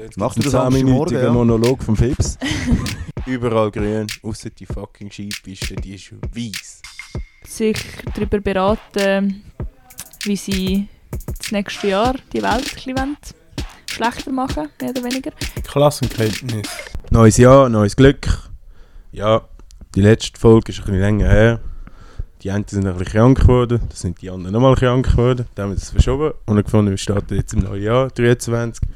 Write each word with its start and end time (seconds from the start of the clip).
Also 0.00 0.06
jetzt 0.06 0.16
Nach 0.16 0.34
dem 0.34 0.42
einen 0.42 0.50
10-minütigen 0.50 0.50
Samstagmorgen, 0.50 1.22
ja. 1.22 1.30
Monolog 1.30 1.82
vom 1.82 1.96
Fips. 1.96 2.38
Überall 3.26 3.70
grün, 3.70 4.06
außer 4.22 4.48
die 4.48 4.64
fucking 4.64 5.10
Skipiste, 5.10 5.76
die 5.76 5.94
ist 5.94 6.12
weiß. 6.34 6.80
sich 7.46 7.76
darüber 8.14 8.40
beraten, 8.40 9.42
wie 10.24 10.36
sie 10.36 10.88
das 11.38 11.52
nächste 11.52 11.88
Jahr 11.88 12.14
die 12.32 12.42
Welt 12.42 12.86
ein 12.86 12.94
bisschen 12.94 13.16
schlechter 13.90 14.32
machen, 14.32 14.68
mehr 14.80 14.90
oder 14.90 15.04
weniger. 15.04 15.32
Klassenkenntnis. 15.64 16.68
Neues 17.10 17.36
Jahr, 17.36 17.68
neues 17.68 17.94
Glück. 17.94 18.26
Ja, 19.12 19.42
die 19.94 20.00
letzte 20.00 20.40
Folge 20.40 20.72
ist 20.72 20.78
ein 20.78 20.84
bisschen 20.86 21.00
länger 21.00 21.28
her. 21.28 21.60
Die 22.42 22.50
einen 22.50 22.66
sind 22.66 22.86
ein 22.86 22.96
bisschen 22.96 23.12
krank 23.12 23.40
geworden, 23.40 23.82
das 23.90 24.00
sind 24.00 24.22
die 24.22 24.30
anderen 24.30 24.54
nochmal 24.54 24.76
krank 24.76 25.10
geworden. 25.10 25.44
Dann 25.54 25.64
haben 25.64 25.72
wir 25.72 25.78
das 25.78 25.90
verschoben 25.90 26.32
und 26.46 26.64
gefunden, 26.64 26.90
wir 26.90 26.96
starten 26.96 27.34
jetzt 27.34 27.52
im 27.52 27.60
neuen 27.60 27.82
Jahr, 27.82 28.08
23. 28.08 28.88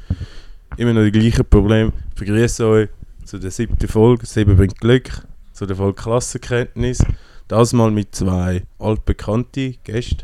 Immer 0.77 0.91
noch 0.91 1.03
die 1.03 1.11
gleichen 1.11 1.45
Probleme. 1.45 1.93
Ich 2.09 2.15
begrüße 2.19 2.67
euch 2.67 2.89
zu 3.23 3.39
der 3.39 3.49
siebten 3.49 3.87
Folge. 3.87 4.25
Sieben 4.25 4.57
bringt 4.57 4.77
Glück. 4.81 5.25
Zu 5.53 5.65
der 5.65 5.77
Folge 5.77 6.01
Klassenkenntnis. 6.01 7.01
Das 7.47 7.71
mal 7.71 7.91
mit 7.91 8.13
zwei 8.13 8.63
altbekannten 8.77 9.77
Gästen. 9.85 10.23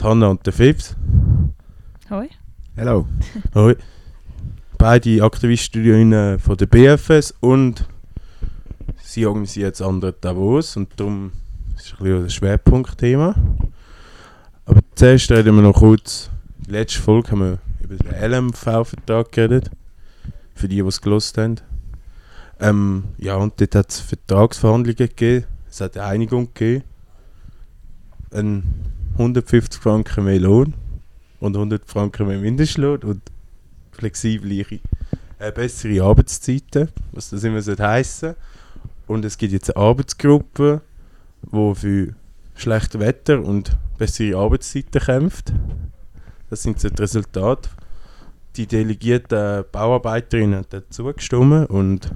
Hanna 0.00 0.28
und 0.28 0.46
der 0.46 0.54
Fips. 0.54 0.96
Hoi. 2.08 2.28
Hello. 2.76 3.06
Hoi. 3.54 3.76
Beide 4.78 5.22
Aktiviststudierinnen 5.22 6.38
von 6.38 6.56
der 6.56 6.66
BFS 6.66 7.34
und 7.40 7.84
sie 9.02 9.26
organisieren 9.26 9.66
jetzt 9.66 9.82
andere 9.82 10.14
Davos 10.14 10.78
und 10.78 10.98
darum 10.98 11.32
ist 11.76 11.86
es 11.86 11.92
ein 11.92 12.04
bisschen 12.04 12.22
ein 12.22 12.30
Schwerpunktthema. 12.30 13.34
Aber 14.64 14.80
zuerst 14.94 15.30
reden 15.30 15.56
wir 15.56 15.62
noch 15.62 15.74
kurz, 15.74 16.30
die 16.58 16.70
letzte 16.70 17.02
Folge 17.02 17.32
haben 17.32 17.40
wir 17.40 17.58
über 17.88 17.96
den 17.96 18.32
LMV-Vertrag 18.32 19.32
geredet, 19.32 19.70
für 20.54 20.68
die, 20.68 20.82
die 20.82 20.88
es 20.88 21.00
gelost 21.00 21.38
haben. 21.38 21.56
Ähm, 22.60 23.04
ja, 23.18 23.36
und 23.36 23.60
dort 23.60 23.74
hat 23.74 23.90
es 23.90 24.00
Vertragsverhandlungen 24.00 24.96
gegeben, 24.96 25.46
es 25.70 25.80
hat 25.80 25.96
eine 25.96 26.06
Einigung 26.06 26.52
gegeben, 26.54 26.84
ein 28.32 28.62
150 29.12 29.80
Franken 29.80 30.24
mehr 30.24 30.40
Lohn 30.40 30.74
und 31.40 31.56
100 31.56 31.88
Franken 31.88 32.26
mehr 32.26 32.38
Mindestlohn 32.38 33.02
und 33.02 33.22
flexible, 33.92 34.80
äh, 35.38 35.52
bessere 35.52 36.02
Arbeitszeiten, 36.02 36.88
was 37.12 37.30
das 37.30 37.44
immer 37.44 37.62
so 37.62 37.76
heissen. 37.78 38.34
Und 39.06 39.24
es 39.24 39.38
gibt 39.38 39.52
jetzt 39.52 39.74
eine 39.74 39.84
Arbeitsgruppe, 39.84 40.82
die 41.42 41.74
für 41.74 42.14
schlechtes 42.54 43.00
Wetter 43.00 43.42
und 43.42 43.76
bessere 43.96 44.36
Arbeitszeiten 44.36 45.00
kämpft. 45.00 45.52
Das 46.50 46.62
sind 46.62 46.80
so 46.80 46.88
die 46.88 47.00
Resultate. 47.00 47.70
Die 48.58 48.66
delegierten 48.66 49.64
Bauarbeiterinnen 49.70 50.66
dazu 50.68 51.04
gestimmt 51.04 51.70
und 51.70 52.12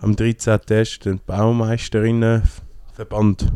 am 0.00 0.10
13.1. 0.10 1.04
den 1.04 1.20
Baumeisterinnenverband 1.24 3.52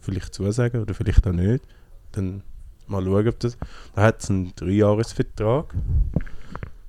vielleicht 0.00 0.32
zusagen 0.32 0.80
oder 0.80 0.94
vielleicht 0.94 1.26
auch 1.26 1.32
nicht. 1.32 1.62
Dann 2.12 2.42
mal 2.86 3.04
schauen, 3.04 3.28
ob 3.28 3.38
das. 3.40 3.58
Da 3.94 4.04
hat 4.04 4.22
es 4.22 4.30
einen 4.30 4.54
Dreijahresvertrag. 4.56 5.74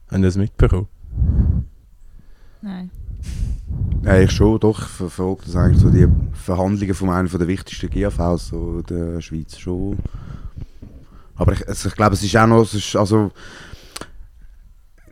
Haben 0.10 0.22
Sie 0.22 0.22
das 0.22 0.38
mitbekommen? 0.38 0.88
Nein. 2.62 2.92
Ja, 4.04 4.22
ich 4.22 4.32
schon, 4.32 4.58
doch. 4.62 4.80
Ich 4.80 4.88
verfolge 4.88 5.42
das 5.48 5.58
eigentlich 5.58 5.82
so 5.82 5.90
die 5.90 6.08
Verhandlungen 6.32 6.94
von 6.94 7.10
einem 7.10 7.28
der 7.28 7.48
wichtigsten 7.50 7.90
GAVs 7.90 8.48
so 8.48 8.82
der 8.84 9.20
Schweiz 9.20 9.58
schon. 9.58 9.98
Aber 11.36 11.52
ich, 11.52 11.68
also 11.68 11.90
ich 11.90 11.96
glaube, 11.96 12.14
es 12.14 12.24
ist 12.24 12.38
auch 12.38 12.48
noch, 12.48 12.62
es 12.62 12.74
ist, 12.74 12.96
also 12.96 13.34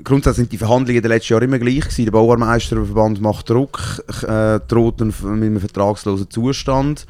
grundsätzlich 0.03 0.43
sind 0.43 0.51
die 0.51 0.57
Verhandlungen 0.57 0.97
in 0.97 1.01
den 1.01 1.11
letzten 1.11 1.33
Jahren 1.33 1.43
immer 1.43 1.59
gleich 1.59 1.81
gewesen. 1.81 2.05
Der 2.05 2.11
Bauermeisterverband 2.11 3.21
macht 3.21 3.49
Druck, 3.49 4.03
äh, 4.27 4.59
droht 4.67 5.01
mit 5.01 5.23
einem 5.23 5.59
vertragslosen 5.59 6.29
Zustand 6.29 7.05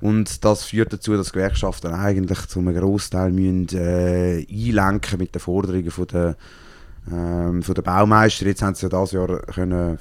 und 0.00 0.44
das 0.44 0.64
führt 0.64 0.92
dazu, 0.92 1.16
dass 1.16 1.32
Gewerkschaften 1.32 1.92
eigentlich 1.92 2.46
zu 2.46 2.60
einem 2.60 2.74
Großteil 2.74 3.32
müssen, 3.32 3.68
äh, 3.76 4.46
einlenken 4.50 5.18
mit 5.18 5.34
den 5.34 5.40
Forderungen 5.40 5.90
von 5.90 6.06
der, 6.06 6.36
ähm, 7.10 7.62
von 7.62 7.74
der 7.74 7.82
Baumeister. 7.82 8.46
Jetzt 8.46 8.62
haben 8.62 8.74
sie 8.74 8.86
ja 8.86 9.00
dieses 9.00 9.12
Jahr 9.12 9.40
können 9.42 9.98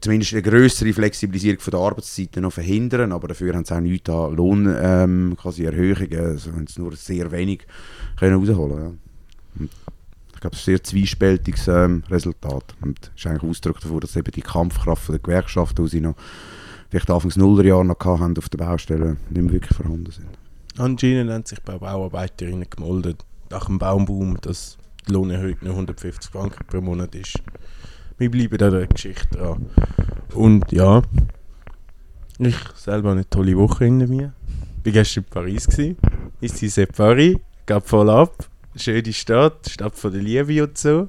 zumindest 0.00 0.32
eine 0.32 0.42
größere 0.42 0.92
Flexibilisierung 0.92 1.60
von 1.60 1.70
der 1.70 1.80
Arbeitszeiten 1.80 2.42
noch 2.42 2.52
verhindern, 2.52 3.12
aber 3.12 3.28
dafür 3.28 3.54
haben 3.54 3.64
sie 3.64 3.74
auch 3.74 3.80
nichts 3.80 4.10
an 4.10 4.34
Lohn, 4.34 4.74
ähm, 4.76 5.36
also 5.44 5.62
haben 5.64 6.66
sie 6.66 6.80
nur 6.80 6.96
sehr 6.96 7.30
wenig 7.30 7.66
können 8.18 8.34
rausholen. 8.34 8.98
Ja. 9.58 9.66
Glaube, 10.42 10.56
das 10.56 10.62
ist 10.62 10.68
ein 10.68 10.72
sehr 10.72 10.82
zwiespältiges 10.82 11.68
ähm, 11.68 12.02
Resultat 12.10 12.74
und 12.80 12.98
das 13.00 13.10
ist 13.16 13.26
eigentlich 13.28 13.48
Ausdruck 13.48 13.80
davon, 13.80 14.00
dass 14.00 14.16
eben 14.16 14.32
die 14.32 14.42
Kampfkraft 14.42 15.08
der 15.08 15.20
Gewerkschaften, 15.20 15.84
die 15.84 15.88
sie 15.88 16.00
noch 16.00 16.16
vielleicht 16.90 17.08
Anfangs 17.10 17.36
Nullerjahre 17.36 17.84
noch 17.84 18.00
hatten 18.00 18.36
auf 18.36 18.48
der 18.48 18.58
Baustelle, 18.58 19.18
nicht 19.30 19.40
mehr 19.40 19.52
wirklich 19.52 19.76
vorhanden 19.76 20.10
sind. 20.10 20.26
Anscheinend 20.78 21.30
haben 21.30 21.44
sich 21.44 21.62
bei 21.62 21.78
Bauarbeiterinnen 21.78 22.66
gemolden 22.68 23.14
nach 23.50 23.66
dem 23.66 23.78
Baumboom, 23.78 24.36
dass 24.40 24.78
die 25.06 25.12
Lohnerhöhung 25.12 25.58
nur 25.60 25.74
150 25.74 26.32
Franken 26.32 26.66
pro 26.66 26.80
Monat 26.80 27.14
ist. 27.14 27.40
Wir 28.18 28.28
bleiben 28.28 28.60
an 28.60 28.72
der 28.72 28.86
Geschichte 28.88 29.38
dran. 29.38 29.66
Und 30.34 30.72
ja, 30.72 31.02
ich 32.40 32.56
selber 32.74 33.12
eine 33.12 33.30
tolle 33.30 33.56
Woche 33.56 33.84
hinter 33.84 34.08
mir. 34.08 34.32
Ich 34.82 34.86
war 34.86 34.92
gestern 34.92 35.22
in 35.22 35.30
Paris. 35.30 35.68
Ist 36.40 36.56
sie 36.56 36.68
sehr 36.68 36.86
Paris, 36.86 37.36
gab 37.64 37.88
voll 37.88 38.10
ab. 38.10 38.48
Schöne 38.74 39.12
Stadt, 39.12 39.68
Stadt 39.68 39.96
von 39.96 40.12
der 40.12 40.22
Liebe 40.22 40.64
und 40.64 40.78
so. 40.78 41.08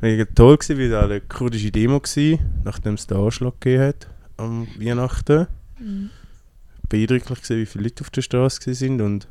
Mega 0.00 0.24
toll 0.34 0.56
gewesen, 0.56 0.78
wir 0.78 0.90
waren 0.90 1.04
an 1.04 1.10
der 1.10 1.20
kurdischen 1.20 1.70
Demo, 1.70 2.00
gewesen, 2.00 2.40
nachdem 2.64 2.94
es 2.94 3.06
den 3.06 3.18
Anschlag 3.18 3.60
gegeben 3.60 3.84
hat 3.84 4.08
am 4.36 4.66
Weihnachten. 4.78 5.46
Mhm. 5.78 6.10
Beeindruckend 6.88 7.42
gewesen, 7.42 7.56
wie 7.58 7.66
viele 7.66 7.84
Leute 7.84 8.02
auf 8.02 8.10
der 8.10 8.22
Straße 8.22 8.74
sind 8.74 9.00
und 9.00 9.28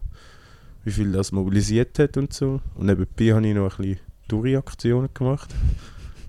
wie 0.85 0.91
viel 0.91 1.11
das 1.11 1.33
mobilisiert 1.33 1.99
hat 1.99 2.15
und 2.15 2.31
so. 2.31 2.61
Und 2.75 2.85
nebenbei 2.85 3.33
habe 3.33 3.45
ich 3.45 3.53
noch 3.53 3.79
ein 3.79 3.85
bisschen 3.85 3.99
Touri-Aktionen 4.29 5.09
gemacht 5.13 5.53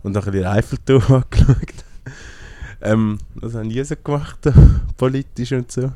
und 0.02 0.12
noch 0.12 0.26
ein 0.26 0.32
bisschen 0.32 0.48
Eiffelturm 0.48 1.02
angeschaut. 1.22 1.84
ähm, 2.80 3.18
was 3.36 3.54
haben 3.54 3.68
die 3.68 3.84
so 3.84 3.94
gemacht, 4.02 4.40
politisch 4.96 5.52
und 5.52 5.70
so? 5.70 5.92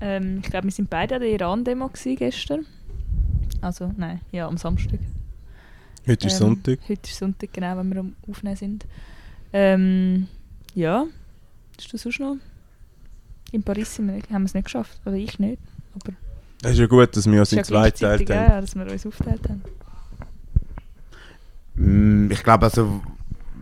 Ähm, 0.00 0.40
ich 0.42 0.50
glaube, 0.50 0.64
wir 0.64 0.72
sind 0.72 0.88
beide 0.88 1.16
an 1.16 1.20
der 1.20 1.30
Iran-Demo 1.30 1.90
gestern. 2.16 2.66
Also, 3.62 3.90
nein, 3.96 4.20
ja, 4.32 4.46
am 4.48 4.56
Samstag. 4.58 4.98
Heute 6.06 6.26
ist 6.26 6.34
Ähm, 6.34 6.38
Sonntag. 6.38 6.78
Heute 6.88 7.08
ist 7.10 7.16
Sonntag, 7.18 7.52
genau, 7.52 7.76
wenn 7.78 7.90
wir 7.92 8.00
am 8.00 8.16
Aufnehmen 8.28 8.56
sind. 8.56 8.86
Ähm, 9.52 10.26
ja, 10.74 11.06
ist 11.78 11.92
das 11.94 12.02
sonst 12.02 12.18
noch? 12.20 12.36
In 13.52 13.62
Paris 13.62 13.94
sind 13.94 14.08
wir, 14.08 14.14
haben 14.34 14.42
wir 14.42 14.46
es 14.46 14.54
nicht 14.54 14.64
geschafft, 14.64 15.00
oder 15.06 15.14
ich 15.16 15.38
nicht. 15.38 15.58
Aber 15.94 16.12
Es 16.62 16.72
ist 16.72 16.78
ja 16.78 16.86
gut, 16.86 17.16
dass 17.16 17.26
wir 17.30 17.38
uns 17.38 17.52
in 17.52 17.62
zwei 17.64 17.90
geteilt 17.90 18.28
haben. 18.30 18.50
ja, 18.50 18.60
dass 18.60 18.74
wir 18.74 18.90
uns 18.90 19.06
aufgeteilt 19.06 19.48
haben. 19.48 19.62
Mm, 21.74 22.30
Ich 22.32 22.42
glaube 22.42 22.64
also, 22.64 23.00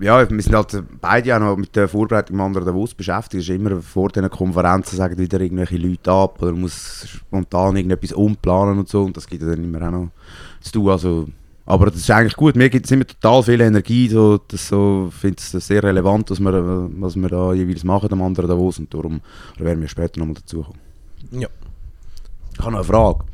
ja, 0.00 0.30
wir 0.30 0.42
sind 0.42 0.54
halt 0.54 0.82
beide 1.00 1.36
auch 1.36 1.40
noch 1.40 1.56
mit 1.56 1.76
der 1.76 1.88
Vorbereitung 1.88 2.40
am 2.40 2.46
anderen 2.46 2.66
Davos 2.66 2.94
beschäftigt. 2.94 3.42
Es 3.42 3.48
ist 3.48 3.54
immer 3.54 3.80
vor 3.82 4.08
diesen 4.08 4.30
Konferenzen 4.30 4.96
sagen 4.96 5.18
wieder 5.18 5.40
irgendwelche 5.40 5.76
Leute 5.76 6.10
ab 6.10 6.40
oder 6.40 6.52
man 6.52 6.62
muss 6.62 7.06
spontan 7.06 7.76
irgendetwas 7.76 8.12
umplanen 8.12 8.78
und 8.78 8.88
so 8.88 9.02
und 9.02 9.16
das 9.16 9.26
gibt 9.26 9.42
dann 9.42 9.62
immer 9.62 9.86
auch 9.86 9.90
noch 9.90 10.08
zu 10.60 10.72
tun. 10.72 10.88
Also, 10.88 11.28
aber 11.66 11.86
das 11.86 11.96
ist 11.96 12.10
eigentlich 12.10 12.34
gut. 12.34 12.56
Mir 12.56 12.70
gibt 12.70 12.86
es 12.86 12.92
immer 12.92 13.06
total 13.06 13.42
viel 13.42 13.60
Energie. 13.60 14.08
So, 14.08 14.38
das 14.48 14.68
so, 14.68 15.12
finde 15.20 15.36
es 15.38 15.50
sehr 15.50 15.82
relevant, 15.82 16.30
was 16.30 16.40
wir, 16.40 16.88
was 16.98 17.16
wir 17.16 17.28
da 17.28 17.52
jeweils 17.52 17.84
machen 17.84 18.12
am 18.12 18.22
anderen 18.22 18.48
Davos 18.48 18.78
und 18.78 18.92
darum 18.92 19.20
da 19.58 19.64
werden 19.64 19.82
wir 19.82 19.88
später 19.88 20.18
nochmal 20.18 20.36
dazu 20.36 20.62
kommen. 20.62 20.78
Ja. 21.32 21.48
Ich 22.52 22.58
habe 22.58 22.72
noch 22.72 22.78
eine 22.78 22.84
Frage. 22.84 23.24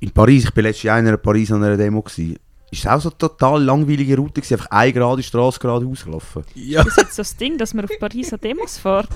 In 0.00 0.10
Paris, 0.10 0.44
ich 0.44 0.52
bin 0.52 0.64
letztes 0.64 0.84
Jahr 0.84 0.98
in 1.00 1.08
einer 1.08 1.16
Paris 1.16 1.50
an 1.50 1.64
einer 1.64 1.76
Demo. 1.76 2.02
Gewesen. 2.02 2.36
Ist 2.70 2.80
es 2.80 2.86
auch 2.86 3.00
so 3.00 3.08
eine 3.08 3.18
total 3.18 3.64
langweilige 3.64 4.16
Route? 4.16 4.42
Gewesen? 4.42 4.54
Einfach 4.54 4.70
eine 4.70 4.92
gerade 4.92 5.22
Straße 5.22 5.58
geradeaus 5.58 6.04
gelaufen? 6.04 6.44
Ja. 6.54 6.84
Das 6.84 6.92
ist 6.92 6.96
jetzt 6.98 7.18
das 7.18 7.36
Ding, 7.36 7.56
dass 7.56 7.72
man 7.72 7.86
auf 7.86 7.90
Paris 7.98 8.32
an 8.32 8.40
Demos 8.40 8.76
fährt. 8.76 9.08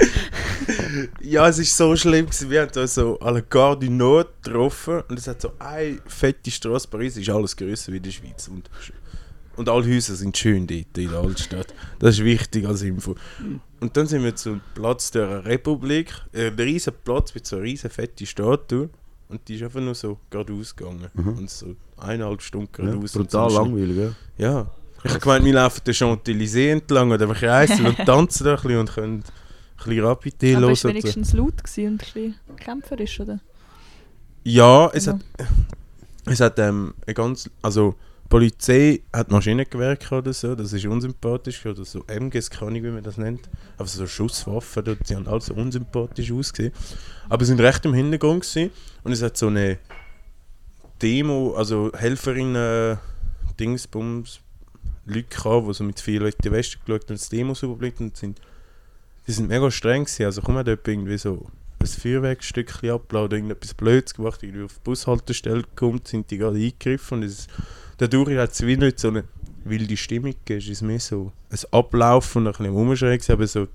ja, 1.20 1.46
es 1.48 1.58
ist 1.58 1.76
so 1.76 1.94
schlimm 1.94 2.26
gewesen. 2.26 2.48
Wir 2.48 2.62
haben 2.62 2.70
da 2.72 2.86
so 2.86 3.18
à 3.20 3.30
la 3.30 3.40
Gare 3.40 3.78
du 3.78 3.90
Nord 3.90 4.42
getroffen 4.42 5.02
und 5.08 5.18
es 5.18 5.26
hat 5.26 5.42
so 5.42 5.52
eine 5.58 5.98
fette 6.06 6.50
Straße. 6.50 6.88
Paris 6.88 7.18
ist 7.18 7.28
alles 7.28 7.54
grösser 7.54 7.92
wie 7.92 8.00
die 8.00 8.12
Schweiz 8.12 8.48
und, 8.48 8.70
und 9.56 9.68
alle 9.68 9.84
Häuser 9.84 10.14
sind 10.14 10.36
schön 10.36 10.66
dort 10.66 10.96
in 10.96 11.10
der 11.10 11.18
Altstadt. 11.18 11.74
Das 11.98 12.14
ist 12.14 12.24
wichtig 12.24 12.66
als 12.66 12.80
Info. 12.80 13.16
Und 13.80 13.96
dann 13.96 14.06
sind 14.06 14.24
wir 14.24 14.34
zum 14.34 14.62
Platz 14.74 15.10
der 15.10 15.44
Republik, 15.44 16.14
äh, 16.32 16.46
ein 16.46 16.54
riesen 16.54 16.94
Platz 17.04 17.34
mit 17.34 17.46
so 17.46 17.56
einer 17.56 17.66
riesen 17.66 17.90
fette 17.90 18.24
Statue 18.24 18.88
und 19.32 19.40
die 19.48 19.56
ist 19.56 19.62
einfach 19.62 19.80
nur 19.80 19.94
so 19.94 20.18
geradeaus 20.30 20.74
gegangen. 20.76 21.08
Und 21.14 21.50
so 21.50 21.74
eineinhalb 21.96 22.40
Stunden 22.42 22.68
Ja, 22.78 22.84
geradeaus. 22.90 23.12
brutal 23.12 23.50
so 23.50 23.58
langweilig, 23.62 23.96
ja. 23.96 24.12
Ja. 24.38 24.66
Ich 25.04 25.10
habe 25.10 25.20
gemeint, 25.20 25.44
wir 25.44 25.54
laufen 25.54 25.80
den 25.84 25.94
Champs-Élysées 25.94 26.70
entlang 26.72 27.10
oder 27.10 27.28
einfach 27.28 27.42
reisen 27.42 27.86
und 27.86 27.96
tanzen 28.06 28.44
da 28.44 28.50
ein 28.54 28.56
bisschen 28.62 28.78
und 28.78 28.92
können 28.92 29.14
ein 29.14 29.84
bisschen 29.84 30.04
Rapidé 30.04 30.56
Aber 30.56 30.70
es 30.70 30.84
war 30.84 30.92
hören. 30.92 31.02
wenigstens 31.02 31.32
laut 31.32 31.64
gewesen 31.64 31.86
und 31.86 31.92
ein 31.94 31.98
bisschen 31.98 32.34
kämpferisch, 32.56 33.18
oder? 33.20 33.40
Ja, 34.44 34.90
es 34.92 35.06
Ja. 35.06 35.12
hat, 35.14 35.20
es 36.26 36.40
hat 36.40 36.58
ähm, 36.60 36.94
eine 37.06 37.14
ganz, 37.14 37.50
also 37.62 37.94
Polizei 38.32 39.02
hat 39.12 39.30
Maschinengewehr 39.30 39.98
oder 40.10 40.32
so, 40.32 40.54
das 40.54 40.72
ist 40.72 40.86
unsympathisch, 40.86 41.66
oder 41.66 41.84
so 41.84 42.02
MGs, 42.06 42.48
keine 42.48 42.70
Ahnung, 42.70 42.84
wie 42.84 42.90
man 42.90 43.02
das 43.02 43.18
nennt. 43.18 43.46
Aber 43.76 43.86
so 43.86 44.06
Schusswaffen, 44.06 44.96
die 45.06 45.14
haben 45.14 45.28
alle 45.28 45.42
so 45.42 45.52
unsympathisch 45.52 46.32
ausgesehen. 46.32 46.72
Aber 47.28 47.44
sie 47.44 47.50
sind 47.50 47.60
recht 47.60 47.84
im 47.84 47.92
Hintergrund 47.92 48.40
gewesen. 48.40 48.70
und 49.04 49.12
es 49.12 49.20
hat 49.20 49.36
so 49.36 49.48
eine 49.48 49.76
Demo, 51.02 51.52
also 51.58 51.92
Helferinnen, 51.94 52.98
Dingsbums, 53.60 54.40
Leute 55.04 55.24
gehabt, 55.24 55.68
die 55.68 55.74
so 55.74 55.84
mit 55.84 56.00
vielen 56.00 56.22
Leuten 56.22 56.38
in 56.38 56.50
die 56.50 56.52
Westen 56.52 56.80
geschaut 56.86 57.10
und 57.10 57.20
das 57.20 57.28
Demo 57.28 57.52
so 57.52 57.66
überblickt 57.66 58.00
und 58.00 58.16
sind, 58.16 58.40
die 59.26 59.32
sind 59.32 59.50
mega 59.50 59.70
streng 59.70 60.06
gewesen. 60.06 60.24
Also 60.24 60.40
komm, 60.40 60.56
hat 60.56 60.68
dort 60.68 60.88
irgendwie 60.88 61.18
so 61.18 61.50
ein 61.78 61.86
Feuerwerkstückchen 61.86 62.92
abgeladen 62.92 63.40
irgendetwas 63.40 63.74
Blödes 63.74 64.14
gemacht, 64.14 64.42
irgendwie 64.42 64.64
auf 64.64 64.72
die 64.78 64.84
Bushaltestelle 64.84 65.64
gekommen, 65.64 66.00
sind 66.02 66.30
die 66.30 66.38
gerade 66.38 66.56
eingegriffen 66.56 67.18
und 67.18 67.24
es, 67.24 67.46
dadurch 68.02 68.36
hat 68.36 68.52
es 68.52 68.66
wie 68.66 68.76
nicht 68.76 68.98
so 68.98 69.08
eine 69.08 69.24
wilde 69.64 69.96
Stimmung 69.96 70.32
gegeben, 70.32 70.58
es 70.58 70.68
ist 70.68 70.82
mehr 70.82 70.98
so 70.98 71.32
ein 71.50 71.58
Ablaufen 71.70 72.46
und 72.46 72.60
ein 72.60 72.74
bisschen 72.74 72.98
gewesen, 72.98 73.32
aber 73.32 73.46
so 73.46 73.68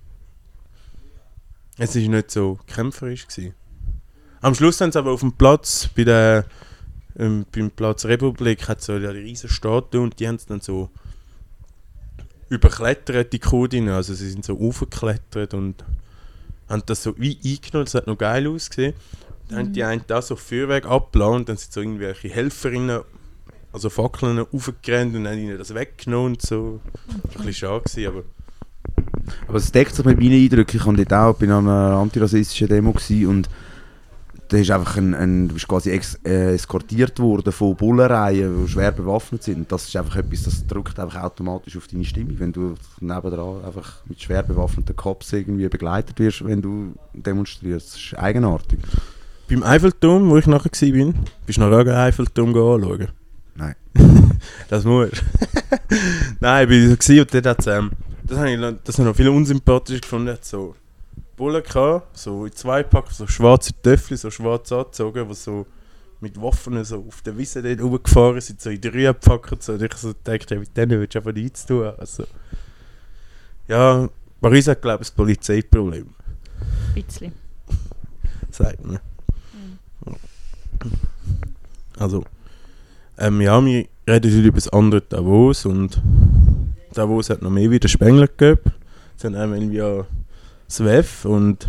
es 1.78 1.96
ist 1.96 2.08
nicht 2.08 2.32
so 2.32 2.58
kämpferisch 2.68 3.28
gewesen. 3.28 3.54
Am 4.42 4.56
Schluss 4.56 4.82
haben 4.82 4.92
sie 4.92 5.00
aber 5.00 5.12
auf 5.12 5.22
dem 5.22 5.34
Platz, 5.34 5.90
bei 5.96 6.04
der, 6.04 6.46
ähm, 7.18 7.46
beim 7.52 7.72
Platz 7.72 8.06
Republik, 8.06 8.68
hat 8.68 8.82
so 8.82 8.98
die 9.00 9.06
riesen 9.06 9.50
Statue 9.50 10.02
und 10.02 10.20
die 10.20 10.28
haben 10.28 10.36
es 10.36 10.46
dann 10.46 10.60
so 10.60 10.90
überklettert, 12.50 13.32
die 13.32 13.40
Kurdinnen, 13.40 13.90
also 13.90 14.14
sie 14.14 14.30
sind 14.30 14.44
so 14.44 14.60
aufgeklettert 14.60 15.54
und 15.54 15.84
haben 16.68 16.84
das 16.86 17.04
so 17.04 17.18
wie 17.18 17.38
eingenommen, 17.44 17.86
das 17.86 17.94
hat 17.94 18.08
noch 18.08 18.18
geil 18.18 18.48
ausgesehen. 18.48 18.94
Dann 19.50 19.60
haben 19.60 19.74
die 19.74 19.84
einen 19.84 20.04
da 20.08 20.22
so 20.22 20.36
Feuerwerk 20.36 20.86
abgeladen 20.86 21.36
und 21.36 21.50
dann 21.50 21.58
sind 21.58 21.72
so 21.72 21.82
irgendwelche 21.82 22.30
Helferinnen, 22.30 23.02
also 23.78 23.90
Fackeln 23.90 24.46
aufgerannt 24.52 25.16
und 25.16 25.28
haben 25.28 25.38
ihnen 25.38 25.58
das 25.58 25.74
weggenommen 25.74 26.34
und 26.34 26.42
so. 26.42 26.80
Das 27.06 27.36
war 27.36 27.42
ein 27.42 27.46
bisschen 27.46 27.54
schade, 27.54 27.84
gewesen, 27.84 28.08
aber 28.08 28.24
Aber 29.48 29.58
es 29.58 29.72
deckt 29.72 29.96
sich 29.96 30.06
mit 30.06 30.20
meinen 30.20 30.44
Eindrücken. 30.44 30.78
Ich 30.78 30.86
war 30.86 30.94
dort 30.94 31.14
auch 31.14 31.36
bei 31.36 31.46
einer 31.46 31.98
antirassistischen 31.98 32.68
Demo 32.68 32.96
und 33.28 33.50
da 34.50 34.58
ist 34.58 34.72
einfach 34.72 34.96
ein, 34.96 35.14
ein, 35.14 35.50
du 35.50 35.56
bist 35.56 35.68
quasi 35.68 35.92
ex, 35.92 36.18
äh, 36.26 36.54
eskortiert 36.54 37.20
worden 37.20 37.52
von 37.52 37.76
Bullenreihen, 37.76 38.66
die 38.66 38.72
schwer 38.72 38.94
bewaffnet 38.94 39.44
sind. 39.44 39.58
Und 39.58 39.72
das 39.72 39.90
ist 39.90 39.96
einfach 39.98 40.16
etwas, 40.16 40.44
das 40.44 40.66
drückt 40.66 40.98
einfach 41.00 41.22
automatisch 41.22 41.76
auf 41.76 41.88
deine 41.88 42.06
Stimmung, 42.06 42.40
wenn 42.40 42.54
du 42.54 42.76
nebendran 43.02 43.66
einfach 43.66 44.06
mit 44.06 44.22
schwer 44.22 44.44
bewaffneten 44.44 44.96
Cops 44.96 45.34
irgendwie 45.34 45.68
begleitet 45.68 46.18
wirst, 46.20 46.46
wenn 46.46 46.62
du 46.62 46.94
demonstrierst. 47.14 47.88
Das 47.90 48.02
ist 48.02 48.14
eigenartig. 48.18 48.80
beim 49.50 49.64
Eiffelturm, 49.64 50.30
wo 50.30 50.38
ich 50.38 50.48
nachher 50.48 50.72
war, 50.72 51.14
bist 51.46 51.58
du 51.58 51.62
noch 51.62 51.84
den 51.84 51.94
Eiffelturm 51.94 52.50
anschauen? 52.50 53.10
Nein. 53.57 53.75
Das 54.69 54.83
muss. 54.83 55.09
Nein, 56.39 56.69
ich 56.69 56.89
war 56.89 56.98
so 57.01 57.13
und 57.21 57.33
dort 57.33 57.45
hat's, 57.45 57.68
ähm, 57.68 57.92
das 58.24 58.38
habe 58.38 58.51
ich, 58.51 58.59
noch- 58.59 58.74
das 58.83 58.98
habe 58.98 59.04
ich 59.07 59.12
noch 59.12 59.15
viel 59.15 59.30
unsympathisch 59.30 60.01
gefunden. 60.01 60.30
hat 60.33 60.44
so 60.45 60.75
Bullen 61.36 61.63
gehabt, 61.63 62.18
so 62.18 62.45
in 62.45 62.51
zwei 62.54 62.83
Pack, 62.83 63.12
so 63.12 63.25
schwarze 63.27 63.71
Töffel, 63.81 64.18
so 64.18 64.30
schwarz 64.30 64.71
angezogen, 64.71 65.27
die 65.27 65.33
so 65.36 65.65
mit 66.19 66.39
Waffen 66.42 66.83
so 66.83 67.06
auf 67.07 67.21
der 67.21 67.38
Wiese 67.38 67.62
dort 67.62 67.80
rumgefahren 67.81 68.42
sind, 68.42 68.59
so 68.62 68.69
in 68.69 68.81
die 68.81 68.88
Rühe 68.89 69.07
gepackt. 69.13 69.62
So. 69.63 69.74
Und 69.74 69.81
ich 69.83 69.94
so 69.94 70.13
dachte, 70.24 70.56
ja, 70.56 70.59
mit 70.59 70.75
denen 70.75 71.00
willst 71.00 71.15
du 71.15 71.19
einfach 71.19 71.33
nichts 71.33 71.65
tun. 71.65 71.92
Also, 71.98 72.25
ja, 73.68 74.09
Paris 74.42 74.68
hat, 74.68 74.81
glaube 74.81 75.04
ich, 75.04 75.12
ein 75.12 75.15
Polizeiproblem, 75.15 76.07
Ein 76.95 77.04
bisschen. 77.04 77.33
sagt 78.51 78.83
man. 78.86 79.00
Also, 82.00 82.24
ähm, 83.18 83.42
ja, 83.42 83.64
wir 83.64 83.86
reden 84.08 84.31
heute 84.31 84.48
über 84.48 84.56
das 84.56 84.69
andere 84.69 85.02
Davos 85.02 85.66
und 85.66 86.02
Davos 86.94 87.30
hat 87.30 87.42
noch 87.42 87.50
mehr 87.50 87.69
Widerspengler 87.69 88.28
gegeben. 88.28 88.74
Es 89.18 89.24
haben 89.24 89.36
einmal 89.36 89.64
ja 89.74 90.06
das 90.68 90.84
WEF 90.84 91.25
und 91.25 91.68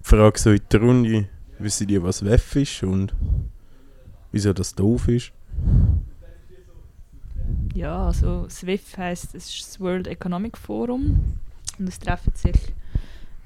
die 0.00 0.08
Frage 0.08 0.38
so 0.38 0.50
in 0.50 0.60
der 0.70 0.80
Runde, 0.80 1.28
wissen 1.58 1.86
die, 1.86 2.02
was 2.02 2.24
WEF 2.24 2.56
ist 2.56 2.82
und 2.82 3.14
wieso 4.32 4.52
das 4.52 4.74
doof 4.74 5.08
ist? 5.08 5.32
Ja, 7.74 8.06
also 8.06 8.48
SWIFT 8.48 8.98
heisst, 8.98 9.34
es 9.34 9.48
ist 9.48 9.66
das 9.66 9.80
World 9.80 10.06
Economic 10.06 10.58
Forum 10.58 11.38
und 11.78 11.88
es 11.88 11.98
treffen 11.98 12.32
sich 12.34 12.56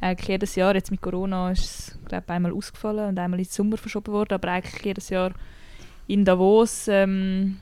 eigentlich 0.00 0.28
jedes 0.28 0.54
Jahr, 0.56 0.74
jetzt 0.74 0.90
mit 0.90 1.00
Corona 1.00 1.50
ist 1.52 1.64
es 1.64 1.98
glaube 2.06 2.28
einmal 2.32 2.52
ausgefallen 2.52 3.08
und 3.08 3.18
einmal 3.18 3.38
in 3.38 3.44
den 3.44 3.50
Sommer 3.50 3.76
verschoben 3.76 4.12
worden, 4.12 4.34
aber 4.34 4.48
eigentlich 4.48 4.84
jedes 4.84 5.08
Jahr 5.08 5.32
in 6.06 6.24
Davos 6.24 6.88
ähm, 6.88 7.58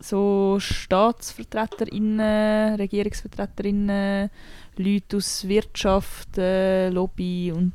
so 0.00 0.58
StaatsvertreterInnen, 0.58 2.74
RegierungsvertreterInnen, 2.76 4.28
Leute 4.76 5.16
aus 5.16 5.48
Wirtschaft, 5.48 6.36
äh, 6.36 6.90
Lobby 6.90 7.52
und 7.52 7.72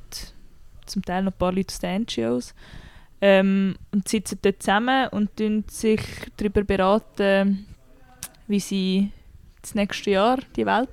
zum 0.85 1.03
Teil 1.03 1.23
noch 1.23 1.31
ein 1.31 1.37
paar 1.37 1.53
Leute 1.53 1.73
aus 1.73 1.79
den 1.79 2.03
NGOs 2.03 2.53
ähm, 3.21 3.75
und 3.91 4.07
sitzen 4.07 4.39
dort 4.41 4.61
zusammen 4.61 5.07
und 5.09 5.35
tun 5.37 5.63
sich 5.69 6.01
darüber 6.37 6.63
beraten, 6.63 7.65
wie 8.47 8.59
sie 8.59 9.11
das 9.61 9.75
nächste 9.75 10.11
Jahr 10.11 10.39
die 10.55 10.65
Welt 10.65 10.89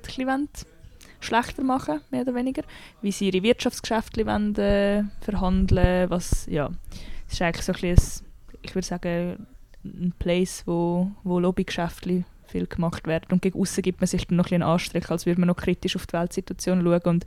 schlechter 1.19 1.63
machen, 1.63 2.01
mehr 2.11 2.21
oder 2.21 2.35
weniger. 2.35 2.63
Wie 3.01 3.11
sie 3.11 3.29
ihre 3.29 3.43
Wirtschaftsgeschäfte 3.43 4.25
wollen, 4.25 4.55
äh, 4.55 5.03
verhandeln, 5.21 6.09
was, 6.09 6.45
ja. 6.47 6.69
Ist 7.29 7.41
eigentlich 7.41 7.65
so 7.65 7.73
ein 7.73 7.79
ein, 7.79 8.23
ich 8.61 8.75
würde 8.75 8.87
sagen, 8.87 9.47
ein 9.83 10.13
Place, 10.19 10.63
wo, 10.65 11.11
wo 11.23 11.39
Lobbygeschäfte 11.39 12.23
viel 12.47 12.67
gemacht 12.67 13.07
werden. 13.07 13.27
Und 13.31 13.41
gegen 13.41 13.59
außen 13.59 13.83
gibt 13.83 14.01
man 14.01 14.07
sich 14.07 14.25
dann 14.27 14.37
noch 14.37 14.47
ein 14.47 14.61
einen 14.61 14.71
Anstrich, 14.71 15.09
als 15.09 15.25
würde 15.25 15.39
man 15.39 15.47
noch 15.47 15.57
kritisch 15.57 15.95
auf 15.95 16.07
die 16.07 16.13
Weltsituation 16.13 16.81
schauen 16.81 17.01
und, 17.03 17.25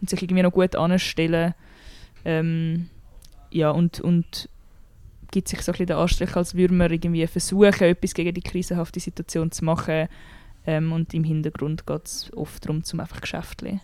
und 0.00 0.10
sich 0.10 0.22
irgendwie 0.22 0.42
noch 0.42 0.52
gut 0.52 0.74
anstellen. 0.76 1.54
Ähm, 2.24 2.88
ja, 3.50 3.70
und, 3.70 4.00
und 4.00 4.48
gibt 5.30 5.48
sich 5.48 5.60
so 5.62 5.72
ein 5.72 5.74
bisschen 5.74 5.86
den 5.86 5.96
Anstrich, 5.96 6.36
als 6.36 6.54
würde 6.54 6.74
man 6.74 6.90
irgendwie 6.90 7.26
versuchen, 7.26 7.84
etwas 7.84 8.14
gegen 8.14 8.34
die 8.34 8.40
krisenhafte 8.42 9.00
Situation 9.00 9.50
zu 9.50 9.64
machen. 9.64 10.08
Ähm, 10.66 10.92
und 10.92 11.12
im 11.12 11.24
Hintergrund 11.24 11.86
geht 11.86 12.06
es 12.06 12.30
oft 12.34 12.64
darum, 12.64 12.84
zum 12.84 13.00
einfach 13.00 13.20
Geschäfte 13.20 13.80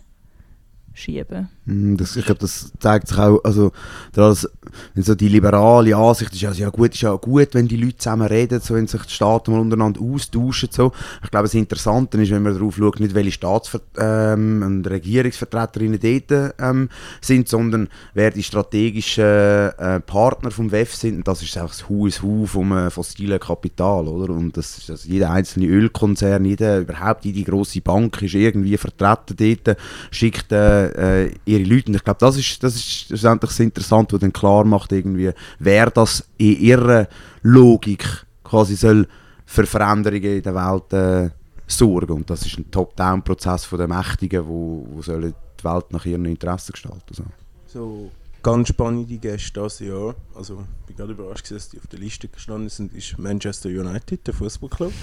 schieben. 0.93 1.49
Mm, 1.65 1.95
Das, 1.95 2.15
ich 2.15 2.25
glaube, 2.25 2.41
das 2.41 2.71
zeigt 2.79 3.07
sich 3.07 3.17
auch, 3.17 3.39
also, 3.43 3.71
das, 4.13 4.47
wenn 4.93 5.03
so 5.03 5.15
die 5.15 5.27
liberale 5.27 5.95
Ansicht 5.95 6.33
ist, 6.33 6.45
also, 6.45 6.61
ja 6.61 6.69
gut, 6.69 6.93
ist 6.93 7.01
ja 7.01 7.13
gut, 7.15 7.49
wenn 7.53 7.67
die 7.67 7.77
Leute 7.77 7.97
zusammen 7.97 8.27
reden, 8.27 8.59
so, 8.59 8.75
wenn 8.75 8.87
sich 8.87 9.01
die 9.03 9.13
Staaten 9.13 9.51
mal 9.51 9.59
untereinander 9.59 10.01
austauschen, 10.01 10.69
so. 10.71 10.91
Ich 11.23 11.31
glaube, 11.31 11.45
das 11.45 11.53
Interessante 11.53 12.21
ist, 12.21 12.31
wenn 12.31 12.43
man 12.43 12.53
darauf 12.53 12.75
schaut, 12.75 12.99
nicht 12.99 13.15
welche 13.15 13.31
Staatsver 13.31 13.81
ähm, 13.97 14.63
und 14.65 14.87
Regierungsvertreterinnen 14.87 15.99
dort 15.99 16.53
ähm, 16.59 16.89
sind, 17.21 17.47
sondern 17.47 17.87
wer 18.13 18.31
die 18.31 18.43
strategischen 18.43 19.23
äh, 19.23 19.99
Partner 20.01 20.51
vom 20.51 20.71
WEF 20.71 20.95
sind, 20.95 21.17
und 21.17 21.27
das 21.27 21.41
ist 21.41 21.57
einfach 21.57 21.69
das 21.69 21.87
Hu 21.89 22.07
is 22.07 22.21
Hu 22.21 22.45
vom 22.45 22.71
äh, 22.71 22.89
fossilen 22.89 23.39
Kapital, 23.39 24.07
oder? 24.07 24.33
Und 24.33 24.57
das 24.57 24.77
ist, 24.77 24.89
also 24.89 25.07
jeder 25.07 25.31
einzelne 25.31 25.67
Ölkonzern, 25.67 26.45
jeder, 26.45 26.79
überhaupt 26.79 27.25
jede 27.25 27.43
grosse 27.43 27.81
Bank 27.81 28.21
ist 28.21 28.33
irgendwie 28.33 28.77
vertreten 28.77 29.35
dort, 29.65 29.77
schickt 30.11 30.51
äh, 30.51 30.78
äh, 30.87 31.31
ihre 31.45 31.63
Leute. 31.63 31.87
Und 31.87 31.95
ich 31.95 32.03
glaube, 32.03 32.19
das 32.19 32.37
ist, 32.37 32.63
das 32.63 32.75
ist 32.75 33.07
schlussendlich 33.07 33.49
das 33.49 33.59
Interessante, 33.59 34.13
was 34.13 34.21
dann 34.21 34.33
klar 34.33 34.63
macht, 34.63 34.91
irgendwie, 34.91 35.31
wer 35.59 35.89
das 35.89 36.27
in 36.37 36.59
ihrer 36.59 37.07
Logik 37.41 38.05
quasi 38.43 38.75
soll 38.75 39.07
für 39.45 39.65
Veränderungen 39.65 40.37
in 40.37 40.43
der 40.43 40.55
Welt 40.55 40.93
äh, 40.93 41.29
sorgen. 41.67 42.13
Und 42.13 42.29
das 42.29 42.45
ist 42.45 42.57
ein 42.57 42.69
Top-Down-Prozess 42.69 43.69
den 43.69 43.89
Mächtigen, 43.89 44.47
wo, 44.47 44.85
wo 44.91 45.01
sollen 45.01 45.33
die 45.59 45.63
Welt 45.63 45.91
nach 45.91 46.05
ihren 46.05 46.25
Interessen 46.25 46.71
gestalten. 46.71 47.13
So. 47.13 47.23
So 47.67 48.11
ganz 48.43 48.69
spannende 48.69 49.17
Gäste 49.17 49.61
dieses 49.61 49.79
Jahr. 49.79 50.15
Also 50.35 50.63
ich 50.81 50.87
bin 50.87 50.95
gerade 50.95 51.13
überrascht, 51.13 51.45
gewesen, 51.45 51.55
dass 51.55 51.69
die 51.69 51.77
auf 51.79 51.87
der 51.87 51.99
Liste 51.99 52.27
gestanden 52.27 52.69
sind, 52.69 52.93
ist 52.93 53.17
Manchester 53.17 53.69
United, 53.69 54.25
der 54.25 54.33
Fußballclub. 54.33 54.93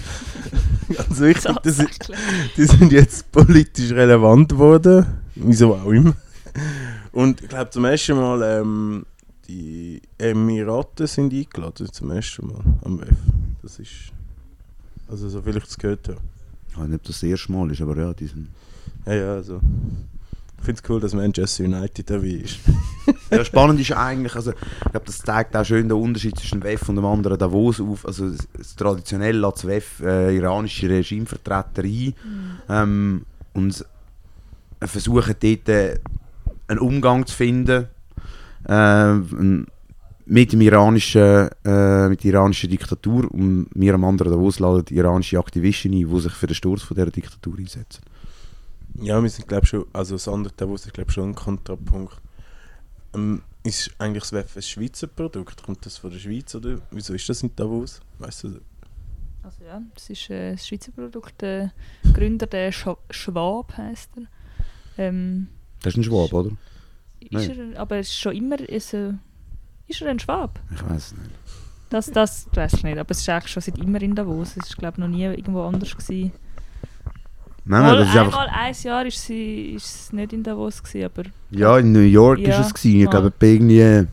ganz 0.89 1.19
wichtig, 1.19 1.55
das 1.63 1.79
ist, 1.79 1.99
Tatsächlich. 1.99 2.17
die 2.57 2.65
sind 2.65 2.91
jetzt 2.91 3.31
politisch 3.31 3.91
relevant 3.91 4.49
geworden. 4.49 5.05
Wieso 5.35 5.75
auch 5.75 5.91
immer. 5.91 6.15
Und 7.11 7.41
ich 7.41 7.49
glaube 7.49 7.69
zum 7.69 7.85
ersten 7.85 8.15
Mal 8.17 8.41
ähm, 8.43 9.05
die 9.47 10.01
Emiraten 10.17 11.07
sind 11.07 11.33
eingeladen, 11.33 11.91
zum 11.91 12.11
ersten 12.11 12.47
Mal 12.47 12.61
am 12.83 12.99
WEF. 12.99 13.17
Das 13.61 13.79
ist. 13.79 14.11
Also 15.07 15.29
so 15.29 15.41
viel 15.41 15.57
ich 15.57 15.63
es 15.63 15.77
gehört 15.77 16.07
habe. 16.09 16.19
Ich 16.69 16.77
weiß 16.77 16.87
nicht, 16.87 16.95
ob 16.95 17.03
das 17.03 17.19
das 17.19 17.23
erste 17.23 17.51
Mal 17.51 17.71
ist, 17.71 17.81
aber 17.81 17.97
ja, 17.97 18.13
die 18.13 18.27
sind 18.27 18.49
Ja, 19.05 19.13
ja, 19.13 19.33
also. 19.33 19.61
Ich 20.59 20.65
finde 20.65 20.81
es 20.83 20.89
cool, 20.89 20.99
dass 20.99 21.13
Manchester 21.13 21.63
United 21.63 22.09
dabei 22.09 22.27
ist. 22.27 22.59
Ja, 23.31 23.45
spannend 23.45 23.79
ist 23.79 23.93
eigentlich, 23.93 24.35
also, 24.35 24.51
ich 24.51 24.91
glaube, 24.91 25.05
das 25.05 25.19
zeigt 25.19 25.55
auch 25.55 25.63
schön 25.63 25.87
den 25.87 25.97
Unterschied 25.97 26.37
zwischen 26.37 26.61
WEF 26.61 26.89
und 26.89 26.97
dem 26.97 27.05
anderen 27.05 27.37
Davos 27.37 27.79
auf. 27.79 28.05
Also, 28.05 28.31
traditionell 28.75 29.37
lässt 29.37 29.57
das 29.57 29.67
WEF 29.67 29.99
äh, 30.01 30.35
iranische 30.35 30.89
Regimevertreter 30.89 31.83
ein 31.83 32.13
ähm, 32.67 33.25
und 33.53 33.85
versuchen 34.81 35.35
dort 35.39 35.69
äh, 35.69 35.99
einen 36.67 36.79
Umgang 36.79 37.25
zu 37.25 37.35
finden. 37.35 37.87
Äh, 38.67 39.13
mit, 40.27 40.51
dem 40.51 40.61
iranischen, 40.61 41.49
äh, 41.63 42.09
mit 42.09 42.23
der 42.23 42.33
iranischen 42.33 42.69
Diktatur 42.69 43.31
und 43.31 43.67
wir 43.73 43.93
am 43.93 44.03
anderen 44.03 44.31
Davos 44.31 44.59
laden 44.59 44.85
iranische 44.89 45.39
Aktivisten 45.39 45.93
ein, 45.93 46.07
die 46.07 46.19
sich 46.19 46.33
für 46.33 46.47
den 46.47 46.55
Sturz 46.55 46.81
von 46.81 46.95
dieser 46.95 47.11
Diktatur 47.11 47.57
einsetzen. 47.57 48.01
Ja, 48.99 49.21
wir 49.21 49.29
sind, 49.29 49.47
glaube 49.47 49.65
schon, 49.65 49.85
also 49.93 50.15
das 50.15 50.27
andere 50.27 50.53
Davos 50.55 50.85
ist, 50.85 50.93
glaube 50.93 51.11
schon 51.11 51.29
ein 51.29 51.35
Kontrapunkt. 51.35 52.19
Ähm, 53.13 53.43
ist 53.63 53.91
eigentlich 53.99 54.23
das 54.23 54.33
WEF 54.33 54.55
ein 54.55 54.61
Schweizer 54.61 55.07
Produkt? 55.07 55.63
Kommt 55.63 55.85
das 55.85 55.97
von 55.97 56.09
der 56.09 56.19
Schweiz 56.19 56.55
oder 56.55 56.79
wieso 56.91 57.13
ist 57.13 57.27
das 57.29 57.43
in 57.43 57.55
Davos? 57.55 57.99
Weißt 58.19 58.45
du? 58.45 58.59
Also 59.43 59.63
ja, 59.63 59.81
das 59.93 60.09
ist 60.09 60.29
äh, 60.29 60.51
ein 60.51 60.57
Schweizer 60.57 60.91
Produkt. 60.91 61.41
Der 61.41 61.71
Gründer, 62.13 62.47
der 62.47 62.71
Sch 62.71 62.87
Schwab 63.11 63.75
heißt 63.77 64.11
er. 64.17 64.23
Ähm, 64.97 65.47
Das 65.81 65.93
ist 65.93 65.97
ein 65.97 66.03
Schwab, 66.03 66.33
oder? 66.33 66.51
ist 67.19 67.31
Nein. 67.31 67.73
er, 67.73 67.79
aber 67.79 67.97
es 67.97 68.07
ist 68.07 68.19
schon 68.19 68.35
immer... 68.35 68.59
Ist 68.59 68.93
er, 68.93 69.19
ist 69.87 70.01
er 70.01 70.09
ein 70.09 70.19
Schwab? 70.19 70.59
Ich 70.73 70.83
weiß 70.83 71.11
es 71.11 71.17
nicht. 71.17 71.31
Das, 71.89 72.11
das 72.11 72.47
weiß 72.53 72.73
ich 72.73 72.83
nicht, 72.83 72.97
aber 72.97 73.11
es 73.11 73.19
ist 73.19 73.29
eigentlich 73.29 73.51
schon 73.51 73.63
seit 73.63 73.77
immer 73.77 74.01
in 74.01 74.15
Davos. 74.15 74.57
Es 74.57 74.67
ist 74.67 74.77
glaube 74.77 74.99
noch 74.99 75.07
nie 75.07 75.23
irgendwo 75.23 75.61
anders 75.63 75.95
gewesen. 75.95 76.31
Nein, 77.67 77.83
nein, 77.83 77.95
das 77.97 78.09
ist 78.09 78.15
einfach. 78.15 78.39
einmal 78.39 78.49
ein 78.49 78.75
Jahr 78.81 79.05
ist, 79.05 79.25
sie, 79.25 79.73
ist 79.75 79.85
es 79.85 80.13
nicht 80.13 80.33
in 80.33 80.43
Davos 80.43 80.81
gewesen, 80.81 81.05
aber 81.05 81.29
Ja, 81.51 81.77
in 81.77 81.91
New 81.91 81.99
York 81.99 82.39
Ja, 82.39 82.59
ist 82.59 82.67
es 82.67 82.73
gewesen. 82.73 83.01
Ich 83.01 83.09
glaube, 83.09 83.31
bei 83.37 83.47
irgendwie 83.47 84.07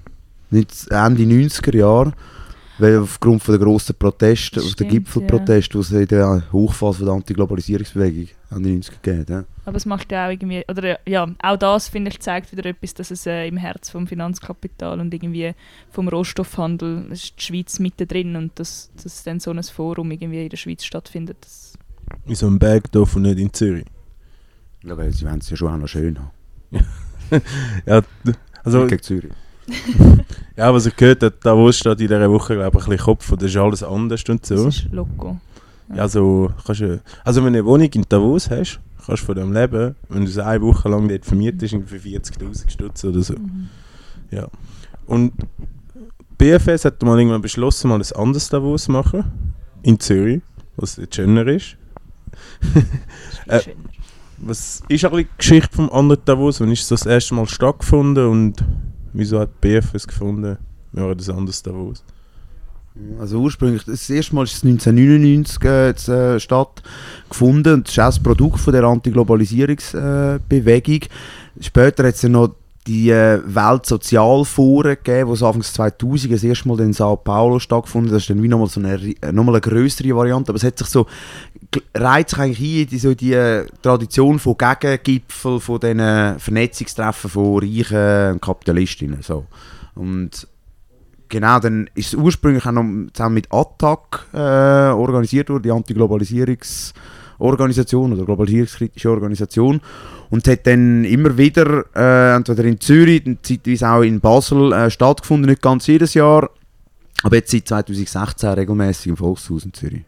nicht 0.51 0.91
Ende 0.91 1.23
90er 1.23 1.77
Jahre. 1.77 2.13
Weil 2.79 2.99
aufgrund 2.99 3.41
von 3.41 3.57
der 3.57 3.65
grossen 3.65 3.95
Proteste, 3.97 4.61
Stimmt, 4.61 4.91
Gipfelprotest, 4.91 5.73
die 5.73 5.79
es 5.79 5.93
in 5.93 6.07
der 6.09 6.43
Hochphase 6.51 6.99
von 6.99 7.07
der 7.07 7.15
Antiglobalisierungsbewegung 7.15 8.29
Ende 8.51 8.69
90er 8.69 8.91
gegeben 9.01 9.21
hat. 9.21 9.31
Ja. 9.31 9.45
Aber 9.65 9.77
es 9.77 9.87
macht 9.87 10.11
ja 10.11 10.27
auch 10.27 10.31
irgendwie, 10.31 10.65
oder 10.69 10.99
ja, 11.07 11.29
auch 11.41 11.57
das 11.57 11.89
finde 11.89 12.11
ich 12.11 12.21
zeigt 12.21 12.51
wieder 12.51 12.69
etwas, 12.69 12.95
dass 12.95 13.11
es 13.13 13.27
äh, 13.27 13.47
im 13.47 13.57
Herz 13.57 13.91
vom 13.91 14.09
Finanzkapital 14.09 14.99
und 14.99 15.15
irgendwie 15.15 15.55
vom 15.91 16.09
Rohstoffhandel 16.09 17.07
ist 17.11 17.35
die 17.39 17.43
Schweiz 17.43 17.79
mittendrin 17.79 18.35
und 18.35 18.59
dass, 18.59 18.91
dass 19.03 19.23
dann 19.23 19.39
so 19.39 19.53
ein 19.53 19.63
Forum 19.63 20.11
irgendwie 20.11 20.43
in 20.43 20.49
der 20.49 20.57
Schweiz 20.57 20.85
stattfindet. 20.85 21.37
Das, 21.43 21.74
In 22.27 22.35
so 22.35 22.47
einem 22.47 22.59
Bergdorf 22.59 23.17
und 23.17 23.23
nicht 23.23 23.39
in 23.39 23.53
Zürich. 23.53 23.85
Ja, 24.83 24.97
weil 24.97 25.13
sie 25.13 25.25
wollen 25.25 25.39
es 25.39 25.51
ja 25.51 25.57
schon 25.57 25.73
auch 25.73 25.79
noch 25.79 25.89
schön 25.89 26.19
haben. 26.19 26.31
Ja, 27.87 28.03
also, 28.63 28.87
Gegen 28.87 29.03
Zürich. 29.03 29.33
ja, 30.57 30.73
was 30.73 30.87
ich 30.87 30.95
gehört 30.95 31.23
habe, 31.23 31.35
Davos 31.43 31.79
steht 31.79 32.01
in 32.01 32.09
dieser 32.09 32.31
Woche, 32.31 32.55
glaube 32.55 32.79
ich, 32.79 32.85
ein 32.85 32.91
bisschen 32.91 33.05
Kopf 33.05 33.33
und 33.33 33.43
das 33.43 33.51
ist 33.51 33.57
alles 33.57 33.83
anders 33.83 34.23
und 34.29 34.43
das 34.43 34.61
so. 34.61 34.69
ist 34.69 34.89
Loco. 34.93 35.41
Ja, 35.95 36.07
so, 36.07 36.51
kannst 36.67 36.83
du, 36.83 37.01
also 37.25 37.45
wenn 37.45 37.55
du 37.55 37.59
eine 37.61 37.67
Wohnung 37.67 37.89
in 37.93 38.05
Davos 38.09 38.51
hast, 38.51 38.79
kannst 39.05 39.23
du 39.23 39.27
von 39.27 39.37
dem 39.37 39.53
leben, 39.53 39.97
wenn 40.11 40.25
du 40.25 40.31
es 40.31 40.39
eine 40.39 40.63
Woche 40.63 40.89
lang 40.89 41.09
dort 41.09 41.25
vermietest, 41.25 41.75
für 41.87 41.97
40'000 41.97 42.71
Stutz 42.71 43.05
oder 43.05 43.23
so. 43.23 43.35
Mhm. 43.35 43.69
Und 45.07 45.33
BFS 46.39 46.85
hat 46.85 47.03
mal 47.03 47.19
irgendwann 47.19 47.43
beschlossen, 47.43 47.89
mal 47.89 48.01
ein 48.01 48.17
anderes 48.17 48.49
Davos 48.49 48.85
zu 48.85 48.93
machen, 48.93 49.25
in 49.83 50.01
Zürich, 50.01 50.43
was 50.77 50.97
jetzt 50.97 51.15
schöner 51.15 51.47
ist. 51.47 51.77
Äh, 53.47 53.61
Schön. 53.61 53.75
Was 54.39 54.83
ist 54.89 55.05
ein 55.05 55.11
bisschen 55.11 55.19
die 55.19 55.29
Geschichte 55.39 55.77
vom 55.77 55.91
anderen 55.91 56.25
Davos? 56.25 56.61
Wann 56.61 56.73
ist 56.73 56.91
das, 56.91 57.01
das 57.01 57.13
erste 57.13 57.35
Mal 57.35 57.47
stattgefunden 57.47 58.27
und 58.27 58.65
wieso 59.13 59.39
hat 59.39 59.61
BFS 59.61 60.07
gefunden, 60.07 60.57
wir 60.93 61.03
machen 61.03 61.19
das 61.19 61.29
anderes 61.31 61.63
Davos? 61.63 62.03
Also 63.19 63.41
ursprünglich, 63.41 63.83
das 63.85 64.09
erste 64.09 64.37
Mal 64.37 64.45
ist 64.45 64.55
es 64.55 64.63
1999 64.63 65.65
äh, 65.65 65.89
jetzt, 65.89 66.09
äh, 66.09 66.39
stattgefunden 66.39 67.75
und 67.75 67.89
das 67.89 67.95
ist 67.95 67.99
auch 67.99 68.07
das 68.07 68.21
Produkt 68.21 68.61
von 68.61 68.73
der 68.73 68.85
Antiglobalisierungsbewegung. 68.85 71.03
Äh. 71.03 71.09
Später 71.61 72.07
hat 72.07 72.15
es 72.15 72.23
ja 72.23 72.29
noch 72.29 72.55
die 72.87 73.11
äh, 73.11 73.41
Weltsozialforen 73.45 74.97
gegeben, 75.03 75.29
wo 75.29 75.33
es 75.33 75.43
Anfang 75.43 75.63
2000 75.63 76.33
das 76.33 76.45
erste 76.45 76.69
Mal 76.69 76.81
in 76.81 76.93
Sao 76.93 77.17
Paulo 77.17 77.59
stattgefunden. 77.59 78.13
Das 78.13 78.23
ist 78.23 78.31
dann 78.31 78.43
wie 78.43 78.49
nochmal 78.49 78.69
so 78.69 78.81
eine, 78.81 78.95
äh, 78.95 79.33
nochmal 79.33 79.55
eine 79.55 79.63
größere 79.63 80.15
Variante, 80.15 80.51
aber 80.51 80.57
es 80.57 80.65
hat 80.65 80.79
sich 80.79 80.89
so, 80.89 81.07
reiht 81.95 82.31
sich 82.31 82.39
eigentlich 82.39 82.61
ein 82.61 82.83
in 82.83 82.89
die, 82.89 82.99
so 82.99 83.15
die 83.15 83.33
äh, 83.33 83.67
Tradition 83.81 84.39
von 84.39 84.57
Gegengipfel, 84.59 85.61
von 85.61 85.81
diesen 85.81 86.39
Vernetzungstreffen 86.39 87.31
von 87.31 87.59
reichen 87.59 88.41
Kapitalistinnen. 88.41 89.23
So. 89.23 89.47
Und 89.95 90.47
Genau, 91.31 91.59
dann 91.59 91.91
ist 91.95 92.09
es 92.09 92.15
ursprünglich 92.15 92.65
auch 92.65 92.71
noch 92.71 92.85
zusammen 93.13 93.35
mit 93.35 93.51
ATTAC 93.51 94.27
äh, 94.35 94.37
organisiert 94.37 95.49
worden, 95.49 95.63
die 95.65 95.73
Antiglobalisierungsorganisation 97.39 98.13
oder 98.13 98.25
globalisierungskritische 98.25 99.11
Organisation. 99.11 99.81
Und 100.31 100.49
hat 100.49 100.67
dann 100.67 101.05
immer 101.05 101.37
wieder, 101.37 101.85
äh, 101.95 102.35
entweder 102.35 102.65
in 102.65 102.81
Zürich, 102.81 103.23
zeitweise 103.43 103.89
auch 103.89 104.03
in 104.03 104.21
Basel, 104.21 104.73
äh, 104.73 104.91
stattgefunden, 104.91 105.51
nicht 105.51 105.63
ganz 105.63 105.87
jedes 105.87 106.15
Jahr. 106.15 106.51
Aber 107.23 107.37
jetzt 107.37 107.51
seit 107.53 107.69
2016 107.69 108.49
regelmäßig 108.51 109.07
im 109.09 109.17
Volkshaus 109.17 109.65
in 109.65 109.73
Zürich. 109.73 110.03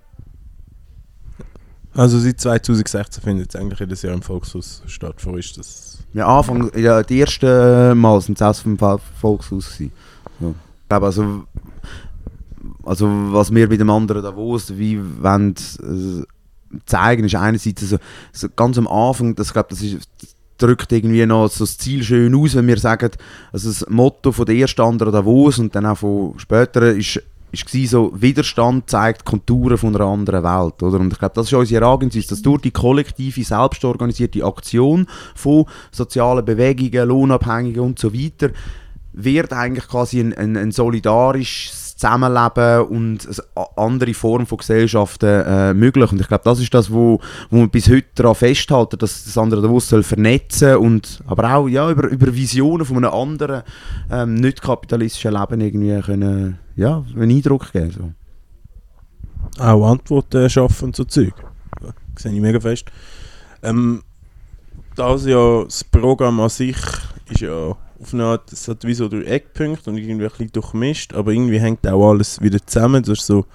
Also 1.94 2.18
seit 2.18 2.40
2016 2.40 3.22
findet 3.22 3.54
es 3.54 3.60
eigentlich 3.60 3.80
jedes 3.80 4.02
Jahr 4.02 4.12
im 4.14 4.20
Volkshaus 4.22 4.82
statt. 4.86 5.14
Vorher 5.18 5.40
ist 5.40 5.56
das... 5.56 5.98
Ja, 6.12 6.26
Anfang, 6.26 6.70
ja, 6.76 7.02
die 7.02 7.20
ersten 7.20 7.96
Mal 7.98 8.20
sind 8.20 8.40
es 8.40 8.60
vom 8.60 8.76
Vol- 8.78 9.00
Volkshaus 9.20 9.72
gewesen. 9.72 9.92
So. 10.40 10.54
Ich 10.82 10.88
glaube, 10.88 11.06
also, 11.06 11.44
also 12.84 13.08
was 13.32 13.54
wir 13.54 13.68
bei 13.68 13.76
dem 13.76 13.88
anderen 13.90 14.22
Davos 14.22 14.76
wie 14.76 15.00
wollen, 15.22 15.54
äh, 15.80 16.22
zeigen, 16.86 17.24
ist 17.24 17.34
einerseits 17.34 17.88
so, 17.88 17.98
so 18.32 18.48
ganz 18.54 18.78
am 18.78 18.88
Anfang, 18.88 19.34
das, 19.34 19.48
ich 19.48 19.52
glaube, 19.52 19.68
das 19.70 19.82
ist, 19.82 20.08
drückt 20.58 20.92
irgendwie 20.92 21.26
noch 21.26 21.48
so 21.48 21.64
das 21.64 21.78
Ziel 21.78 22.02
schön 22.02 22.34
aus, 22.34 22.54
wenn 22.54 22.66
wir 22.66 22.78
sagen, 22.78 23.10
also 23.52 23.68
das 23.68 23.88
Motto 23.88 24.32
von 24.32 24.46
der 24.46 24.56
ersten 24.56 24.80
anderen 24.80 25.12
Davos 25.12 25.58
und 25.58 25.74
dann 25.74 25.86
auch 25.86 25.98
von 25.98 26.38
späteren 26.38 26.98
ist 26.98 27.20
gsi 27.52 27.86
so 27.86 28.12
Widerstand 28.14 28.90
zeigt 28.90 29.24
Konturen 29.24 29.78
von 29.78 29.94
einer 29.94 30.04
anderen 30.04 30.42
Welt, 30.42 30.82
oder? 30.82 31.00
Und 31.00 31.12
ich 31.12 31.18
glaube, 31.18 31.34
das 31.34 31.46
ist 31.46 31.52
unsere 31.52 31.80
Herangehensweise, 31.80 32.28
dass 32.28 32.42
durch 32.42 32.62
die 32.62 32.70
kollektive, 32.70 33.42
selbstorganisierte 33.42 34.44
Aktion 34.44 35.06
von 35.34 35.64
sozialen 35.90 36.44
Bewegungen, 36.44 37.08
Lohnabhängigen 37.08 37.82
und 37.82 37.98
so 37.98 38.12
weiter 38.12 38.50
wird 39.12 39.52
eigentlich 39.52 39.88
quasi 39.88 40.20
ein, 40.20 40.34
ein, 40.34 40.56
ein 40.56 40.72
solidarisches 40.72 41.85
Zusammenleben 41.96 42.82
und 42.88 43.42
andere 43.74 44.12
Form 44.12 44.46
von 44.46 44.58
Gesellschaften 44.58 45.44
äh, 45.46 45.72
möglich. 45.72 46.12
Und 46.12 46.20
ich 46.20 46.28
glaube, 46.28 46.44
das 46.44 46.60
ist 46.60 46.74
das, 46.74 46.92
wo, 46.92 47.20
wo 47.48 47.56
man 47.56 47.70
bis 47.70 47.88
heute 47.88 48.06
daran 48.14 48.34
festhalten, 48.34 48.98
dass 48.98 49.24
das 49.24 49.38
andere 49.38 49.62
Davos 49.62 49.88
soll 49.88 50.02
vernetzen 50.02 50.76
und 50.76 51.22
aber 51.26 51.54
auch 51.54 51.68
ja, 51.68 51.90
über, 51.90 52.08
über 52.08 52.34
Visionen 52.34 52.84
von 52.84 52.98
einem 52.98 53.14
anderen, 53.14 53.62
ähm, 54.10 54.34
nicht 54.34 54.60
kapitalistischen 54.60 55.32
Leben 55.32 55.60
irgendwie 55.62 56.00
können, 56.02 56.58
ja, 56.76 57.02
einen 57.14 57.30
Eindruck 57.30 57.72
geben. 57.72 57.90
So. 59.56 59.62
auch 59.62 59.90
Antworten 59.90 60.50
schaffen 60.50 60.86
und 60.86 60.96
so 60.96 61.04
Zeug. 61.04 61.32
Ja, 61.82 61.94
sehe 62.18 62.32
ich 62.32 62.40
mega 62.42 62.60
fest. 62.60 62.92
Ähm, 63.62 64.02
das 64.96 65.24
ja, 65.24 65.64
das 65.64 65.82
Programm 65.82 66.40
an 66.40 66.50
sich 66.50 66.76
ist 67.30 67.40
ja 67.40 67.74
auf 68.00 68.12
eine 68.12 68.24
Art, 68.24 68.52
es 68.52 68.68
hat 68.68 68.84
wie 68.84 68.94
so 68.94 69.08
durch 69.08 69.26
Eckpunkte 69.26 69.90
und 69.90 69.96
irgendwie 69.96 70.24
ein 70.24 70.30
bisschen 70.30 70.52
durchmischt, 70.52 71.14
aber 71.14 71.32
irgendwie 71.32 71.58
hängt 71.58 71.86
auch 71.86 72.10
alles 72.10 72.40
wieder 72.40 72.64
zusammen. 72.64 73.02
Das 73.02 73.18
ist 73.18 73.26
so, 73.26 73.46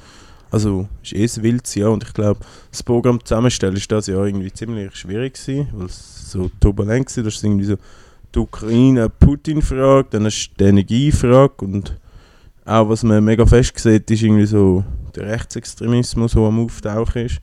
also 0.50 0.88
ist 1.04 1.14
eh 1.14 1.24
ein 1.24 1.44
wildes 1.44 1.76
Jahr 1.76 1.92
und 1.92 2.04
ich 2.04 2.14
glaube, 2.14 2.40
das 2.72 2.84
Programm 2.84 3.24
zusammenstellen 3.24 3.76
ist 3.76 3.92
das 3.92 4.08
Jahr 4.08 4.26
irgendwie 4.26 4.52
ziemlich 4.52 4.96
schwierig 4.96 5.36
gewesen, 5.36 5.68
weil 5.74 5.86
es 5.86 6.32
so 6.32 6.50
turbulent 6.60 7.16
war. 7.16 7.24
Das 7.24 7.36
ist 7.36 7.44
irgendwie 7.44 7.66
so 7.66 7.76
die 8.34 8.40
Ukraine-Putin-Frage, 8.40 10.08
dann 10.12 10.26
ist 10.26 10.52
die 10.60 10.64
Energiefrage 10.64 11.66
und 11.66 11.98
auch 12.66 12.90
was 12.90 13.04
man 13.04 13.24
mega 13.24 13.46
fest 13.46 13.78
sieht, 13.80 14.10
ist 14.10 14.22
irgendwie 14.22 14.46
so 14.46 14.84
der 15.16 15.28
Rechtsextremismus, 15.28 16.34
der 16.34 16.44
am 16.44 16.60
Auftauchen 16.60 17.26
ist. 17.26 17.42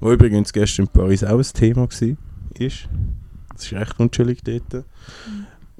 Wo 0.00 0.12
übrigens 0.12 0.52
gestern 0.52 0.86
in 0.86 0.92
Paris 0.92 1.22
auch 1.22 1.38
ein 1.38 1.42
Thema 1.42 1.82
war. 1.82 2.16
Ist. 2.58 2.88
Das 3.54 3.64
ist 3.64 3.72
recht 3.72 4.00
unschuldig 4.00 4.40
dort. 4.42 4.84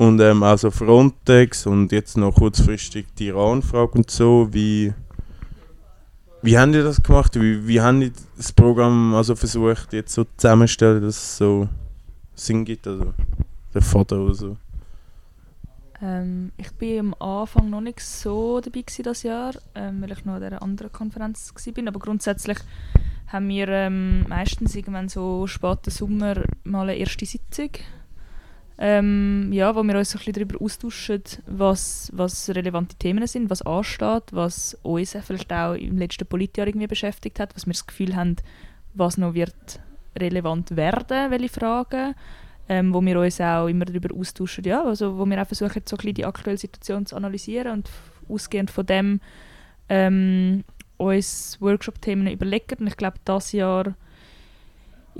Und 0.01 0.19
ähm, 0.23 0.43
also 0.43 0.71
Frontex 0.71 1.67
und 1.67 1.93
jetzt 1.93 2.17
noch 2.17 2.35
kurzfristig 2.35 3.09
die 3.19 3.27
Iran-Frage 3.27 3.99
und 3.99 4.11
so. 4.11 4.49
Wie, 4.51 4.95
wie 6.41 6.57
haben 6.57 6.73
die 6.73 6.83
das 6.83 7.03
gemacht? 7.03 7.39
Wie, 7.39 7.69
wie 7.69 7.83
haben 7.83 8.01
die 8.01 8.11
das 8.35 8.51
Programm 8.51 9.15
also 9.15 9.37
versucht 9.37 9.93
jetzt 9.93 10.15
so 10.15 10.25
zusammenzustellen, 10.39 11.03
dass 11.03 11.19
es 11.19 11.37
so 11.37 11.69
Sinn 12.35 12.65
gibt? 12.65 12.87
Also 12.87 13.13
der 13.75 13.83
Vater 13.83 14.21
oder 14.21 14.33
so. 14.33 14.57
Ähm, 16.01 16.53
ich 16.57 16.73
bin 16.73 17.01
am 17.01 17.15
Anfang 17.19 17.69
noch 17.69 17.83
nicht 17.83 18.01
so 18.01 18.63
dabei 18.63 18.81
gewesen 18.81 19.03
das 19.03 19.23
Jahr, 19.23 19.53
ähm, 19.75 20.01
weil 20.01 20.13
ich 20.13 20.25
noch 20.25 20.37
an 20.37 20.41
dieser 20.41 20.63
anderen 20.63 20.93
Konferenz 20.93 21.53
war. 21.55 21.89
Aber 21.89 21.99
grundsätzlich 21.99 22.57
haben 23.27 23.49
wir 23.51 23.69
ähm, 23.69 24.27
meistens 24.31 24.75
irgendwann 24.75 25.11
so 25.11 25.47
späten 25.47 25.91
Sommer 25.91 26.43
mal 26.65 26.89
eine 26.89 26.97
erste 26.97 27.27
Sitzung, 27.27 27.73
ähm, 28.81 29.51
ja, 29.53 29.75
wo 29.77 29.83
wir 29.83 29.97
uns 29.97 30.15
ein 30.15 30.19
bisschen 30.19 30.33
darüber 30.33 30.65
austauschen, 30.65 31.23
was, 31.47 32.11
was 32.15 32.49
relevante 32.49 32.97
Themen 32.97 33.27
sind, 33.27 33.51
was 33.51 33.63
ansteht, 33.63 34.25
was 34.33 34.77
uns 34.83 35.17
vielleicht 35.23 35.53
auch 35.53 35.75
im 35.75 35.99
letzten 35.99 36.27
Politjahr 36.27 36.67
irgendwie 36.67 36.87
beschäftigt 36.87 37.39
hat, 37.39 37.55
was 37.55 37.67
wir 37.67 37.75
das 37.75 37.87
Gefühl 37.87 38.17
haben, 38.17 38.37
was 38.95 39.19
noch 39.19 39.35
wird 39.35 39.81
relevant 40.19 40.75
werden, 40.77 41.31
welche 41.31 41.51
Fragen 41.51 42.15
ähm, 42.71 42.95
wo 42.95 43.03
wir 43.03 43.19
uns 43.19 43.41
auch 43.41 43.67
immer 43.67 43.85
darüber 43.85 44.15
austauschen, 44.15 44.63
ja, 44.63 44.85
also 44.85 45.19
wo 45.19 45.27
wir 45.27 45.43
auch 45.43 45.47
versuchen, 45.47 45.83
so 45.85 45.97
ein 45.97 45.99
bisschen 45.99 46.15
die 46.15 46.25
aktuelle 46.25 46.57
Situation 46.57 47.05
zu 47.05 47.17
analysieren 47.17 47.73
und 47.73 47.91
ausgehend 48.29 48.71
von 48.71 48.87
dem 48.87 49.21
ähm, 49.89 50.63
uns 50.97 51.61
Workshop-Themen 51.61 52.29
überlegen. 52.29 52.77
Und 52.79 52.87
ich 52.87 52.97
glaube, 52.97 53.19
dieses 53.27 53.51
Jahr 53.51 53.97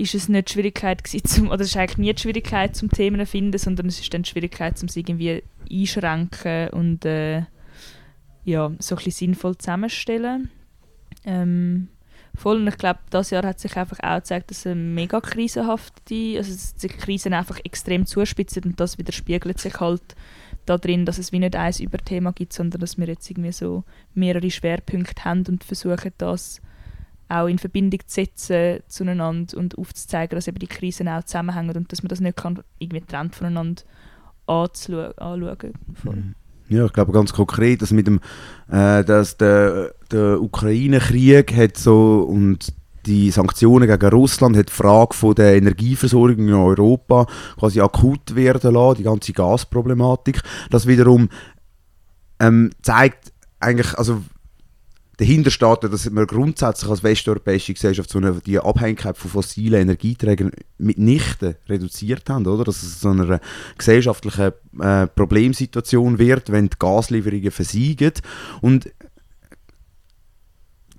ist 0.01 0.15
es 0.15 0.29
nicht 0.29 0.49
die 0.49 0.53
Schwierigkeit 0.53 1.03
gewesen, 1.03 1.25
zum, 1.25 1.47
oder 1.49 1.61
es 1.61 1.67
ist 1.67 1.77
eigentlich 1.77 1.97
nie 1.97 2.13
die 2.13 2.21
Schwierigkeit 2.21 2.75
zum 2.75 2.89
Themen 2.89 3.19
zu 3.19 3.25
finden, 3.25 3.57
sondern 3.57 3.87
es 3.87 3.99
ist 3.99 4.13
dann 4.13 4.23
die 4.23 4.29
Schwierigkeit, 4.29 4.81
um 4.81 4.89
sie 4.89 5.01
irgendwie 5.01 5.43
einschränken 5.71 6.69
und 6.69 7.05
äh, 7.05 7.43
ja, 8.43 8.71
so 8.79 8.95
ein 8.95 8.97
bisschen 8.97 9.11
sinnvoll 9.11 9.57
zusammenstellen. 9.57 10.49
Ähm, 11.23 11.89
voll 12.33 12.57
und 12.57 12.67
ich 12.67 12.77
glaube, 12.77 12.99
das 13.11 13.29
Jahr 13.29 13.45
hat 13.45 13.59
sich 13.59 13.77
einfach 13.77 13.99
auch 14.01 14.17
gezeigt, 14.17 14.49
dass 14.49 14.65
eine 14.65 14.75
mega 14.75 15.21
krisenhafte, 15.21 16.37
also 16.37 16.51
dass 16.51 16.75
die 16.75 16.87
Krisen 16.87 17.33
einfach 17.33 17.59
extrem 17.63 18.07
zuspitzen 18.07 18.63
und 18.63 18.79
das 18.79 18.97
widerspiegelt 18.97 19.59
sich 19.59 19.79
halt 19.79 20.15
darin, 20.65 21.05
dass 21.05 21.19
es 21.19 21.31
wie 21.31 21.39
nicht 21.39 21.55
ein 21.55 21.73
Überthema 21.79 22.31
gibt, 22.31 22.53
sondern 22.53 22.81
dass 22.81 22.97
wir 22.97 23.07
jetzt 23.07 23.29
irgendwie 23.29 23.51
so 23.51 23.83
mehrere 24.15 24.49
Schwerpunkte 24.49 25.25
haben 25.25 25.45
und 25.47 25.63
versuchen 25.63 26.11
das 26.17 26.61
auch 27.31 27.47
in 27.47 27.59
Verbindung 27.59 27.99
zu 28.05 28.13
setzen 28.13 28.83
zueinander 28.87 29.57
und 29.57 29.77
aufzuzeigen, 29.77 30.35
dass 30.35 30.47
eben 30.47 30.59
die 30.59 30.67
Krisen 30.67 31.07
auch 31.07 31.23
zusammenhängen 31.23 31.75
und 31.77 31.91
dass 31.91 32.03
man 32.03 32.09
das 32.09 32.19
nicht 32.19 32.37
kann, 32.37 32.59
irgendwie 32.79 33.01
trennt 33.01 33.35
voneinander 33.35 33.83
anschauen. 34.45 35.73
Mhm. 36.03 36.35
Ja, 36.67 36.85
ich 36.85 36.93
glaube 36.93 37.11
ganz 37.11 37.33
konkret, 37.33 37.81
dass 37.81 37.91
mit 37.91 38.07
dem, 38.07 38.19
äh, 38.69 39.03
dass 39.03 39.37
der, 39.37 39.93
der 40.09 40.41
Ukraine-Krieg 40.41 41.55
hat 41.55 41.77
so 41.77 42.21
und 42.21 42.73
die 43.05 43.31
Sanktionen 43.31 43.87
gegen 43.87 44.13
Russland 44.13 44.55
hat 44.55 44.69
die 44.69 44.73
Frage 44.73 45.15
von 45.15 45.35
der 45.35 45.55
Energieversorgung 45.55 46.47
in 46.47 46.53
Europa 46.53 47.25
quasi 47.59 47.81
akut 47.81 48.35
werden 48.35 48.73
lassen, 48.73 48.97
die 48.97 49.03
ganze 49.03 49.33
Gasproblematik. 49.33 50.41
Das 50.69 50.87
wiederum 50.87 51.29
ähm, 52.39 52.69
zeigt 52.81 53.33
eigentlich, 53.59 53.97
also 53.97 54.21
dahinter 55.21 55.51
steht, 55.51 55.83
dass 55.83 56.11
wir 56.11 56.25
grundsätzlich 56.25 56.89
als 56.89 57.03
westeuropäische 57.03 57.73
Gesellschaft 57.75 58.09
so 58.09 58.17
eine, 58.17 58.41
die 58.43 58.59
Abhängigkeit 58.59 59.15
von 59.17 59.29
fossilen 59.29 59.81
Energieträgern 59.81 60.51
mitnichten 60.79 61.55
reduziert 61.69 62.27
haben, 62.27 62.47
oder? 62.47 62.63
Dass 62.63 62.81
es 62.81 63.01
so 63.01 63.09
eine 63.09 63.39
gesellschaftliche 63.77 64.55
äh, 64.79 65.05
Problemsituation 65.05 66.17
wird, 66.17 66.51
wenn 66.51 66.69
die 66.69 66.77
Gaslieferungen 66.79 67.51
versiegen. 67.51 68.13
Und 68.61 68.91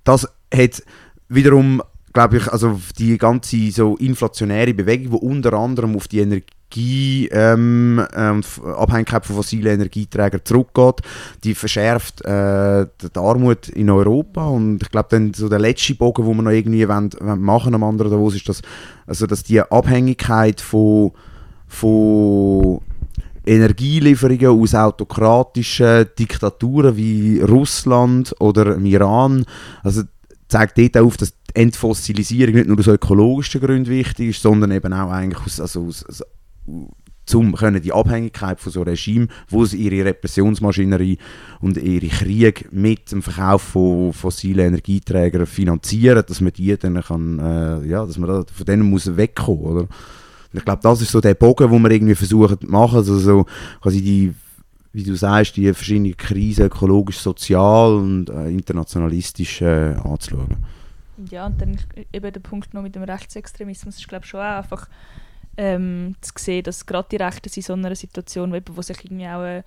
das 0.04 0.28
hat 0.54 0.84
wiederum 1.28 1.82
glaube 2.12 2.36
ich, 2.38 2.48
also 2.52 2.80
die 2.98 3.18
ganze 3.18 3.70
so 3.70 3.96
inflationäre 3.96 4.74
Bewegung, 4.74 5.20
die 5.20 5.26
unter 5.26 5.54
anderem 5.54 5.96
auf 5.96 6.08
die 6.08 6.20
Energie 6.20 7.28
ähm, 7.30 8.02
ähm, 8.14 8.42
Abhängigkeit 8.76 9.26
von 9.26 9.36
fossilen 9.36 9.74
Energieträgern 9.74 10.40
zurückgeht, 10.44 11.00
die 11.44 11.54
verschärft 11.54 12.24
äh, 12.24 12.86
die 13.02 13.18
Armut 13.18 13.68
in 13.68 13.90
Europa. 13.90 14.46
Und 14.46 14.82
ich 14.82 14.90
glaube 14.90 15.08
dann 15.10 15.34
so 15.34 15.48
der 15.48 15.58
letzte 15.58 15.94
Bogen, 15.94 16.24
wo 16.24 16.32
wir 16.32 16.42
noch 16.42 16.50
irgendwie 16.50 16.88
wollen, 16.88 17.10
wollen 17.20 17.40
machen 17.40 17.74
am 17.74 17.84
anderen 17.84 18.10
Davos 18.12 18.34
ist, 18.34 18.48
dass, 18.48 18.62
also, 19.06 19.26
dass 19.26 19.42
die 19.42 19.60
Abhängigkeit 19.60 20.60
von, 20.60 21.12
von 21.66 22.80
Energielieferungen 23.44 24.60
aus 24.60 24.74
autokratischen 24.74 26.06
Diktaturen 26.18 26.96
wie 26.96 27.40
Russland 27.40 28.34
oder 28.38 28.78
Iran, 28.78 29.44
also 29.82 30.02
zeigt 30.52 30.78
dort 30.78 30.96
auf, 30.98 31.16
dass 31.16 31.32
die 31.32 31.60
Entfossilisierung 31.60 32.54
nicht 32.54 32.68
nur 32.68 32.78
aus 32.78 32.86
ökologischen 32.86 33.60
Gründen 33.60 33.90
wichtig 33.90 34.30
ist, 34.30 34.42
sondern 34.42 34.70
eben 34.70 34.92
auch 34.92 35.10
eigentlich 35.10 35.44
aus, 35.44 35.60
also 35.60 35.86
aus, 35.86 36.04
aus 36.06 36.22
zum 37.24 37.54
können 37.54 37.80
die 37.80 37.92
Abhängigkeit 37.92 38.58
von 38.58 38.72
so 38.72 38.82
Regime, 38.82 39.28
wo 39.48 39.64
sie 39.64 39.78
ihre 39.78 40.04
Repressionsmaschinerie 40.06 41.18
und 41.60 41.76
ihre 41.76 42.08
Krieg 42.08 42.68
mit 42.72 43.12
dem 43.12 43.22
Verkauf 43.22 43.62
von 43.62 44.12
fossilen 44.12 44.66
Energieträgern 44.66 45.46
finanzieren, 45.46 46.24
dass 46.26 46.40
man 46.40 46.52
die 46.52 46.76
dann 46.76 47.00
kann, 47.00 47.38
äh, 47.38 47.86
ja, 47.86 48.04
dass 48.04 48.18
man 48.18 48.28
da, 48.28 48.44
von 48.52 48.66
denen 48.66 48.90
muss 48.90 49.16
wegkommen, 49.16 49.64
oder? 49.64 49.88
Ich 50.52 50.64
glaube, 50.64 50.82
das 50.82 51.00
ist 51.00 51.12
so 51.12 51.20
der 51.20 51.34
Bogen, 51.34 51.70
wo 51.70 51.78
wir 51.78 51.90
irgendwie 51.90 52.14
versuchen 52.14 52.60
zu 52.60 52.66
machen, 52.66 52.96
also 52.96 53.18
so 53.18 53.46
quasi 53.80 54.02
die 54.02 54.34
wie 54.92 55.04
du 55.04 55.14
sagst, 55.14 55.56
die 55.56 55.72
verschiedenen 55.72 56.16
Krisen 56.16 56.66
ökologisch, 56.66 57.18
sozial 57.18 57.94
und 57.94 58.28
äh, 58.28 58.48
internationalistisch 58.48 59.62
äh, 59.62 59.94
anzuschauen. 59.94 60.56
Ja, 61.30 61.46
und 61.46 61.60
dann 61.60 61.78
eben 62.12 62.32
der 62.32 62.40
Punkt 62.40 62.74
noch 62.74 62.82
mit 62.82 62.94
dem 62.94 63.02
Rechtsextremismus 63.02 63.98
ist, 63.98 64.08
glaube 64.08 64.24
ich, 64.24 64.30
schon 64.30 64.40
auch 64.40 64.58
einfach 64.58 64.88
ähm, 65.56 66.14
zu 66.20 66.32
sehen, 66.36 66.64
dass 66.64 66.86
gerade 66.86 67.08
die 67.10 67.16
Rechten 67.16 67.50
in 67.54 67.62
so 67.62 67.72
einer 67.74 67.94
Situation, 67.94 68.52
wo, 68.52 68.58
wo 68.72 68.82
sich 68.82 69.04
irgendwie 69.04 69.26
auch 69.26 69.40
eine 69.40 69.64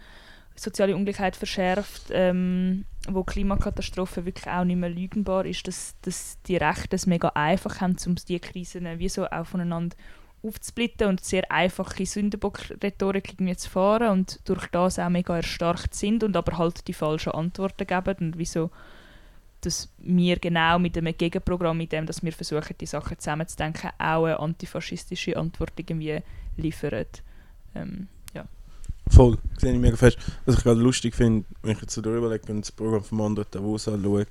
soziale 0.56 0.96
Ungleichheit 0.96 1.36
verschärft, 1.36 2.04
ähm, 2.12 2.86
wo 3.08 3.24
Klimakatastrophe 3.24 4.26
wirklich 4.26 4.48
auch 4.48 4.64
nicht 4.64 4.78
mehr 4.78 4.90
lügenbar 4.90 5.46
ist, 5.46 5.68
dass, 5.68 5.96
dass 6.02 6.38
die 6.48 6.58
Rechten 6.58 6.96
es 6.96 7.08
mega 7.08 7.30
einfach 7.30 7.82
haben, 7.82 7.98
um 8.06 8.16
diese 8.16 8.40
Krisen 8.40 8.88
wie 8.98 9.10
so 9.10 9.26
auch 9.26 9.46
voneinander 9.46 9.96
aufzusplitten 10.46 11.08
und 11.08 11.24
sehr 11.24 11.52
einfache 11.52 12.06
Sündenbock-Rhetorik 12.06 13.34
irgendwie 13.34 13.56
zu 13.56 13.70
fahren 13.70 14.12
und 14.12 14.40
durch 14.46 14.68
das 14.68 15.00
auch 15.00 15.10
mega 15.10 15.36
erstarkt 15.38 15.94
sind 15.96 16.24
und 16.24 16.36
aber 16.36 16.58
halt 16.58 16.88
die 16.88 16.94
falschen 16.94 17.32
Antworten 17.32 17.88
geben 17.88 18.16
und 18.20 18.38
wieso 18.38 18.70
dass 19.66 19.90
wir 19.98 20.38
genau 20.38 20.80
mit 20.80 20.98
einem 20.98 21.18
Gegenprogramm, 21.18 21.78
mit 21.78 21.92
dem, 21.92 22.06
dass 22.06 22.24
wir 22.24 22.32
versuchen, 22.32 22.76
die 22.80 22.86
Sachen 22.86 23.18
zusammenzudenken, 23.18 23.90
auch 23.98 24.26
eine 24.26 24.40
antifaschistische 24.40 25.36
Antwort 25.38 25.74
irgendwie 25.78 26.20
liefern. 26.58 27.06
Ähm, 27.74 28.08
ja. 28.34 28.46
Voll, 29.10 29.38
sehe 29.58 29.74
ich 29.74 29.80
mega 29.80 29.98
fest. 29.98 30.18
Was 30.46 30.58
ich 30.58 30.64
gerade 30.64 30.80
lustig 30.80 31.16
finde, 31.16 31.46
wenn 31.64 31.72
ich 31.72 31.82
jetzt 31.82 31.98
darüber 31.98 32.30
lege 32.30 32.52
und 32.52 32.62
das 32.62 32.72
Programm 32.72 33.04
vom 33.04 33.22
anderen 33.22 33.50
Davos 33.52 33.88
anschaue, 33.88 34.28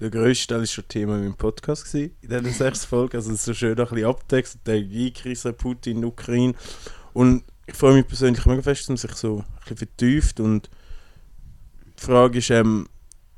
der 0.00 0.10
grösste 0.10 0.48
Teil 0.48 0.60
war 0.60 0.66
schon 0.66 0.88
Thema 0.88 1.18
im 1.18 1.34
Podcast 1.34 1.84
gewesen, 1.84 2.16
in 2.20 2.28
diesen 2.28 2.52
sechs 2.52 2.84
Folgen. 2.84 3.16
Also 3.16 3.34
so 3.34 3.54
schön 3.54 3.78
ein 3.78 3.86
bisschen 3.86 4.04
Abtext, 4.04 4.58
der 4.66 4.76
Energiekrise, 4.76 5.52
Putin, 5.52 6.04
Ukraine. 6.04 6.54
Und 7.12 7.44
ich 7.66 7.74
freue 7.74 7.94
mich 7.94 8.06
persönlich 8.06 8.44
mega 8.46 8.62
fest, 8.62 8.82
dass 8.82 8.88
man 8.88 8.96
sich 8.96 9.12
so 9.12 9.38
ein 9.38 9.44
bisschen 9.60 9.76
vertieft. 9.76 10.40
Und 10.40 10.70
die 11.98 12.04
Frage 12.04 12.38
ist, 12.38 12.50
ähm, 12.50 12.88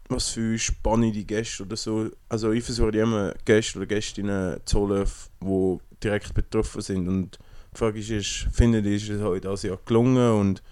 was 0.08 0.30
für 0.30 0.58
spannende 0.58 1.24
Gäste 1.24 1.62
oder 1.62 1.76
so. 1.76 2.10
Also 2.28 2.52
ich 2.52 2.64
versuche 2.64 2.96
immer 2.98 3.34
Gäste 3.44 3.78
oder 3.78 3.86
Gästinnen 3.86 4.60
zu 4.64 4.80
holen, 4.80 5.06
die 5.42 5.78
direkt 6.02 6.34
betroffen 6.34 6.80
sind. 6.80 7.08
Und 7.08 7.38
die 7.72 7.78
Frage 7.78 8.00
ist, 8.00 8.10
ist 8.10 8.48
findet 8.52 8.86
ihr, 8.86 8.96
ist 8.96 9.08
es 9.08 9.22
heute 9.22 9.48
dieses 9.48 9.62
Jahr 9.64 9.78
gelungen 9.84 10.32
und 10.32 10.62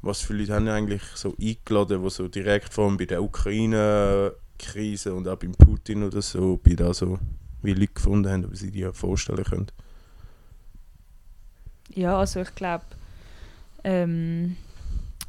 was 0.00 0.20
für 0.20 0.32
Leute 0.32 0.54
haben 0.54 0.68
eigentlich 0.68 1.02
so 1.14 1.34
eingeladen, 1.40 2.02
die 2.02 2.10
so 2.10 2.28
direkt 2.28 2.72
vor 2.72 2.86
allem 2.86 2.96
bei 2.96 3.04
der 3.04 3.22
Ukraine 3.22 4.32
Krise 4.58 5.14
und 5.14 5.28
auch 5.28 5.36
beim 5.36 5.52
Putin 5.52 6.02
oder 6.02 6.22
so, 6.22 6.58
bei 6.62 6.74
da 6.74 6.92
so 6.92 7.18
wie 7.62 7.74
Leute 7.74 7.92
gefunden 7.92 8.30
haben, 8.30 8.44
ob 8.44 8.56
sie 8.56 8.70
die 8.70 8.88
vorstellen 8.92 9.44
können? 9.44 9.66
Ja, 11.94 12.18
also 12.18 12.40
ich 12.40 12.54
glaube, 12.54 12.84
ähm, 13.84 14.56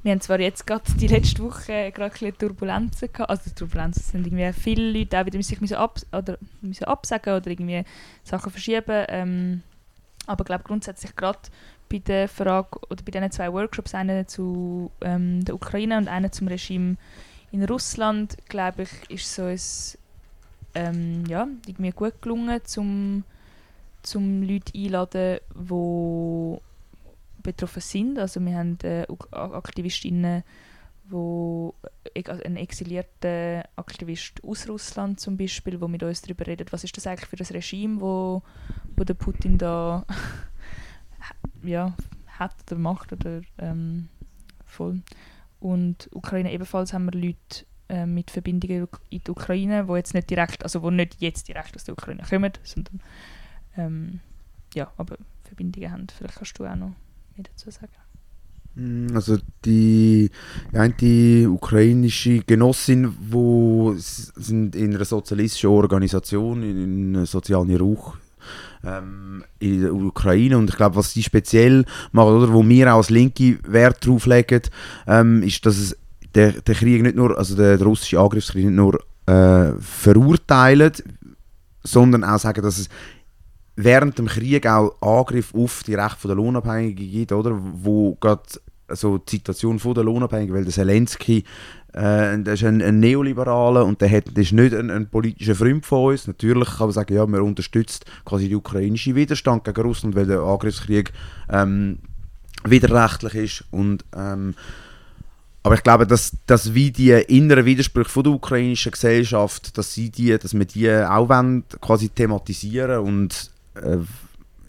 wir 0.04 0.12
haben 0.12 0.22
zwar 0.22 0.40
jetzt 0.40 0.66
gerade 0.66 0.84
die 0.94 1.08
letzte 1.08 1.44
Woche 1.44 1.92
gerade 1.92 2.26
ein 2.26 2.38
Turbulenzen 2.38 3.12
gehabt, 3.12 3.30
also 3.30 3.50
Turbulenzen 3.52 4.04
sind 4.04 4.28
irgendwie 4.28 4.52
viele 4.54 4.92
Leute 4.92 5.20
auch 5.20 5.26
wieder 5.26 5.42
sich 5.42 5.60
müssen, 5.62 5.76
ab, 5.76 6.00
oder 6.12 6.38
müssen 6.62 6.86
absagen 6.86 7.34
oder 7.34 7.48
irgendwie 7.48 7.84
Sachen 8.24 8.52
verschieben, 8.52 9.06
ähm, 9.10 9.64
aber 10.26 10.44
ich 10.44 10.46
glaube 10.46 10.64
grundsätzlich 10.64 11.16
gerade 11.16 11.40
bei 11.90 11.98
der 11.98 12.30
Frage 12.30 12.80
oder 12.90 13.04
bei 13.04 13.12
diesen 13.12 13.32
zwei 13.32 13.52
Workshops, 13.52 13.96
einen 13.96 14.28
zu 14.28 14.92
ähm, 15.02 15.44
der 15.44 15.56
Ukraine 15.56 15.98
und 15.98 16.08
einen 16.08 16.32
zum 16.32 16.48
Regime 16.48 16.98
in 17.52 17.64
Russland, 17.66 18.38
glaube 18.48 18.84
ich, 18.84 19.10
ist 19.10 19.34
so 19.34 19.44
ein, 19.44 19.60
ähm, 20.76 21.26
ja, 21.28 21.48
irgendwie 21.66 21.92
gut 21.92 22.22
gelungen, 22.22 22.60
zum, 22.64 23.24
zum 24.04 24.44
Leute 24.44 24.74
einladen, 24.76 25.40
die 25.56 26.58
betroffen 27.42 27.82
sind. 27.82 28.20
Also 28.20 28.40
wir 28.42 28.56
haben 28.56 28.78
äh, 28.84 29.06
Aktivistinnen, 29.32 30.44
wo 31.10 31.74
also 32.28 32.44
ein 32.44 32.58
exilierter 32.58 33.64
Aktivist 33.76 34.44
aus 34.44 34.68
Russland 34.70 35.20
zum 35.20 35.38
Beispiel, 35.38 35.82
wo 35.82 35.88
mit 35.88 36.04
uns 36.04 36.22
darüber 36.22 36.46
redet, 36.46 36.72
was 36.72 36.84
ist 36.84 36.96
das 36.98 37.08
eigentlich 37.08 37.30
für 37.30 37.36
das 37.36 37.52
Regime, 37.52 38.00
wo, 38.00 38.44
wo 38.96 39.04
der 39.04 39.16
Putin 39.16 39.58
da 39.58 40.06
ja, 41.64 41.96
hat 42.28 42.54
oder 42.70 42.80
macht 42.80 43.14
oder 43.14 43.42
ähm, 43.58 44.10
voll. 44.66 45.02
Und 45.60 46.10
Ukraine 46.14 46.52
ebenfalls 46.54 46.94
haben 46.94 47.06
wir 47.06 47.20
Leute 47.20 47.66
äh, 47.90 48.06
mit 48.06 48.32
Verbindungen 48.32 48.88
in 49.10 49.22
die 49.26 49.32
Ukraine, 49.32 49.88
wo 49.88 49.96
jetzt 49.96 50.14
nicht 50.14 50.30
direkt, 50.30 50.64
also 50.64 50.82
wo 50.82 50.90
nicht 50.90 51.18
jetzt 51.20 51.48
direkt 51.48 51.76
aus 51.76 51.84
der 51.84 51.94
Ukraine 51.94 52.24
kommen, 52.30 52.54
sondern 52.64 53.02
ähm, 53.78 54.20
ja, 54.74 54.92
aber 54.98 55.18
Verbindungen 55.44 55.92
haben. 55.92 56.08
Vielleicht 56.16 56.36
kannst 56.36 56.60
du 56.60 56.66
auch 56.66 56.76
noch 56.76 56.94
mehr 57.36 57.44
dazu 57.44 57.72
sagen. 57.72 57.92
Mm, 58.76 59.16
also 59.16 59.38
die, 59.66 60.30
die 61.02 61.48
ukrainische 61.48 62.40
Genossin, 62.40 63.16
wo 63.20 63.96
sind 63.98 64.76
in 64.76 64.96
einer 64.96 65.06
sozialistischen 65.06 65.70
Organisation, 65.70 66.64
in 66.64 67.16
einem 67.16 67.26
sozialen 67.26 67.76
Ruch 67.76 68.18
ähm, 68.84 69.44
in 69.60 69.82
der 69.82 69.94
Ukraine. 69.94 70.58
Und 70.58 70.70
ich 70.70 70.76
glaube, 70.76 70.96
was 70.96 71.14
sie 71.14 71.24
speziell 71.24 71.86
machen, 72.12 72.36
oder 72.36 72.54
wo 72.54 72.68
wir 72.68 72.94
auch 72.94 72.98
als 72.98 73.10
Linke 73.10 73.60
Wert 73.68 74.06
drauf 74.06 74.26
legen, 74.26 74.62
ähm, 75.08 75.44
ist, 75.44 75.66
dass 75.66 75.78
es 75.78 75.98
der, 76.36 76.54
der 76.54 76.76
Krieg 76.76 77.02
nicht 77.02 77.16
nur, 77.16 77.38
also 77.38 77.56
der, 77.56 77.78
der 77.78 77.88
russische 77.88 78.20
Angriffskrieg 78.20 78.66
nicht 78.66 78.76
nur 78.76 79.00
äh, 79.26 79.74
verurteilen, 79.80 80.94
sondern 81.84 82.24
auch 82.24 82.40
sagen, 82.40 82.62
dass 82.62 82.78
es 82.78 82.90
während 83.76 84.18
dem 84.18 84.28
Krieg 84.28 84.68
auch 84.68 85.02
Angriff 85.02 85.54
auf 85.56 85.84
die 85.84 85.96
Rechte 85.96 86.28
der 86.28 86.36
Lohnabhängigen 86.36 87.12
gibt, 87.12 87.32
oder? 87.32 87.58
Wo 87.58 88.16
gerade 88.16 88.44
also 88.88 89.20
die 89.20 89.38
Situation 89.38 89.78
der 89.78 90.04
Lohnabhängigen, 90.04 90.56
weil 90.56 90.64
der 90.64 90.74
Zelensky 90.74 91.44
äh, 91.94 92.38
der 92.40 92.54
ist 92.54 92.64
ein, 92.64 92.82
ein 92.82 93.00
Neoliberaler 93.00 93.86
und 93.86 94.02
der, 94.02 94.12
hat, 94.12 94.36
der 94.36 94.44
ist 94.44 94.52
nicht 94.52 94.74
ein, 94.74 94.90
ein, 94.90 95.10
politischer 95.10 95.56
Freund 95.56 95.86
von 95.86 96.12
uns. 96.14 96.28
Natürlich 96.28 96.70
kann 96.70 96.88
man 96.88 96.92
sagen, 96.92 97.14
ja, 97.14 97.26
man 97.26 97.42
unterstützt 97.42 98.06
quasi 98.26 98.48
den 98.48 98.58
ukrainischen 98.58 99.16
Widerstand 99.16 99.64
gegen 99.64 99.82
Russland, 99.82 100.16
weil 100.16 100.28
der 100.28 100.40
Angriffskrieg 100.40 101.12
ähm, 101.50 102.00
widerrechtlich 102.64 103.36
ist 103.36 103.64
und 103.72 104.06
ähm, 104.16 104.54
aber 105.62 105.76
ich 105.76 105.84
glaube, 105.84 106.08
dass, 106.08 106.38
dass 106.46 106.74
wie 106.74 106.90
die 106.90 107.12
inneren 107.12 107.66
Widersprüche 107.66 108.10
von 108.10 108.24
der 108.24 108.34
ukrainischen 108.34 108.94
Gesellschaft, 108.94 109.78
dass 109.78 109.94
sie 109.94 110.10
die, 110.10 110.38
dass 110.38 110.54
wir 110.54 110.66
die 110.66 110.90
auch 110.90 111.28
wollen, 111.28 111.66
quasi 111.82 112.10
thematisieren 112.10 113.00
und 113.00 113.52
äh, 113.76 113.98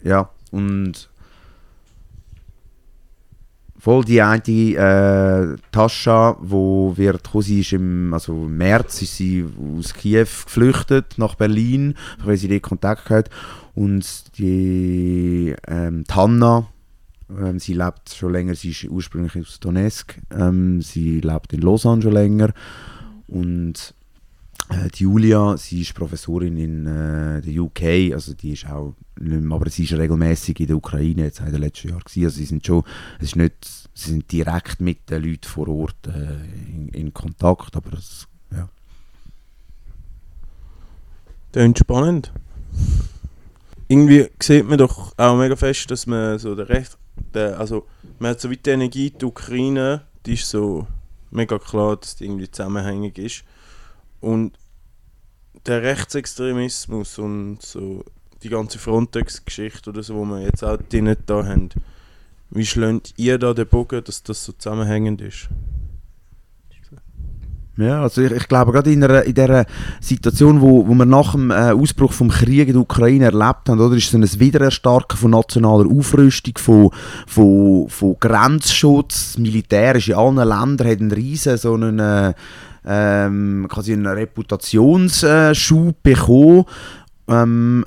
ja 0.03 0.29
und 0.51 1.09
voll 3.81 4.05
die 4.05 4.21
eine 4.21 4.41
äh, 4.43 5.55
Tascha, 5.71 6.37
wo 6.39 6.93
wird 6.95 7.27
sie 7.39 7.61
ist 7.61 7.73
im 7.73 8.13
also 8.13 8.45
im 8.45 8.55
März 8.55 9.01
ist 9.01 9.17
sie 9.17 9.43
aus 9.77 9.95
Kiew 9.95 10.27
geflüchtet 10.45 11.17
nach 11.17 11.33
Berlin, 11.33 11.95
weil 12.23 12.37
sie 12.37 12.47
dort 12.47 12.61
Kontakt 12.61 13.09
hat. 13.09 13.31
Und 13.73 14.37
die 14.37 15.55
ähm, 15.67 16.03
Tanna 16.07 16.67
ähm, 17.29 17.57
sie 17.57 17.73
lebt 17.73 18.13
schon 18.13 18.33
länger, 18.33 18.53
sie 18.53 18.69
ist 18.69 18.83
ursprünglich 18.83 19.35
aus 19.37 19.59
Donetsk, 19.59 20.19
ähm, 20.31 20.81
sie 20.81 21.19
lebt 21.21 21.53
in 21.53 21.61
Lausanne 21.61 22.03
schon 22.03 22.11
länger. 22.11 22.53
Und 23.27 23.95
die 24.71 25.03
Julia, 25.03 25.57
sie 25.57 25.81
ist 25.81 25.93
Professorin 25.93 26.57
in 26.57 26.87
äh, 26.87 27.41
der 27.41 27.61
UK, 27.61 28.13
also 28.13 28.33
die 28.33 28.53
ist 28.53 28.65
auch, 28.67 28.95
aber 29.49 29.69
sie 29.69 29.83
ist 29.83 29.93
regelmäßig 29.93 30.59
in 30.61 30.67
der 30.67 30.77
Ukraine 30.77 31.23
jetzt 31.23 31.39
in 31.39 31.51
den 31.51 31.61
letzten 31.61 31.89
Jahren 31.89 32.01
gewesen. 32.03 32.25
also 32.25 32.37
sie 32.37 32.45
sind 32.45 32.65
schon, 32.65 32.83
es 33.19 33.27
ist 33.27 33.35
nicht, 33.35 33.65
sie 33.93 34.11
sind 34.11 34.31
direkt 34.31 34.79
mit 34.79 35.09
den 35.09 35.23
Leuten 35.23 35.47
vor 35.47 35.67
Ort 35.67 36.07
äh, 36.07 36.35
in, 36.71 36.89
in, 36.89 37.13
Kontakt, 37.13 37.75
aber 37.75 37.91
das, 37.91 38.27
ja. 38.51 38.69
Klingt 41.51 41.79
spannend. 41.79 42.31
Irgendwie 43.87 44.29
sieht 44.41 44.67
man 44.69 44.77
doch 44.77 45.13
auch 45.17 45.37
mega 45.37 45.57
fest, 45.57 45.91
dass 45.91 46.07
man 46.07 46.39
so 46.39 46.55
der 46.55 46.69
Recht, 46.69 46.97
der, 47.33 47.59
also 47.59 47.87
man 48.19 48.31
hat 48.31 48.39
so 48.39 48.49
wie 48.49 48.57
die 48.57 48.69
Energie, 48.69 49.11
die 49.11 49.25
Ukraine, 49.25 50.03
die 50.25 50.35
ist 50.35 50.49
so 50.49 50.87
mega 51.29 51.59
klar, 51.59 51.97
dass 51.97 52.15
die 52.15 52.25
irgendwie 52.25 52.49
zusammenhängig 52.49 53.17
ist. 53.17 53.43
Und 54.21 54.53
der 55.65 55.83
Rechtsextremismus 55.83 57.17
und 57.19 57.61
so 57.61 58.03
die 58.43 58.49
ganze 58.49 58.79
Frontex-Geschichte 58.79 59.91
oder 59.91 60.03
so, 60.03 60.15
wo 60.15 60.25
wir 60.25 60.41
jetzt 60.41 60.63
auch 60.63 60.77
drinnen 60.89 61.17
da 61.25 61.45
haben, 61.45 61.69
wie 62.49 62.65
schlägt 62.65 63.13
ihr 63.17 63.37
da 63.37 63.53
den 63.53 63.67
Bogen, 63.67 64.03
dass 64.03 64.23
das 64.23 64.43
so 64.43 64.51
zusammenhängend 64.51 65.21
ist? 65.21 65.49
Ja, 67.77 68.03
also 68.03 68.21
ich, 68.21 68.31
ich 68.31 68.47
glaube, 68.47 68.73
gerade 68.73 68.91
in, 68.91 69.03
einer, 69.03 69.23
in 69.23 69.33
dieser 69.33 69.65
Situation, 70.01 70.59
wo, 70.59 70.87
wo 70.87 70.93
wir 70.93 71.05
nach 71.05 71.31
dem 71.31 71.51
äh, 71.51 71.71
Ausbruch 71.71 72.13
des 72.13 72.27
Krieges 72.27 72.67
in 72.67 72.73
der 72.73 72.81
Ukraine 72.81 73.25
erlebt 73.25 73.69
haben, 73.69 73.79
oder, 73.79 73.95
ist 73.95 74.13
es 74.13 74.13
ein 74.13 74.39
Wiedererstarken 74.39 75.17
von 75.17 75.31
nationaler 75.31 75.89
Aufrüstung, 75.89 76.57
von, 76.57 76.89
von, 77.25 77.87
von 77.87 78.17
Grenzschutz. 78.19 79.33
Das 79.33 79.37
Militär 79.37 79.95
ist 79.95 80.09
in 80.09 80.15
allen 80.15 80.35
Ländern 80.35 80.87
hat 80.87 80.99
einen 80.99 81.11
riesen 81.11 81.57
so 81.57 81.73
einen, 81.73 81.99
äh, 81.99 82.33
ähm, 82.85 83.67
quasi 83.69 83.93
einen 83.93 84.07
Reputationsschub 84.07 86.03
bekommen. 86.03 86.65
Ähm, 87.27 87.85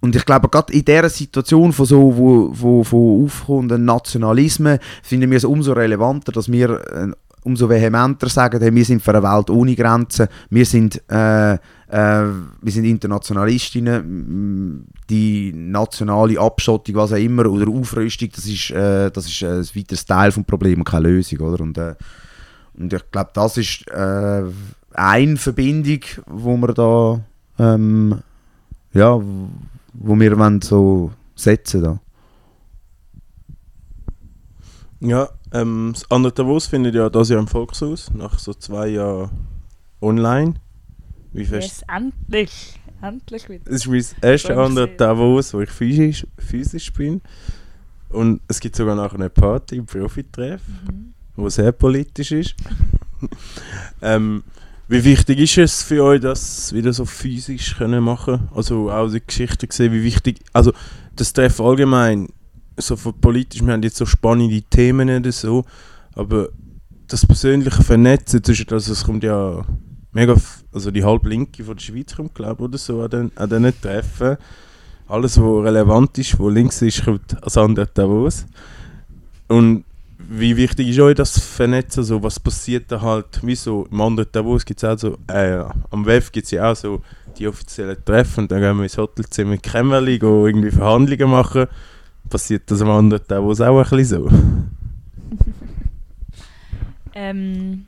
und 0.00 0.14
ich 0.14 0.26
glaube, 0.26 0.50
gerade 0.50 0.72
in 0.72 0.84
dieser 0.84 1.08
Situation 1.08 1.72
von 1.72 1.86
so, 1.86 2.14
wo, 2.14 2.50
wo, 2.52 2.84
von 2.84 3.24
aufkommenden 3.24 3.86
Nationalismen 3.86 4.78
finden 5.02 5.30
wir 5.30 5.38
es 5.38 5.44
umso 5.44 5.72
relevanter, 5.72 6.30
dass 6.30 6.52
wir 6.52 6.80
äh, 6.92 7.12
umso 7.44 7.68
vehementer 7.68 8.28
sagen, 8.28 8.60
hey, 8.60 8.74
wir 8.74 8.84
sind 8.84 9.02
für 9.02 9.14
eine 9.14 9.22
Welt 9.22 9.50
ohne 9.50 9.74
Grenzen, 9.74 10.28
wir 10.50 10.66
sind, 10.66 11.02
äh, 11.10 11.54
äh, 11.54 11.58
wir 11.88 12.72
sind 12.72 12.84
Internationalistinnen, 12.84 14.86
die 15.08 15.52
nationale 15.54 16.40
Abschottung, 16.40 16.96
was 16.96 17.12
auch 17.12 17.16
immer, 17.16 17.46
oder 17.46 17.70
Aufrüstung, 17.70 18.28
das 18.34 18.46
ist, 18.46 18.70
äh, 18.70 19.10
das 19.10 19.26
ist 19.26 19.42
ein 19.42 19.64
weiteres 19.74 20.04
Teil 20.04 20.30
des 20.30 20.44
Problems 20.44 20.84
keine 20.84 21.08
Lösung. 21.08 21.40
Oder? 21.40 21.62
Und, 21.62 21.78
äh, 21.78 21.94
und 22.78 22.92
ich 22.92 23.10
glaube, 23.10 23.30
das 23.34 23.56
ist 23.56 23.86
äh, 23.88 24.44
eine 24.92 25.36
Verbindung, 25.36 26.00
wo 26.26 26.56
wir 26.56 26.74
da 26.74 27.20
ähm, 27.58 28.20
ja, 28.92 29.20
wo 29.92 30.18
wir 30.18 30.38
wollen 30.38 30.62
so 30.62 31.12
setzen 31.34 31.82
da. 31.82 32.00
Ja, 35.00 35.28
ähm, 35.52 35.90
das 35.92 36.10
andere 36.10 36.32
Davos 36.32 36.66
findet 36.66 36.94
ja 36.94 37.10
das 37.10 37.28
Jahr 37.28 37.40
im 37.40 37.48
Volkshaus, 37.48 38.10
nach 38.14 38.38
so 38.38 38.54
zwei 38.54 38.88
Jahren 38.88 39.30
online. 40.00 40.54
Wie 41.32 41.44
fest? 41.44 41.68
Yes, 41.68 41.84
endlich! 41.88 42.80
Endlich 43.02 43.48
wieder. 43.50 43.70
Es 43.70 43.84
ist 43.84 43.86
mein 43.86 44.04
erstes 44.22 44.56
andere 44.56 44.88
Davos, 44.88 45.52
wo 45.52 45.60
ich 45.60 45.70
physisch, 45.70 46.26
physisch 46.38 46.90
bin. 46.92 47.20
Und 48.08 48.40
es 48.48 48.60
gibt 48.60 48.76
sogar 48.76 48.94
noch 48.94 49.12
eine 49.12 49.28
Party 49.28 49.76
im 49.76 49.86
Profitreff, 49.86 50.62
mhm. 50.90 51.13
Wo 51.36 51.48
sehr 51.48 51.72
politisch 51.72 52.32
ist. 52.32 52.54
ähm, 54.02 54.42
wie 54.86 55.04
wichtig 55.04 55.38
ist 55.38 55.58
es 55.58 55.82
für 55.82 56.04
euch, 56.04 56.20
das 56.20 56.72
wieder 56.72 56.92
so 56.92 57.04
physisch 57.04 57.76
können 57.76 58.04
machen? 58.04 58.48
Also 58.54 58.90
auch 58.90 59.10
die 59.10 59.22
Geschichte 59.24 59.66
gesehen, 59.66 59.92
wie 59.92 60.04
wichtig, 60.04 60.40
also 60.52 60.72
das 61.16 61.32
Treffen 61.32 61.64
allgemein, 61.64 62.28
so 62.76 62.96
von 62.96 63.18
politisch, 63.18 63.64
wir 63.64 63.72
haben 63.72 63.82
jetzt 63.82 63.96
so 63.96 64.04
spannende 64.04 64.60
Themen 64.62 65.08
oder 65.08 65.32
so, 65.32 65.64
aber 66.14 66.48
das 67.08 67.26
persönliche 67.26 67.82
Vernetzen 67.82 68.42
zwischen, 68.42 68.68
also 68.70 68.92
es 68.92 69.04
kommt 69.04 69.24
ja 69.24 69.64
mega, 70.12 70.36
also 70.72 70.90
die 70.90 71.04
halbe 71.04 71.28
Linke 71.28 71.64
von 71.64 71.76
der 71.76 71.82
Schweiz 71.82 72.14
kommt, 72.14 72.34
glaube 72.34 72.62
ich, 72.62 72.68
oder 72.68 72.78
so, 72.78 73.02
an, 73.02 73.10
den, 73.10 73.32
an 73.36 73.48
diesen 73.48 73.80
Treffen. 73.80 74.36
Alles, 75.06 75.38
was 75.38 75.64
relevant 75.64 76.16
ist, 76.18 76.38
wo 76.38 76.48
links 76.48 76.80
ist, 76.82 77.04
kommt 77.04 77.42
als 77.42 77.58
andere 77.58 77.86
Davos. 77.86 78.46
Und 79.48 79.84
wie 80.28 80.56
wichtig 80.56 80.88
ist 80.88 81.00
euch 81.00 81.14
das 81.14 81.38
Vernetzen? 81.38 82.04
So, 82.04 82.22
was 82.22 82.40
passiert 82.40 82.90
da 82.90 83.00
halt? 83.00 83.40
Wie 83.42 83.54
so 83.54 83.86
im 83.90 84.00
anderen 84.00 84.28
Davos 84.32 84.64
gibt 84.64 84.82
es 84.82 84.88
auch 84.88 84.98
so, 84.98 85.18
äh, 85.28 85.64
am 85.90 86.06
WEF 86.06 86.32
gibt 86.32 86.46
es 86.46 86.50
ja 86.50 86.70
auch 86.70 86.76
so 86.76 87.02
die 87.38 87.48
offiziellen 87.48 88.04
Treffen 88.04 88.40
und 88.44 88.52
dann 88.52 88.60
gehen 88.60 88.76
wir 88.76 88.84
ins 88.84 88.96
Hotelzimmer 88.96 89.56
Kämmerli, 89.56 90.16
irgendwie 90.16 90.70
Verhandlungen 90.70 91.30
machen 91.30 91.66
passiert 92.28 92.70
das 92.70 92.82
am 92.82 92.90
anderen 92.90 93.22
Davos 93.28 93.60
auch 93.60 93.78
ein 93.78 93.96
bisschen 93.96 94.04
so? 94.24 94.30
ähm, 97.14 97.86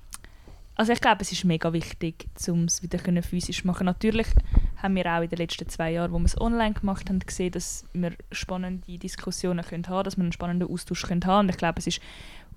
also 0.77 0.93
ich 0.93 1.01
glaube, 1.01 1.23
es 1.23 1.33
ist 1.33 1.45
mega 1.45 1.73
wichtig, 1.73 2.29
um 2.49 2.65
es 2.65 2.83
wieder 2.83 2.99
physisch 3.23 3.63
zu 3.63 3.67
machen. 3.67 3.87
Natürlich 3.87 4.29
haben 4.83 4.95
wir 4.95 5.07
auch 5.07 5.23
in 5.23 5.29
den 5.29 5.39
letzten 5.39 5.69
zwei 5.69 5.93
Jahren, 5.93 6.13
wo 6.13 6.19
wir 6.19 6.27
es 6.27 6.41
online 6.41 6.75
gemacht 6.75 7.09
haben, 7.09 7.19
gesehen, 7.19 7.51
dass 7.51 7.85
wir 7.93 8.13
spannende 8.31 8.99
Diskussionen 8.99 9.65
können 9.65 9.89
haben, 9.89 10.05
dass 10.05 10.17
wir 10.17 10.23
einen 10.23 10.33
spannenden 10.33 10.71
Austausch 10.71 11.03
können 11.03 11.25
haben. 11.25 11.47
Und 11.47 11.51
ich 11.51 11.57
glaube, 11.57 11.79
es 11.79 11.87
ist 11.87 12.01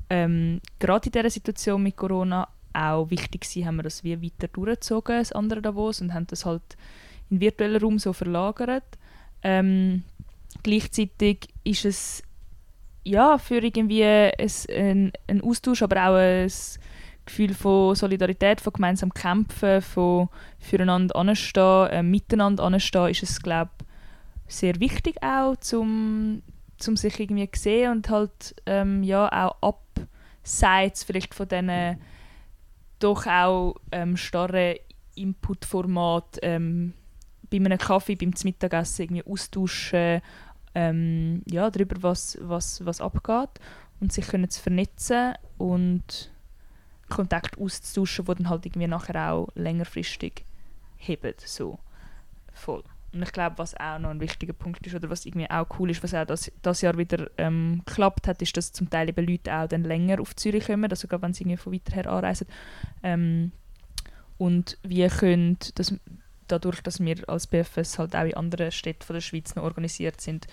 ähm, 0.09 0.61
gerade 0.79 1.07
in 1.07 1.11
dieser 1.13 1.29
Situation 1.29 1.81
mit 1.81 1.95
Corona 1.95 2.47
auch 2.73 3.09
wichtig 3.09 3.41
gewesen, 3.41 3.65
haben 3.65 3.75
wir 3.77 3.83
das 3.83 4.03
wie 4.03 4.21
weiter 4.21 4.47
durchgezogen, 4.47 5.17
das 5.17 5.31
andere 5.31 5.61
Davos, 5.61 6.01
und 6.01 6.13
haben 6.13 6.27
das 6.27 6.45
halt 6.45 6.77
in 7.29 7.41
virtuellen 7.41 7.81
Raum 7.81 7.99
so 7.99 8.13
verlagert. 8.13 8.83
Ähm, 9.43 10.03
Gleichzeitig 10.63 11.47
ist 11.63 11.85
es 11.85 12.23
ja, 13.03 13.37
für 13.37 13.63
irgendwie 13.63 14.03
ein, 14.03 14.31
ein, 14.69 15.11
ein 15.27 15.41
Austausch, 15.41 15.81
aber 15.81 16.09
auch 16.09 16.15
ein 16.15 16.51
Gefühl 17.29 17.53
von 17.53 17.95
Solidarität, 17.95 18.59
von 18.59 18.73
gemeinsam 18.73 19.13
kämpfen, 19.13 19.81
von 19.81 20.29
füreinander 20.57 21.15
anstehen, 21.15 21.87
äh, 21.91 22.03
miteinander 22.03 22.63
anstehen, 22.63 23.09
ist 23.09 23.23
es, 23.23 23.41
glaube 23.41 23.71
sehr 24.47 24.79
wichtig 24.79 25.21
auch, 25.21 25.55
zum, 25.57 26.41
zum 26.79 26.97
sich 26.97 27.19
irgendwie 27.19 27.47
sehen 27.53 27.91
und 27.91 28.09
halt 28.09 28.55
ähm, 28.65 29.03
ja, 29.03 29.53
auch 29.61 29.77
abseits 30.41 31.03
vielleicht 31.03 31.35
von 31.35 31.47
diesen 31.47 31.97
doch 32.97 33.27
auch 33.27 33.75
ähm, 33.91 34.17
starren 34.17 34.75
Inputformat 35.15 36.39
ähm, 36.41 36.93
bei 37.49 37.57
einem 37.57 37.77
Kaffee, 37.77 38.15
beim 38.15 38.33
Mittagessen 38.43 39.03
irgendwie 39.03 39.25
austauschen, 39.25 40.21
ähm, 40.75 41.43
ja, 41.49 41.69
darüber, 41.69 41.95
was, 42.01 42.37
was, 42.41 42.83
was 42.85 43.01
abgeht 43.01 43.49
und 43.99 44.11
sich 44.11 44.27
können 44.27 44.49
zu 44.49 44.61
vernetzen 44.61 45.33
und 45.57 46.31
Kontakt 47.09 47.57
auszutauschen, 47.57 48.25
die 48.25 48.35
dann 48.35 48.49
halt 48.49 48.65
irgendwie 48.65 48.87
nachher 48.87 49.31
auch 49.31 49.49
längerfristig 49.55 50.45
heben. 50.97 51.33
So. 51.45 51.79
Voll. 52.53 52.83
Und 53.11 53.23
ich 53.23 53.31
glaube, 53.31 53.57
was 53.57 53.75
auch 53.75 53.97
noch 53.97 54.09
ein 54.09 54.19
wichtiger 54.19 54.53
Punkt 54.53 54.85
ist 54.85 54.93
oder 54.93 55.09
was 55.09 55.25
irgendwie 55.25 55.49
auch 55.49 55.65
cool 55.79 55.89
ist, 55.89 56.03
was 56.03 56.13
auch 56.13 56.25
das, 56.25 56.51
das 56.61 56.81
Jahr 56.81 56.97
wieder 56.97 57.29
ähm, 57.37 57.81
geklappt 57.85 58.27
hat, 58.27 58.41
ist, 58.41 58.55
dass 58.55 58.71
zum 58.71 58.89
Teil 58.89 59.09
eben 59.09 59.25
Leute 59.25 59.53
auch 59.53 59.67
dann 59.67 59.83
länger 59.83 60.21
auf 60.21 60.35
Zürich 60.35 60.67
kommen, 60.67 60.83
also 60.83 61.01
sogar 61.01 61.21
wenn 61.21 61.33
sie 61.33 61.43
irgendwie 61.43 61.57
von 61.57 61.73
weiter 61.73 61.95
her 61.95 62.07
anreisen. 62.07 62.47
Ähm, 63.01 63.51
und 64.37 64.77
wir 64.83 65.09
können, 65.09 65.57
das, 65.75 65.95
dadurch, 66.47 66.81
dass 66.81 66.99
wir 66.99 67.27
als 67.27 67.47
BFS 67.47 67.97
halt 67.97 68.15
auch 68.15 68.23
in 68.23 68.35
anderen 68.35 68.71
Städten 68.71 69.03
von 69.03 69.15
der 69.15 69.21
Schweiz 69.21 69.55
noch 69.55 69.63
organisiert 69.63 70.21
sind, 70.21 70.45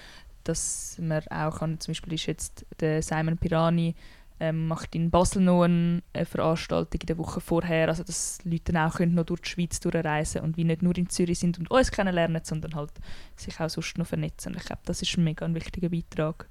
dass 0.44 0.96
man 0.98 1.26
auch 1.28 1.58
kann, 1.58 1.80
zum 1.80 1.92
Beispiel 1.92 2.14
ist 2.14 2.26
jetzt 2.26 2.64
der 2.80 3.02
Simon 3.02 3.36
Pirani 3.36 3.94
ähm, 4.38 4.68
macht 4.68 4.94
in 4.94 5.11
Basel 5.11 5.42
noch 5.42 5.64
eine 5.64 6.03
Veranstaltung 6.25 7.01
in 7.01 7.07
der 7.07 7.18
Woche 7.18 7.40
vorher, 7.40 7.88
also 7.88 8.03
dass 8.03 8.38
Leute 8.44 8.72
dann 8.72 8.90
auch 8.90 8.99
noch 9.01 9.25
durch 9.25 9.40
die 9.40 9.49
Schweiz 9.49 9.81
durchreisen 9.81 10.42
und 10.42 10.57
wie 10.57 10.64
nicht 10.64 10.83
nur 10.83 10.96
in 10.96 11.09
Zürich 11.09 11.38
sind 11.38 11.59
und 11.59 11.70
uns 11.70 11.90
kennenlernen, 11.90 12.42
sondern 12.44 12.75
halt 12.75 12.92
sich 13.37 13.59
auch 13.61 13.70
sonst 13.70 13.96
noch 13.99 14.07
vernetzen. 14.07 14.55
Ich 14.57 14.64
glaube, 14.64 14.83
das 14.85 15.01
ist 15.03 15.16
ein 15.16 15.25
mega 15.25 15.53
wichtiger 15.55 15.88
Beitrag. 15.88 16.49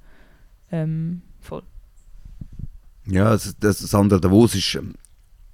Ähm, 0.71 1.21
voll. 1.39 1.63
Ja, 3.05 3.31
das, 3.31 3.55
das 3.59 3.79
Sandra 3.79 4.17
Davos 4.17 4.55
ist 4.55 4.75
ähm, 4.75 4.95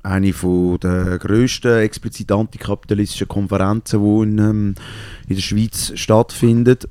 eine 0.04 0.32
der 0.32 1.20
grössten 1.20 1.80
explizit 1.80 2.32
antikapitalistischen 2.32 3.28
Konferenzen, 3.28 4.02
die 4.02 4.24
in, 4.24 4.38
ähm, 4.38 4.76
in 5.28 5.36
der 5.36 5.42
Schweiz 5.42 5.92
stattfindet. 5.96 6.88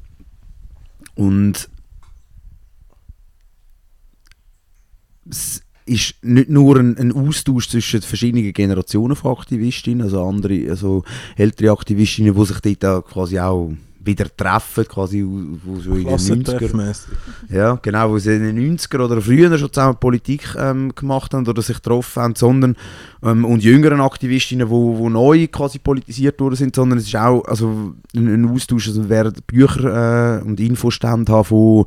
Und 1.14 1.70
es 5.30 5.62
ist 5.86 6.14
nicht 6.22 6.48
nur 6.48 6.76
ein, 6.76 6.96
ein, 6.98 7.12
Austausch 7.12 7.68
zwischen 7.68 8.02
verschiedenen 8.02 8.52
Generationen 8.52 9.16
von 9.16 9.32
Aktivistinnen, 9.32 10.02
also 10.02 10.24
andere, 10.24 10.70
also 10.70 11.04
ältere 11.36 11.72
Aktivistinnen, 11.72 12.34
die 12.34 12.44
sich 12.44 12.60
dort 12.60 13.06
quasi 13.06 13.40
auch 13.40 13.72
wieder 14.02 14.34
treffen, 14.34 14.86
quasi 14.88 15.24
wo 15.24 15.78
so 15.78 15.94
in 15.94 16.06
den 16.06 16.44
90er 16.44 16.94
Ja, 17.50 17.78
genau, 17.82 18.10
wo 18.10 18.18
sie 18.18 18.34
in 18.34 18.56
den 18.56 18.78
90er 18.78 19.04
oder 19.04 19.20
früher 19.20 19.56
schon 19.58 19.72
zusammen 19.72 19.98
Politik 19.98 20.54
ähm, 20.56 20.94
gemacht 20.94 21.34
haben 21.34 21.46
oder 21.46 21.60
sich 21.60 21.76
getroffen 21.76 22.22
haben, 22.22 22.34
sondern 22.34 22.76
ähm, 23.22 23.44
und 23.44 23.62
jüngeren 23.62 24.00
Aktivistinnen, 24.00 24.70
wo, 24.70 24.96
wo 24.96 25.10
neu 25.10 25.46
quasi 25.48 25.78
politisiert 25.78 26.40
worden 26.40 26.56
sind, 26.56 26.74
sondern 26.74 26.98
es 26.98 27.06
ist 27.06 27.16
auch 27.16 27.44
also 27.44 27.94
ein, 28.14 28.28
ein 28.28 28.48
Austausch, 28.48 28.88
also 28.88 29.08
wer 29.08 29.32
Bücher 29.46 30.40
äh, 30.40 30.42
und 30.42 30.60
Infostände 30.60 31.30
haben 31.32 31.44
von 31.44 31.84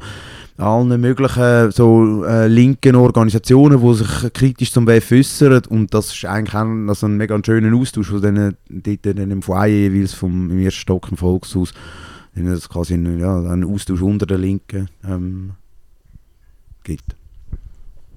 allen 0.64 1.00
möglichen 1.00 1.72
so 1.72 2.24
äh, 2.26 2.48
linken 2.48 2.96
Organisationen, 2.96 3.82
die 3.82 3.94
sich 3.96 4.34
kritisch 4.34 4.72
zum 4.72 4.88
WF 4.88 5.12
äußern 5.12 5.64
und 5.70 5.94
das 5.94 6.14
ist 6.14 6.26
eigentlich 6.26 6.56
auch 6.56 6.66
also 6.88 7.06
ein 7.06 7.18
mega 7.18 7.40
schöner 7.46 7.76
Austausch, 7.78 8.10
von 8.10 8.22
denen 8.22 8.58
dort 8.70 9.06
dann 9.06 9.32
im 9.32 9.42
Foyer 9.42 9.68
jeweils 9.68 10.14
vom 10.14 10.50
im 10.50 10.60
ersten 10.60 10.80
Stock 10.80 11.12
im 11.12 11.18
Volkshaus 11.18 11.74
das 12.36 12.70
quasi 12.70 12.96
ein, 12.96 13.20
ja, 13.20 13.38
einen 13.38 13.64
Austausch 13.64 14.02
unter 14.02 14.26
den 14.26 14.42
Linken 14.42 14.90
ähm, 15.04 15.52
gibt. 16.84 17.16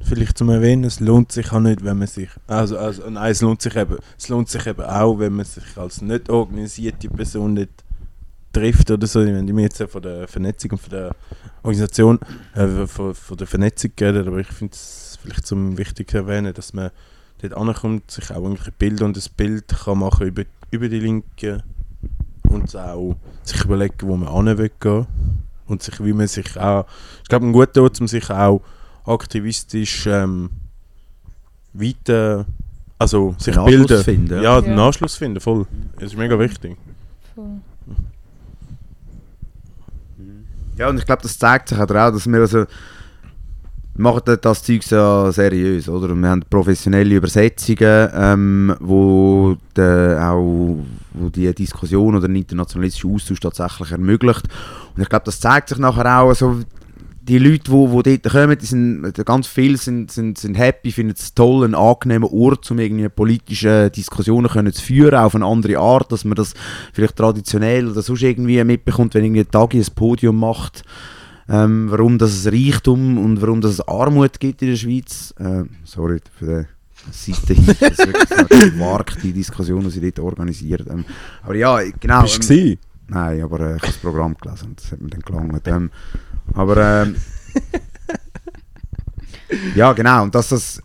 Vielleicht 0.01 0.39
zum 0.39 0.51
Erwähnen, 0.51 0.85
es 0.85 1.01
lohnt 1.01 1.33
sich 1.33 1.53
auch 1.53 1.61
nicht, 1.61 1.85
wenn 1.85 1.99
man 1.99 2.07
sich, 2.07 2.29
also, 2.47 2.79
also 2.79 3.09
nein, 3.11 3.33
es 3.33 3.41
lohnt 3.41 3.61
sich 3.61 3.75
eben, 3.77 3.97
es 4.17 4.29
lohnt 4.29 4.49
sich 4.49 4.67
eben 4.67 4.83
auch, 4.83 5.19
wenn 5.19 5.35
man 5.35 5.45
sich 5.45 5.65
als 5.77 6.01
nicht 6.01 6.31
organisierte 6.31 7.09
Person 7.09 7.55
nicht 7.55 7.73
trifft 8.57 8.91
oder 8.91 9.07
so. 9.07 9.23
Ich 9.23 9.33
meine, 9.33 9.63
jetzt 9.63 9.83
von 9.83 10.03
der 10.03 10.27
Vernetzung 10.29 10.73
und 10.73 10.81
von 10.81 10.91
der 10.91 11.15
Organisation, 11.63 12.19
äh, 12.55 12.87
von, 12.87 13.15
von 13.15 13.37
der 13.37 13.47
Vernetzung 13.47 13.91
geredet, 13.95 14.27
aber 14.27 14.39
ich 14.39 14.49
finde 14.49 14.75
es 14.75 15.19
vielleicht 15.21 15.47
zum 15.47 15.77
wichtig 15.77 16.11
zu 16.11 16.19
erwähnen, 16.19 16.55
dass 16.55 16.73
man 16.73 16.91
dort 17.43 17.55
ankommt, 17.55 18.11
sich 18.11 18.31
auch 18.31 18.45
ein 18.45 18.59
Bild 18.79 19.03
und 19.03 19.17
ein 19.17 19.31
Bild 19.37 19.69
kann 19.69 19.99
machen 19.99 20.27
über, 20.27 20.45
über 20.71 20.89
die 20.89 21.01
Linken 21.01 21.63
und 22.49 22.75
auch 22.77 23.17
sich 23.43 23.65
überlegen, 23.65 23.97
wo 24.03 24.17
man 24.17 24.47
hin 24.47 24.59
will 24.59 24.71
gehen 24.81 25.07
und 25.67 25.83
sich, 25.83 26.03
wie 26.03 26.13
man 26.13 26.27
sich 26.27 26.57
auch, 26.59 26.87
ich 27.23 27.29
glaube, 27.29 27.47
ein 27.47 27.53
guter 27.53 27.83
Ort, 27.83 28.01
um 28.01 28.09
sich 28.09 28.31
auch 28.31 28.63
aktivistisch 29.05 30.07
ähm, 30.07 30.51
weiter, 31.73 32.47
also 32.99 33.35
sich 33.39 33.55
den 33.55 33.65
bilden. 33.65 33.83
Anschluss 33.83 34.03
finden. 34.05 34.43
Ja, 34.43 34.61
den 34.61 34.79
Anschluss 34.79 35.17
finden, 35.17 35.41
voll. 35.41 35.67
Das 35.97 36.05
ist 36.05 36.17
mega 36.17 36.39
wichtig. 36.39 36.77
Voll. 37.35 37.61
Ja, 40.77 40.89
und 40.89 40.99
ich 40.99 41.07
glaube, 41.07 41.23
das 41.23 41.39
zeigt 41.39 41.71
sich 41.71 41.79
auch, 41.79 41.87
dass 41.87 42.27
wir 42.27 42.41
also 42.41 42.67
machen 43.99 44.37
das 44.41 44.63
Zeug 44.63 44.83
so 44.83 45.31
seriös, 45.31 45.89
oder? 45.89 46.15
wir 46.15 46.29
haben 46.29 46.43
professionelle 46.51 47.15
Übersetzungen, 47.15 48.11
ähm, 48.15 48.77
wo, 48.81 49.57
de, 49.75 50.19
auch, 50.19 50.85
wo 51.15 51.29
die 51.31 51.53
Diskussion 51.55 52.15
oder 52.15 52.29
den 52.29 52.37
internationalistischen 52.37 53.15
Austausch 53.15 53.41
tatsächlich 53.41 53.93
ermöglicht. 53.93 54.47
Und 54.95 55.03
ich 55.03 55.09
glaube, 55.09 55.25
das 55.25 55.41
zeigt 55.41 55.71
sich 55.71 55.79
nachher 55.79 56.21
auch, 56.21 56.29
also 56.29 56.61
die 57.29 57.39
Leute, 57.39 57.71
die, 57.71 58.03
die 58.03 58.19
dort 58.19 58.33
kommen, 58.33 58.59
die 58.59 58.67
sind, 58.67 59.13
ganz 59.25 59.47
viele 59.47 59.77
sind, 59.77 60.11
sind, 60.11 60.39
sind 60.39 60.57
happy, 60.57 60.93
finden 60.93 61.15
es 61.19 61.35
toll, 61.35 61.65
einen 61.65 61.75
angenehmen 61.75 62.29
Ort, 62.33 62.71
um 62.71 62.79
irgendwie 62.79 63.09
politische 63.09 63.91
Diskussionen 63.91 64.49
können 64.49 64.73
zu 64.73 64.83
führen, 64.83 65.15
auf 65.15 65.35
eine 65.35 65.45
andere 65.45 65.79
Art, 65.79 66.13
dass 66.13 66.25
man 66.25 66.37
das 66.37 66.55
vielleicht 66.93 67.17
traditionell 67.17 67.89
oder 67.89 68.03
sonst 68.03 68.23
irgendwie 68.23 68.63
mitbekommt, 68.65 69.15
wenn 69.15 69.25
irgendwie 69.25 69.41
ein 69.41 69.51
Tag 69.51 69.75
ein 69.75 69.85
Podium 69.95 70.39
macht 70.39 70.85
ähm, 71.49 71.91
warum 71.91 72.19
das 72.19 72.33
es 72.33 72.53
Reichtum 72.53 73.19
und 73.19 73.41
warum 73.41 73.61
das 73.61 73.73
es 73.73 73.89
Armut 73.89 74.41
gibt 74.41 74.63
in 74.63 74.69
der 74.71 74.77
Schweiz. 74.77 75.35
Äh, 75.39 75.65
sorry 75.85 76.21
für 76.39 76.67
die 77.07 77.33
Seite 77.33 77.55
das 77.79 77.91
ist 77.93 78.07
wirklich 78.07 78.75
Markt, 78.79 79.23
die 79.23 79.33
Diskussion, 79.33 79.85
die 79.85 79.91
sie 79.91 80.01
dort 80.01 80.19
organisiert. 80.19 80.87
Ähm, 80.91 81.05
aber 81.43 81.55
ja, 81.55 81.79
genau. 82.01 82.23
Bist 82.23 82.51
du 82.51 82.55
ähm, 82.55 82.79
Nein, 83.09 83.43
aber 83.43 83.61
äh, 83.61 83.77
ich 83.77 83.83
habe 83.83 83.87
das 83.87 83.97
Programm 83.99 84.37
gelesen 84.37 84.69
und 84.69 84.81
das 84.81 84.91
hat 84.91 85.01
mir 85.01 85.11
dann 85.11 85.21
gelangt. 85.21 85.91
Aber 86.55 86.77
ähm, 86.77 87.17
ja, 89.75 89.93
genau, 89.93 90.25
und 90.25 90.35
dass 90.35 90.49
das 90.49 90.81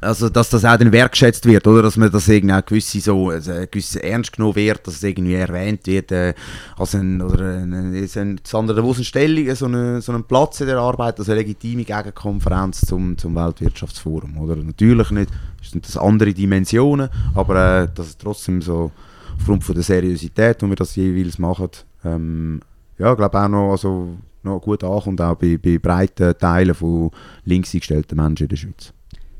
also 0.00 0.28
dass 0.28 0.48
das 0.48 0.64
auch 0.64 0.76
dann 0.76 0.92
wertschätzt 0.92 1.44
wird, 1.44 1.66
oder? 1.66 1.82
Dass 1.82 1.96
man 1.96 2.10
das 2.10 2.28
irgendwie 2.28 2.54
auch 2.54 2.64
gewisse 2.64 3.00
so, 3.00 3.30
also 3.30 3.52
gewisse 3.70 4.02
ernst 4.02 4.32
genommen 4.32 4.56
wird, 4.56 4.86
dass 4.86 4.94
es 4.94 5.02
irgendwie 5.02 5.34
erwähnt 5.34 5.86
wird, 5.86 6.10
äh, 6.12 6.34
als 6.78 6.94
ein, 6.94 7.20
oder 7.20 7.58
ein, 7.58 7.94
ein, 7.94 8.40
sondern 8.42 8.82
wo 8.82 8.92
eine 8.92 9.04
Stellung, 9.04 9.54
so, 9.54 9.66
eine, 9.66 10.00
so 10.00 10.12
einen 10.12 10.24
Platz 10.24 10.60
in 10.60 10.68
der 10.68 10.78
Arbeit, 10.78 11.18
also 11.18 11.32
eine 11.32 11.42
legitime 11.42 11.84
Gegenkonferenz 11.84 12.80
zum, 12.82 13.18
zum 13.18 13.34
Weltwirtschaftsforum, 13.34 14.38
oder? 14.38 14.56
Natürlich 14.56 15.10
nicht, 15.10 15.30
sind 15.62 15.86
das 15.86 15.96
andere 15.96 16.32
Dimensionen, 16.32 17.10
aber 17.34 17.82
äh, 17.82 17.88
dass 17.94 18.08
es 18.08 18.18
trotzdem 18.18 18.62
so, 18.62 18.90
aufgrund 19.38 19.64
von 19.64 19.74
der 19.74 19.84
Seriosität, 19.84 20.62
wo 20.62 20.68
wir 20.68 20.76
das 20.76 20.96
jeweils 20.96 21.38
machen, 21.38 21.68
ähm, 22.04 22.60
ja, 23.00 23.14
glaube 23.14 23.40
auch 23.40 23.48
noch, 23.48 23.70
also, 23.72 24.18
noch 24.42 24.60
gut 24.60 24.84
ankommt, 24.84 25.20
auch 25.20 25.34
bei, 25.34 25.56
bei 25.56 25.78
breiten 25.78 26.36
Teilen 26.38 26.74
von 26.74 27.10
links 27.44 27.74
eingestellten 27.74 28.16
Menschen 28.16 28.44
in 28.44 28.48
der 28.48 28.56
Schweiz. 28.56 28.92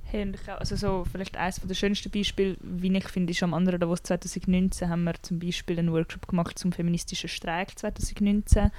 Hey, 0.04 0.28
ich, 0.34 0.48
also 0.50 0.74
so, 0.76 1.04
vielleicht 1.10 1.36
eines 1.36 1.60
der 1.60 1.74
schönsten 1.74 2.10
Beispiele, 2.10 2.56
wie 2.62 2.96
ich 2.96 3.08
finde, 3.08 3.30
ist 3.30 3.42
am 3.42 3.54
anderen 3.54 3.78
Davos 3.78 4.02
2019 4.02 4.88
haben 4.88 5.04
wir 5.04 5.14
zum 5.22 5.38
Beispiel 5.38 5.78
einen 5.78 5.92
Workshop 5.92 6.26
gemacht 6.26 6.58
zum 6.58 6.72
feministischen 6.72 7.28
Streik 7.28 7.78
2019. 7.78 8.70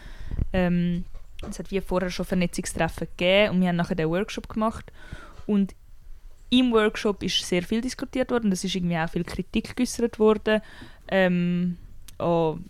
Ähm, 0.52 1.06
es 1.48 1.60
hat 1.60 1.72
wie 1.72 1.80
vorher 1.80 2.10
schon 2.10 2.26
Vernetzungstreffen 2.26 3.08
gegeben 3.16 3.56
und 3.56 3.62
wir 3.62 3.70
haben 3.70 3.76
nachher 3.78 3.96
den 3.96 4.10
Workshop 4.10 4.50
gemacht 4.50 4.92
und 5.46 5.74
im 6.50 6.72
Workshop 6.74 7.24
ist 7.24 7.46
sehr 7.46 7.64
viel 7.64 7.82
diskutiert 7.82 8.30
worden, 8.32 8.52
es 8.52 8.64
ist 8.64 8.76
irgendwie 8.76 8.98
auch 8.98 9.10
viel 9.10 9.24
Kritik 9.24 9.76
geäußert 9.76 10.20
worden, 10.20 10.62
ähm, 11.08 11.78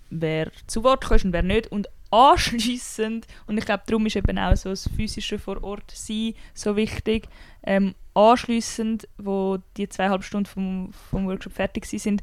wer 0.10 0.52
zu 0.68 0.84
Wort 0.84 1.06
kommt 1.06 1.26
und 1.26 1.34
wer 1.34 1.42
nicht 1.42 1.72
und 1.72 1.90
anschliessend 2.12 3.26
und 3.48 3.58
ich 3.58 3.66
glaube 3.66 3.84
darum 3.86 4.06
ist 4.06 4.16
eben 4.16 4.38
auch 4.38 4.56
so 4.56 4.70
das 4.70 4.90
physische 4.96 5.40
vor 5.40 5.64
Ort 5.64 5.92
sein 5.92 6.34
so 6.54 6.76
wichtig 6.76 7.28
ähm, 7.64 7.96
anschliessend, 8.14 9.08
wo 9.18 9.58
die 9.78 9.88
zweieinhalb 9.88 10.24
Stunden 10.24 10.46
vom, 10.46 10.94
vom 11.10 11.28
Workshop 11.28 11.54
fertig 11.54 11.86
sind, 11.86 12.22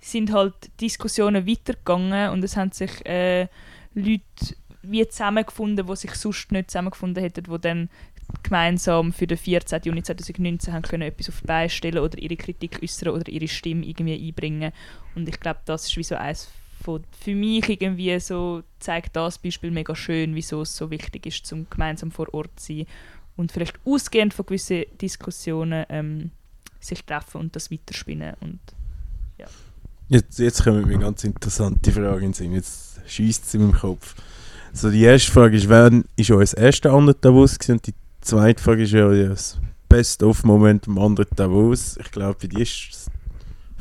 sind 0.00 0.32
halt 0.32 0.54
Diskussionen 0.80 1.46
weitergegangen 1.46 2.30
und 2.30 2.44
es 2.44 2.56
haben 2.56 2.72
sich 2.72 3.04
äh, 3.06 3.48
Leute 3.94 4.56
wie 4.82 5.06
zusammengefunden, 5.08 5.86
die 5.86 5.96
sich 5.96 6.14
sonst 6.14 6.52
nicht 6.52 6.70
zusammengefunden 6.70 7.22
hätten, 7.22 7.44
die 7.44 7.60
dann 7.60 7.88
gemeinsam 8.42 9.12
für 9.12 9.26
den 9.26 9.38
14. 9.38 9.82
Juni 9.84 10.02
2019 10.02 10.72
haben 10.72 10.82
können 10.82 11.02
etwas 11.02 11.28
auf 11.28 11.40
die 11.40 11.46
Beine 11.46 11.70
stellen 11.70 11.98
oder 11.98 12.18
ihre 12.18 12.36
Kritik 12.36 12.80
äußern 12.82 13.10
oder 13.10 13.28
ihre 13.28 13.48
Stimme 13.48 13.84
irgendwie 13.84 14.28
einbringen. 14.28 14.72
Und 15.14 15.28
ich 15.28 15.40
glaube, 15.40 15.60
das 15.64 15.86
ist 15.86 15.96
wie 15.96 16.02
so 16.02 16.16
eines 16.16 16.50
von, 16.84 17.02
für 17.18 17.34
mich 17.34 17.68
irgendwie 17.68 18.18
so 18.20 18.62
zeigt 18.78 19.16
das 19.16 19.38
Beispiel 19.38 19.70
mega 19.70 19.96
schön, 19.96 20.34
wieso 20.34 20.62
es 20.62 20.76
so 20.76 20.90
wichtig 20.90 21.26
ist, 21.26 21.46
zum 21.46 21.66
gemeinsam 21.70 22.10
vor 22.10 22.32
Ort 22.34 22.50
zu 22.56 22.74
sein 22.74 22.86
und 23.36 23.50
vielleicht 23.50 23.78
ausgehend 23.86 24.34
von 24.34 24.46
gewissen 24.46 24.84
Diskussionen 25.00 25.86
ähm, 25.88 26.30
sich 26.80 27.02
treffen 27.04 27.40
und 27.40 27.56
das 27.56 27.70
weiterspinnen 27.70 28.34
und 28.40 28.60
ja. 29.38 29.46
Jetzt, 30.08 30.38
jetzt 30.38 30.62
kommen 30.62 30.86
mir 30.86 30.98
ganz 30.98 31.24
interessante 31.24 31.90
Fragen 31.90 32.34
in 32.38 32.52
Jetzt 32.52 33.00
schießt 33.06 33.44
es 33.44 33.54
in 33.54 33.62
meinem 33.62 33.72
Kopf. 33.72 34.14
Also 34.70 34.90
die 34.90 35.02
erste 35.02 35.32
Frage 35.32 35.56
ist, 35.56 35.68
wer 35.68 35.90
ist 36.16 36.30
euer 36.30 36.46
erster 36.56 36.92
andere 36.92 37.16
Davos 37.16 37.56
und 37.68 37.86
die 37.86 37.94
zweite 38.20 38.62
Frage 38.62 38.82
ist 38.82 38.92
ja 38.92 39.08
das 39.08 39.58
Best-of-Moment 39.88 40.88
am 40.88 40.98
anderen 40.98 41.28
Davos. 41.36 41.96
Ich 41.96 42.10
glaube, 42.10 42.36
bei 42.42 42.48
dir 42.48 42.60
ist 42.60 43.08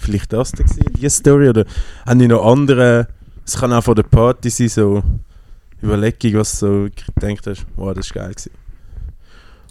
vielleicht 0.03 0.33
das 0.33 0.51
da 0.51 0.63
gewesen, 0.63 0.93
die 0.93 1.09
Story 1.09 1.49
oder 1.49 1.65
haben 2.05 2.19
die 2.19 2.27
noch 2.27 2.45
andere 2.45 3.07
es 3.45 3.57
kann 3.57 3.73
auch 3.73 3.83
von 3.83 3.95
der 3.95 4.03
Party 4.03 4.49
sein, 4.49 4.69
so 4.69 5.03
Überlegung, 5.81 6.35
was 6.35 6.59
du 6.59 6.87
so 6.87 7.03
gedacht 7.19 7.47
hast, 7.47 7.65
wow, 7.75 7.93
das 7.93 8.13
war 8.15 8.23
geil. 8.23 8.33
Gewesen. 8.33 8.51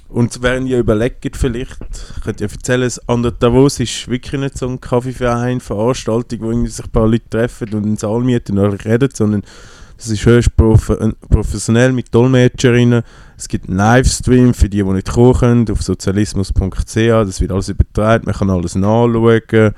Und 0.08 0.42
während 0.42 0.68
ihr 0.68 0.78
überlegt, 0.78 1.36
vielleicht, 1.36 1.78
könnt 2.22 2.42
ihr 2.42 2.50
erzählen, 2.50 2.82
das 2.82 3.08
andere 3.08 3.32
Davos 3.32 3.80
ist 3.80 4.08
wirklich 4.08 4.38
nicht 4.38 4.58
so 4.58 4.68
ein 4.68 4.78
Kaffeeverein, 4.78 5.60
Veranstaltung, 5.60 6.40
wo 6.42 6.66
sich 6.66 6.84
ein 6.84 6.90
paar 6.90 7.08
Leute 7.08 7.30
treffen 7.30 7.72
und 7.72 7.84
einen 7.84 7.96
Saal 7.96 8.20
mieten 8.20 8.58
und 8.58 8.84
reden, 8.84 9.08
sondern 9.10 9.42
das 9.96 10.08
ist 10.08 10.26
höchst 10.26 10.54
prof 10.54 10.92
professionell 11.30 11.92
mit 11.92 12.14
Dolmetscherinnen. 12.14 13.04
Es 13.38 13.48
gibt 13.48 13.68
einen 13.68 13.78
Livestream 13.78 14.52
für 14.52 14.68
die, 14.68 14.82
die 14.82 14.84
nicht 14.84 15.12
kommen 15.12 15.34
können, 15.34 15.70
auf 15.70 15.80
sozialismus.ch. 15.80 16.94
Das 16.94 17.40
wird 17.40 17.52
alles 17.52 17.68
übertragen, 17.70 18.26
man 18.26 18.34
kann 18.34 18.50
alles 18.50 18.74
nachschauen. 18.74 19.72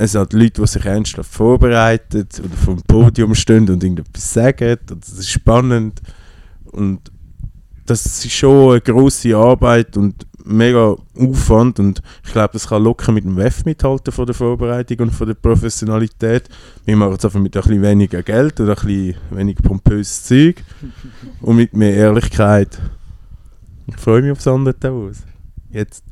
Es 0.00 0.12
sind 0.12 0.20
halt 0.20 0.32
Leute, 0.32 0.62
die 0.62 0.66
sich 0.66 0.84
ernsthaft 0.84 1.32
vorbereiten 1.32 2.26
oder 2.38 2.56
vor 2.56 2.74
dem 2.76 2.82
Podium 2.84 3.34
stehen 3.34 3.68
und 3.68 3.82
irgendetwas 3.82 4.32
sagen. 4.32 4.76
Das 4.86 5.08
ist 5.10 5.28
spannend. 5.28 6.00
Und 6.70 7.10
das 7.84 8.06
ist 8.06 8.32
schon 8.32 8.70
eine 8.70 8.80
grosse 8.80 9.36
Arbeit 9.36 9.96
und 9.96 10.26
mega 10.44 10.96
Aufwand 11.18 11.78
und 11.78 12.02
ich 12.24 12.32
glaube, 12.32 12.52
das 12.52 12.68
kann 12.68 12.82
locker 12.82 13.12
mit 13.12 13.24
dem 13.24 13.36
WEF 13.36 13.64
mithalten 13.64 14.12
von 14.12 14.24
der 14.24 14.34
Vorbereitung 14.34 15.00
und 15.00 15.10
von 15.10 15.26
der 15.26 15.34
Professionalität. 15.34 16.48
Wir 16.84 16.96
machen 16.96 17.16
es 17.18 17.24
einfach 17.24 17.40
mit 17.40 17.56
ein 17.56 17.62
bisschen 17.62 17.82
weniger 17.82 18.22
Geld 18.22 18.60
und 18.60 18.68
ein 18.68 18.74
bisschen 18.74 19.16
weniger 19.30 19.62
pompöses 19.62 20.24
Zeug 20.24 20.62
und 21.42 21.56
mit 21.56 21.74
mehr 21.74 21.94
Ehrlichkeit. 21.94 22.78
Ich 23.86 23.96
freue 23.96 24.22
mich 24.22 24.32
aufs 24.32 24.46
andere 24.46 24.90
aus. 24.90 25.22
Jetzt. 25.70 26.07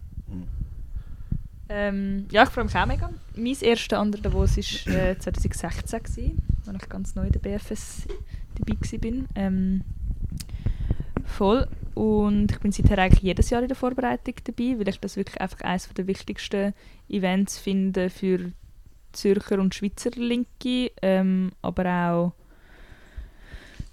Ähm, 1.68 2.26
ja, 2.30 2.44
ich 2.44 2.50
freue 2.50 2.64
mich 2.64 2.76
auch 2.76 2.86
mega. 2.86 3.10
Mein 3.34 3.56
erster 3.60 3.98
andere 3.98 4.22
Davos 4.22 4.56
war 4.56 4.94
äh, 4.94 5.18
2016, 5.18 6.02
gewesen, 6.04 6.42
als 6.66 6.82
ich 6.82 6.88
ganz 6.88 7.14
neu 7.14 7.26
in 7.26 7.32
der 7.32 7.40
BFS 7.40 8.06
dabei 8.54 8.76
war. 9.02 9.24
Ähm, 9.34 9.82
voll. 11.24 11.66
Und 11.94 12.52
ich 12.52 12.60
bin 12.60 12.72
seither 12.72 12.98
eigentlich 12.98 13.22
jedes 13.22 13.50
Jahr 13.50 13.62
in 13.62 13.68
der 13.68 13.76
Vorbereitung 13.76 14.34
dabei, 14.44 14.78
weil 14.78 14.88
ich 14.88 15.00
das 15.00 15.16
wirklich 15.16 15.40
einfach 15.40 15.62
eines 15.62 15.88
der 15.88 16.06
wichtigsten 16.06 16.74
Events 17.08 17.58
finde 17.58 18.10
für 18.10 18.52
Zürcher 19.12 19.58
und 19.58 19.74
Schweizer 19.74 20.10
Linke, 20.10 20.92
ähm, 21.02 21.52
aber 21.62 21.86
auch 21.86 22.32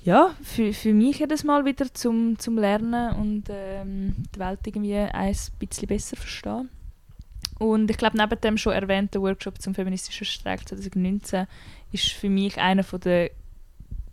ja, 0.03 0.35
für, 0.43 0.73
für 0.73 0.93
mich 0.93 1.19
jedes 1.19 1.45
Mal 1.45 1.63
wieder 1.63 1.91
zum, 1.93 2.37
zum 2.37 2.57
Lernen 2.57 3.15
und 3.15 3.45
ähm, 3.49 4.15
die 4.35 4.39
Welt 4.39 4.59
irgendwie 4.65 4.97
ein 4.97 5.35
bisschen 5.59 5.87
besser 5.87 6.17
verstehen. 6.17 6.69
Und 7.59 7.89
ich 7.89 7.97
glaube, 7.97 8.17
neben 8.17 8.41
dem 8.41 8.57
schon 8.57 8.73
erwähnten 8.73 9.21
Workshop 9.21 9.61
zum 9.61 9.75
feministischen 9.75 10.25
Streik 10.25 10.67
2019 10.67 11.47
ist 11.91 12.11
für 12.11 12.29
mich 12.29 12.59
einer 12.59 12.83
der 12.83 13.31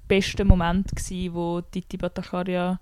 besten 0.07 0.46
Momente 0.46 0.94
gewesen, 0.94 1.35
wo 1.35 1.61
Titi 1.61 1.96
Batacaria 1.96 2.79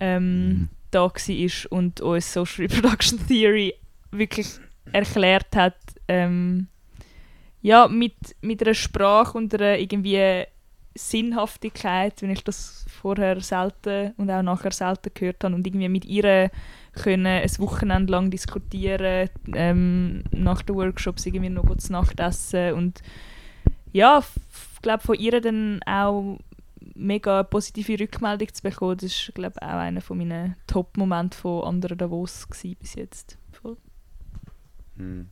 ähm, 0.00 0.48
mhm. 0.48 0.68
da 0.90 1.00
war 1.04 1.72
und 1.72 2.00
uns 2.00 2.32
Social 2.32 2.66
Reproduction 2.66 3.26
Theory 3.26 3.74
wirklich 4.10 4.48
erklärt 4.92 5.54
hat, 5.56 5.76
ähm, 6.06 6.68
ja, 7.60 7.88
mit, 7.88 8.14
mit 8.40 8.62
einer 8.62 8.74
Sprache 8.74 9.36
und 9.36 9.52
einer 9.54 9.78
irgendwie 9.78 10.44
Sinnhaftigkeit, 10.94 12.22
wenn 12.22 12.30
ich 12.30 12.44
das 12.44 12.84
vorher 12.88 13.40
selten 13.40 14.12
und 14.16 14.30
auch 14.30 14.42
nachher 14.42 14.72
selten 14.72 15.10
gehört 15.14 15.44
habe 15.44 15.54
und 15.54 15.66
irgendwie 15.66 15.88
mit 15.88 16.04
ihr 16.04 16.50
können 17.02 17.26
ein 17.26 17.58
Wochenende 17.58 18.12
lang 18.12 18.30
diskutieren, 18.30 19.28
ähm, 19.54 20.24
nach 20.30 20.62
den 20.62 20.76
Workshops 20.76 21.26
irgendwie 21.26 21.50
noch 21.50 21.76
zu 21.76 21.92
Nacht 21.92 22.20
essen 22.20 22.74
und 22.74 23.02
ja, 23.92 24.22
ich 24.74 24.82
glaube 24.82 25.02
von 25.02 25.16
ihr 25.16 25.40
dann 25.40 25.80
auch 25.86 26.38
mega 26.94 27.42
positive 27.42 27.98
Rückmeldung 28.00 28.52
zu 28.52 28.62
bekommen, 28.62 28.96
das 28.96 29.12
ist 29.12 29.32
glaube 29.34 29.60
auch 29.62 29.78
einer 29.78 30.00
von 30.00 30.18
meinen 30.18 30.56
Top-Momente 30.66 31.36
von 31.38 31.64
anderen 31.64 31.98
Davos 31.98 32.46
bis 32.80 32.94
jetzt. 32.94 33.38
Voll. 33.52 33.76
Hm. 34.96 35.28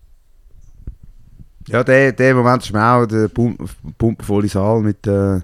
Ja, 1.69 1.83
der, 1.83 2.13
der 2.13 2.35
Moment 2.35 2.63
ist 2.63 2.73
mir 2.73 2.85
auch 2.85 3.07
der 3.07 3.29
pumpenvolle 3.29 4.49
Saal 4.49 4.83
mit, 4.83 5.07
äh, 5.07 5.41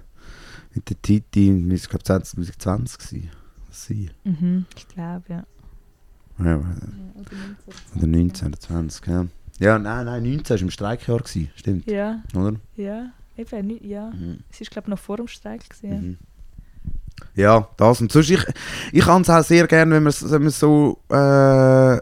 mit 0.73 0.89
der 0.89 1.01
Titi, 1.01 1.73
ich 1.73 1.89
glaube 1.89 2.03
2020 2.03 3.29
war. 3.29 4.09
Mhm, 4.23 4.65
ich 4.77 4.87
glaube, 4.87 5.23
ja. 5.27 5.43
Ja, 6.39 6.45
ja, 6.45 6.61
oder 7.95 8.07
19 8.07 8.47
oder 8.47 8.59
20, 8.59 9.07
ja. 9.07 9.25
Ja, 9.59 9.79
nein, 9.79 10.05
nein, 10.05 10.23
19 10.23 10.55
war 10.55 10.61
im 10.61 10.71
Streikjahr, 10.71 11.21
stimmt. 11.55 11.89
Ja. 11.89 12.21
Oder? 12.35 12.55
Ja. 12.75 13.11
Eben, 13.37 13.87
ja. 13.87 14.09
Mhm. 14.09 14.39
Es 14.51 14.61
war, 14.61 14.67
glaube 14.69 14.85
ich, 14.85 14.89
noch 14.89 14.99
vor 14.99 15.17
dem 15.17 15.27
Streik. 15.27 15.69
Gewesen, 15.69 16.01
mhm. 16.01 16.17
Ja, 17.35 17.67
das 17.77 18.01
und 18.01 18.11
sonst, 18.11 18.29
ich, 18.29 18.45
ich 18.91 19.05
kann 19.05 19.21
es 19.21 19.29
auch 19.29 19.43
sehr 19.43 19.67
gerne, 19.67 19.95
wenn 19.95 20.03
wir, 20.03 20.31
wenn 20.31 20.43
wir 20.43 20.51
so 20.51 20.99
äh, 21.09 21.15
arbeiten, 21.15 22.01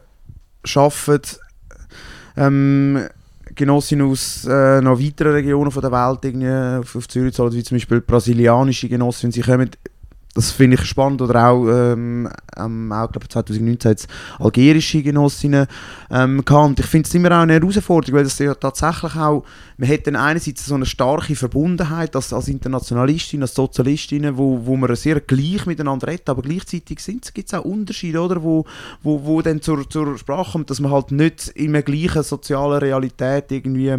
ähm, 2.38 3.08
Genossinnen 3.56 4.10
aus 4.10 4.46
äh, 4.46 4.82
noch 4.82 5.00
weiteren 5.00 5.34
Regionen 5.34 5.72
von 5.72 5.82
der 5.82 5.91
Welt 5.91 6.20
irgendwie 6.24 6.80
auf, 6.80 6.96
auf 6.96 7.08
Zürich 7.08 7.34
zahlen, 7.34 7.54
wie 7.54 7.63
zum 7.63 7.76
Beispiel 7.76 8.02
brasilianische 8.02 8.89
Genossinnen, 8.89 9.32
sie 9.32 9.41
kommen 9.41 9.70
das 10.34 10.52
finde 10.52 10.76
ich 10.76 10.86
spannend. 10.86 11.22
Oder 11.22 11.50
auch, 11.50 11.67
ähm, 11.67 12.30
auch 12.58 13.12
glaube 13.12 13.28
2019 13.28 13.91
hat 13.91 14.00
es 14.00 14.08
algerische 14.39 15.04
Genossinnen 15.04 15.67
ähm, 16.10 16.44
gehabt. 16.46 16.80
Ich 16.80 16.86
finde 16.86 17.08
es 17.08 17.13
immer 17.13 17.32
auch 17.32 17.41
eine 17.41 17.54
Herausforderung, 17.54 18.17
weil 18.17 18.24
das 18.24 18.39
ja 18.39 18.54
tatsächlich 18.56 19.15
auch, 19.15 19.44
man 19.78 19.89
hat 19.89 20.08
dann 20.08 20.15
einerseits 20.15 20.65
so 20.65 20.76
eine 20.76 20.86
starke 20.86 21.36
Verbundenheit 21.36 22.15
als, 22.15 22.32
als 22.32 22.48
Internationalistin, 22.48 23.41
als 23.41 23.56
Sozialistin, 23.56 24.38
wo, 24.38 24.65
wo 24.65 24.78
man 24.78 24.96
sehr 24.96 25.20
gleich 25.20 25.65
miteinander 25.65 26.08
redet, 26.08 26.30
aber 26.30 26.41
gleichzeitig 26.41 27.00
gibt 27.34 27.48
es 27.48 27.54
auch 27.54 27.65
Unterschiede, 27.65 28.22
oder, 28.22 28.41
wo, 28.41 28.65
wo, 29.04 29.26
wo 29.26 29.41
dann 29.41 29.62
zur, 29.62 29.89
zur 29.89 30.17
Sprache 30.17 30.54
kommt, 30.54 30.70
dass 30.70 30.80
man 30.80 30.91
halt 30.91 31.12
nicht 31.12 31.50
in 31.50 31.74
der 31.74 31.84
gleichen 31.84 32.24
sozialen 32.24 32.80
Realität 32.80 33.52
irgendwie 33.52 33.98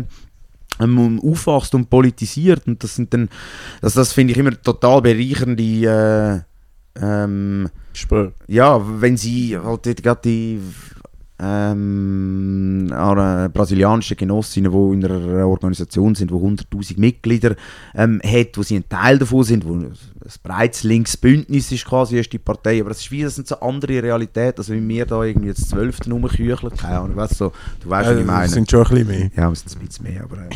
aufwachst 0.78 1.74
und 1.74 1.90
politisiert. 1.90 2.66
Und 2.66 2.82
das 2.82 2.96
sind 2.96 3.12
dann, 3.14 3.28
also 3.80 4.00
das 4.00 4.12
finde 4.12 4.32
ich 4.32 4.38
immer 4.38 4.60
total 4.60 5.02
bereichernde 5.02 5.62
äh, 5.62 6.40
ähm, 7.00 7.68
ja, 8.48 8.80
wenn 9.00 9.16
sie 9.16 9.56
halt 9.58 10.02
gerade 10.02 10.20
die 10.24 10.60
ähm, 11.42 12.86
brasilianische 13.52 14.16
Genossinnen, 14.16 14.70
die 14.70 14.94
in 14.94 15.04
einer 15.04 15.46
Organisation 15.46 16.14
sind, 16.14 16.30
die 16.30 16.34
100'000 16.34 17.00
Mitglieder 17.00 17.56
ähm, 17.94 18.20
hat, 18.24 18.56
wo 18.56 18.62
sie 18.62 18.76
ein 18.76 18.88
Teil 18.88 19.18
davon 19.18 19.42
sind, 19.42 19.66
wo 19.66 19.74
ein 19.74 19.92
breites 20.42 20.84
Linksbündnis 20.84 21.72
ist 21.72 21.84
quasi 21.84 22.18
ist 22.18 22.32
die 22.32 22.38
Partei, 22.38 22.80
aber 22.80 22.90
das 22.90 23.00
ist 23.00 23.10
wie, 23.10 23.22
das 23.22 23.34
sind 23.34 23.48
so 23.48 23.58
andere 23.60 24.02
Realitäten, 24.02 24.58
also 24.58 24.72
wenn 24.72 24.88
wir 24.88 25.06
da 25.06 25.22
irgendwie 25.24 25.48
jetzt 25.48 25.68
12. 25.70 25.98
rumkücheln, 26.08 26.76
keine 26.76 27.00
Ahnung, 27.00 27.16
weißt, 27.16 27.36
so, 27.36 27.52
du 27.80 27.90
weißt, 27.90 28.08
ja, 28.08 28.14
was 28.14 28.20
ich 28.20 28.26
meine. 28.26 28.48
sind 28.48 28.70
schon 28.70 28.86
ein 28.86 28.88
bisschen 28.88 29.08
mehr. 29.08 29.30
Ja, 29.36 29.50
es 29.50 29.60
sind 29.60 29.76
ein 29.76 29.86
bisschen 29.86 30.04
mehr, 30.04 30.22
aber... 30.22 30.38
Äh, 30.38 30.48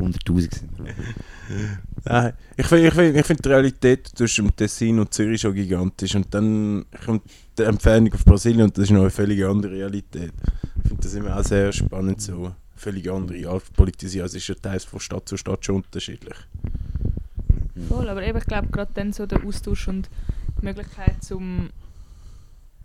100'000 0.00 0.40
sind. 0.40 0.70
Nein, 2.04 2.32
ich 2.56 2.66
finde 2.66 2.88
ich 2.88 2.94
find, 2.94 3.16
ich 3.16 3.26
find 3.26 3.44
die 3.44 3.48
Realität 3.48 4.08
zwischen 4.14 4.54
Tessin 4.54 4.98
und 4.98 5.12
Zürich 5.12 5.40
schon 5.40 5.54
gigantisch. 5.54 6.14
Und 6.14 6.32
dann 6.34 6.84
kommt 7.04 7.22
die 7.58 7.62
Entfernung 7.62 8.12
auf 8.12 8.24
Brasilien 8.24 8.62
und 8.62 8.76
das 8.76 8.84
ist 8.84 8.90
noch 8.90 9.02
eine 9.02 9.10
völlig 9.10 9.44
andere 9.44 9.72
Realität. 9.72 10.32
Ich 10.82 10.88
finde 10.88 11.02
das 11.02 11.14
immer 11.14 11.36
auch 11.36 11.44
sehr 11.44 11.72
spannend 11.72 12.20
so. 12.20 12.54
Völlig 12.76 13.10
andere 13.10 13.48
Art 13.48 13.72
politisieren. 13.74 14.22
Also 14.24 14.38
ist 14.38 14.48
ja 14.48 14.54
teils 14.54 14.84
von 14.84 15.00
Stadt 15.00 15.28
zu 15.28 15.36
Stadt 15.36 15.64
schon 15.64 15.76
unterschiedlich. 15.76 16.36
Voll, 17.88 18.08
aber 18.08 18.22
eben, 18.22 18.38
ich 18.38 18.46
glaube 18.46 18.68
gerade 18.68 18.92
dann 18.94 19.12
so 19.12 19.26
der 19.26 19.44
Austausch 19.44 19.88
und 19.88 20.08
die 20.60 20.64
Möglichkeit 20.64 21.22
zum 21.22 21.70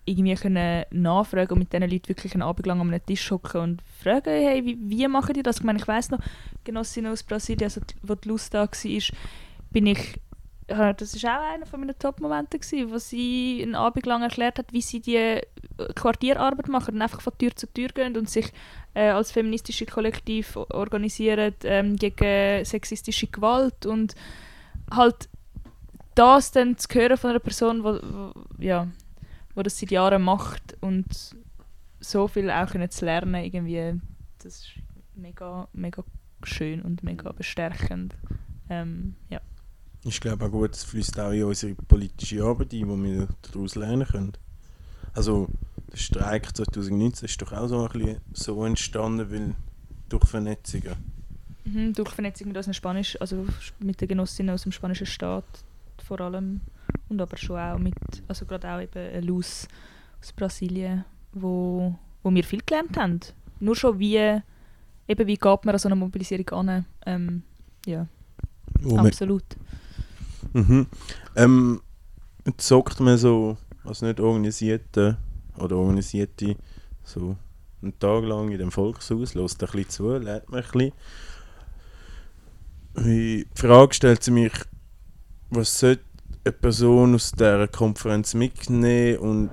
irgendwie 0.05 0.35
können 0.35 0.85
nachfragen 0.91 1.53
und 1.53 1.59
mit 1.59 1.73
diesen 1.73 1.89
Leuten 1.89 2.09
wirklich 2.09 2.33
einen 2.33 2.43
Abend 2.43 2.67
lang 2.67 2.79
an 2.79 2.87
einem 2.87 3.05
Tisch 3.05 3.31
hocken 3.31 3.61
und 3.61 3.81
fragen, 4.01 4.29
hey, 4.29 4.63
wie, 4.63 4.77
wie 4.79 5.07
machen 5.07 5.33
die 5.33 5.43
das? 5.43 5.57
Ich 5.57 5.63
meine, 5.63 5.79
ich 5.79 5.87
weiss 5.87 6.11
noch, 6.11 6.19
Genossinnen 6.63 7.11
aus 7.11 7.23
Brasilien, 7.23 7.65
also, 7.65 7.81
wo 8.03 8.15
die 8.15 8.29
Lust 8.29 8.53
da 8.53 8.61
war, 8.61 8.99
bin 9.71 9.87
ich, 9.87 10.19
das 10.67 11.23
war 11.23 11.39
auch 11.39 11.53
einer 11.53 11.77
meiner 11.77 11.97
Top-Momente, 11.97 12.59
wo 12.89 12.97
sie 12.97 13.59
einen 13.61 13.75
Abend 13.75 14.05
lang 14.05 14.21
erklärt 14.21 14.59
hat, 14.59 14.71
wie 14.71 14.81
sie 14.81 14.99
die 14.99 15.15
äh, 15.17 15.41
Quartierarbeit 15.95 16.67
machen 16.69 16.95
und 16.95 17.01
einfach 17.01 17.21
von 17.21 17.37
Tür 17.37 17.55
zu 17.55 17.71
Tür 17.71 17.89
gehen 17.89 18.15
und 18.15 18.29
sich 18.29 18.51
äh, 18.93 19.09
als 19.09 19.31
feministische 19.31 19.85
Kollektiv 19.85 20.55
organisieren 20.55 21.53
ähm, 21.63 21.95
gegen 21.97 22.63
sexistische 22.63 23.27
Gewalt 23.27 23.85
und 23.85 24.15
halt 24.89 25.29
das 26.15 26.51
dann 26.51 26.77
zu 26.77 26.87
hören 26.93 27.17
von 27.17 27.31
einer 27.31 27.39
Person, 27.39 27.83
wo 27.83 28.31
ja, 28.57 28.87
wo 29.55 29.63
das 29.63 29.79
seit 29.79 29.91
Jahren 29.91 30.21
macht 30.21 30.77
und 30.81 31.35
so 31.99 32.27
viel 32.27 32.51
auch 32.51 32.69
können 32.69 32.89
zu 32.89 33.05
lernen, 33.05 33.43
irgendwie, 33.43 33.99
das 34.37 34.57
ist 34.57 34.67
mega, 35.15 35.67
mega 35.73 36.03
schön 36.43 36.81
und 36.81 37.03
mega 37.03 37.31
bestärkend. 37.31 38.15
Ähm, 38.69 39.15
ja. 39.29 39.39
Ich 40.03 40.21
glaube 40.21 40.45
auch 40.45 40.51
gut, 40.51 40.75
es 40.75 40.83
fließt 40.83 41.19
auch 41.19 41.31
in 41.31 41.45
unsere 41.45 41.73
politische 41.73 42.43
Arbeit 42.43 42.73
ein, 42.73 42.87
wo 42.87 43.01
wir 43.01 43.27
daraus 43.41 43.75
lernen 43.75 44.05
können. 44.05 44.33
Also 45.13 45.47
der 45.91 45.97
Streik 45.97 46.55
2019 46.55 47.25
ist 47.25 47.41
doch 47.41 47.53
auch 47.53 47.67
so 47.67 47.87
ein 47.87 47.91
bisschen 47.91 48.21
so 48.33 48.65
entstanden, 48.65 49.31
weil 49.31 49.55
durch 50.09 50.25
Vernetzungen. 50.25 50.95
Mhm, 51.63 51.93
durch 51.93 52.11
Vernetzung 52.11 52.49
mit 52.49 52.57
unseren 52.57 52.73
Spanisch, 52.73 53.19
also 53.19 53.47
mit 53.79 53.99
den 53.99 54.07
Genossinnen 54.07 54.53
aus 54.53 54.63
dem 54.63 54.71
spanischen 54.71 55.07
Staat 55.07 55.45
vor 56.03 56.21
allem 56.21 56.61
und 57.09 57.21
aber 57.21 57.37
schon 57.37 57.59
auch 57.59 57.77
mit, 57.77 57.95
also 58.27 58.45
gerade 58.45 58.69
auch 58.69 58.81
eben 58.81 58.97
eine 58.97 59.21
Luz 59.21 59.67
aus 60.19 60.33
Brasilien, 60.33 61.05
wo, 61.33 61.95
wo 62.23 62.31
wir 62.33 62.43
viel 62.43 62.61
gelernt 62.65 62.97
haben. 62.97 63.19
Nur 63.59 63.75
schon 63.75 63.99
wie, 63.99 64.17
eben 64.17 65.27
wie 65.27 65.37
geht 65.37 65.65
man 65.65 65.75
an 65.75 65.79
so 65.79 65.87
eine 65.87 65.95
Mobilisierung 65.95 66.49
an, 66.49 66.85
ähm, 67.05 67.43
ja, 67.85 68.07
man- 68.81 69.07
absolut. 69.07 69.43
Mhm. 70.53 70.87
Ähm, 71.35 71.81
jetzt 72.45 72.67
zockt 72.67 72.99
man 72.99 73.17
so, 73.17 73.57
also 73.83 74.05
nicht 74.05 74.19
organisierte 74.19 75.17
oder 75.57 75.75
organisierte, 75.77 76.55
so 77.03 77.35
einen 77.81 77.97
Tag 77.99 78.23
lang 78.23 78.51
in 78.51 78.57
dem 78.57 78.71
Volkshaus, 78.71 79.33
lässt 79.35 79.63
ein 79.63 79.69
bisschen 79.71 79.89
zu, 79.89 80.17
lernt 80.17 80.49
man 80.49 80.63
ein 80.63 80.71
bisschen. 80.71 80.91
Die 82.97 83.45
Frage 83.55 83.93
stellt 83.93 84.23
sie 84.23 84.31
mich, 84.31 84.53
was 85.49 85.77
sollte 85.79 86.03
eine 86.45 86.53
Person 86.53 87.15
aus 87.15 87.31
dieser 87.31 87.67
Konferenz 87.67 88.33
mitnehmen 88.33 89.17
und 89.17 89.49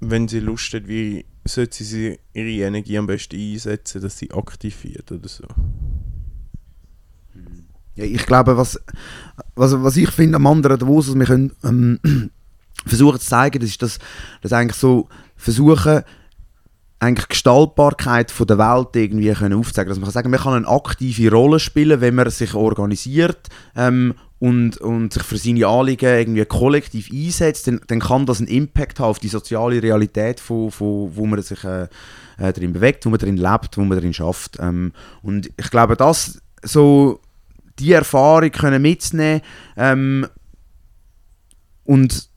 wenn 0.00 0.28
sie 0.28 0.40
Lust 0.40 0.72
hat, 0.74 0.86
wie 0.86 1.24
sollte 1.44 1.82
sie 1.82 2.18
ihre 2.34 2.66
Energie 2.66 2.98
am 2.98 3.06
besten 3.06 3.36
einsetzen, 3.36 4.02
dass 4.02 4.18
sie 4.18 4.30
aktiv 4.30 4.84
wird 4.84 5.10
oder 5.10 5.28
so? 5.28 5.44
Ja, 7.94 8.04
ich 8.04 8.26
glaube, 8.26 8.56
was, 8.56 8.78
was, 9.56 9.82
was 9.82 9.96
ich 9.96 10.10
finde 10.10 10.36
am 10.36 10.46
anderen 10.46 10.78
Davos, 10.78 11.08
was 11.08 11.18
wir 11.18 11.26
können, 11.26 11.52
ähm, 11.64 11.98
versuchen 12.86 13.18
zu 13.18 13.26
zeigen, 13.26 13.58
das 13.58 13.70
ist, 13.70 13.82
dass, 13.82 13.98
dass 14.40 14.52
eigentlich 14.52 14.78
so 14.78 15.08
versuchen, 15.36 16.02
eigentlich 17.00 17.28
Gestaltbarkeit 17.28 18.30
von 18.30 18.46
der 18.46 18.58
Welt 18.58 18.94
irgendwie 18.94 19.32
können 19.32 19.58
aufzeigen. 19.58 19.88
Dass 19.88 19.98
man 19.98 20.06
kann 20.06 20.12
sagen, 20.12 20.30
man 20.30 20.40
kann 20.40 20.54
eine 20.54 20.68
aktive 20.68 21.30
Rolle 21.30 21.58
spielen, 21.60 22.00
wenn 22.00 22.14
man 22.14 22.30
sich 22.30 22.54
organisiert 22.54 23.48
ähm, 23.76 24.14
und, 24.40 24.76
und 24.78 25.12
sich 25.12 25.22
für 25.24 25.36
seine 25.36 25.66
Anliegen 25.66 26.06
irgendwie 26.06 26.44
kollektiv 26.44 27.10
einsetzt, 27.12 27.66
dann, 27.66 27.80
dann 27.88 28.00
kann 28.00 28.26
das 28.26 28.38
einen 28.38 28.48
Impact 28.48 29.00
haben 29.00 29.10
auf 29.10 29.18
die 29.18 29.28
soziale 29.28 29.82
Realität, 29.82 30.38
von, 30.38 30.70
von, 30.70 31.10
wo 31.14 31.26
man 31.26 31.42
sich 31.42 31.64
äh, 31.64 31.88
äh, 32.38 32.52
bewegt, 32.52 33.04
wo 33.04 33.10
man 33.10 33.18
drin 33.18 33.36
lebt, 33.36 33.76
wo 33.76 33.82
man 33.82 33.98
drin 33.98 34.14
schafft. 34.14 34.58
Ähm, 34.60 34.92
und 35.22 35.50
ich 35.56 35.70
glaube, 35.70 35.96
das 35.96 36.40
so 36.62 37.20
die 37.78 37.92
Erfahrung 37.92 38.50
können 38.50 38.82
mitnehmen 38.82 39.40
ähm, 39.76 40.26
und 41.84 42.28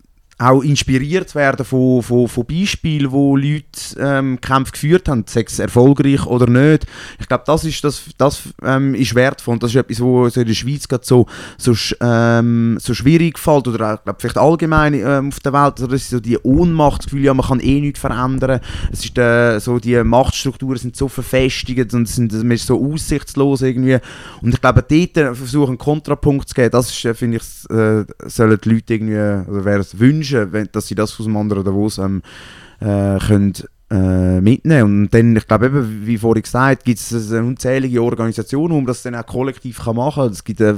auch 0.42 0.64
inspiriert 0.64 1.36
werden 1.36 1.64
von, 1.66 2.02
von, 2.02 2.28
von 2.28 2.46
Beispielen, 2.46 3.12
wo 3.12 3.36
Leute 3.36 3.64
ähm, 4.00 4.42
Kämpfe 4.42 4.72
geführt 4.72 5.08
haben, 5.08 5.24
sei 5.28 5.46
es 5.46 5.60
erfolgreich 5.60 6.26
oder 6.26 6.48
nicht. 6.48 6.88
Ich 7.20 7.28
glaube, 7.28 7.44
das 7.46 7.64
ist, 7.64 7.84
das, 7.84 8.04
das, 8.18 8.42
ähm, 8.64 8.96
ist 8.96 9.14
wertvoll 9.14 9.54
und 9.54 9.64
das 9.64 9.72
ist 9.72 9.78
etwas, 9.78 10.02
wo 10.02 10.28
so 10.30 10.42
in 10.42 10.48
der 10.48 10.54
Schweiz 10.54 10.88
gerade 10.88 11.06
so, 11.06 11.28
so, 11.58 11.76
ähm, 12.02 12.78
so 12.80 12.94
schwierig 12.94 13.38
fällt 13.38 13.68
oder 13.68 13.94
auch, 13.94 14.04
glaub, 14.04 14.20
vielleicht 14.20 14.38
allgemein 14.38 14.96
ähm, 14.96 15.28
auf 15.28 15.40
der 15.42 15.54
Welt. 15.54 15.74
Also 15.74 15.88
das 15.88 16.02
ist 16.02 16.10
so 16.10 16.20
die 16.20 16.40
Ohnmacht, 16.40 17.00
das 17.00 17.06
Gefühl, 17.06 17.24
ja, 17.24 17.34
man 17.34 17.46
kann 17.46 17.60
eh 17.60 17.80
nichts 17.80 18.00
verändern. 18.00 18.62
Es 18.92 19.06
ist, 19.06 19.18
äh, 19.18 19.60
so, 19.60 19.78
die 19.78 20.04
Machtstrukturen 20.04 20.78
sind 20.78 20.96
so 20.96 21.08
verfestigt 21.08 21.94
und 21.94 22.08
sind, 22.08 22.34
man 22.34 22.52
ist 22.52 22.66
so 22.66 22.84
aussichtslos 22.84 23.62
irgendwie. 23.62 24.00
Und 24.42 24.54
ich 24.54 24.62
glaube, 24.62 24.84
dort 24.88 25.38
versuchen, 25.38 25.70
einen 25.70 25.78
Kontrapunkt 25.78 26.50
zu 26.50 26.56
geben, 26.56 26.72
das 26.72 27.06
äh, 27.06 27.14
finde 27.14 27.38
ich, 27.38 27.70
äh, 27.70 28.06
sollen 28.28 28.60
die 28.64 28.70
Leute 28.70 28.94
irgendwie, 28.94 29.52
oder 29.52 29.66
wäre 29.66 29.80
es 29.82 30.00
wünschen, 30.00 30.31
wenn, 30.34 30.70
dass 30.72 30.88
sie 30.88 30.96
das 30.96 31.20
aus 31.20 31.26
dem 31.26 31.38
anderen 31.38 31.64
Davos 31.64 31.98
ähm, 31.98 32.22
äh, 32.80 33.18
können, 33.20 33.54
äh, 33.92 34.40
mitnehmen. 34.40 35.04
Und 35.04 35.14
dann, 35.14 35.36
ich 35.36 35.46
glaube 35.46 35.66
eben, 35.66 36.08
wie 36.08 36.18
vorhin 36.18 36.44
gesagt, 36.44 36.86
gibt 36.86 37.00
es 37.00 37.32
eine 37.32 37.44
unzählige 37.44 38.02
Organisationen, 38.02 38.82
wo 38.82 38.86
das 38.86 39.04
dann 39.04 39.16
auch 39.16 39.26
kollektiv 39.26 39.84
kann 39.84 39.98
machen 39.98 40.24
kann. 40.24 40.32
Es 40.32 40.44
gibt 40.44 40.62
äh, 40.62 40.76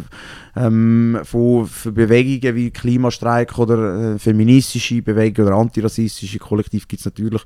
ähm, 0.56 1.20
von, 1.24 1.68
für 1.68 1.92
Bewegungen 1.92 2.56
wie 2.56 2.72
Klimastreik 2.72 3.58
oder 3.60 4.16
äh, 4.16 4.20
feministische 4.20 5.02
Bewegungen 5.04 5.48
oder 5.48 5.58
antirassistische 5.58 6.40
Kollektiv 6.40 6.88
gibt 6.88 7.02
es 7.02 7.06
natürlich 7.06 7.44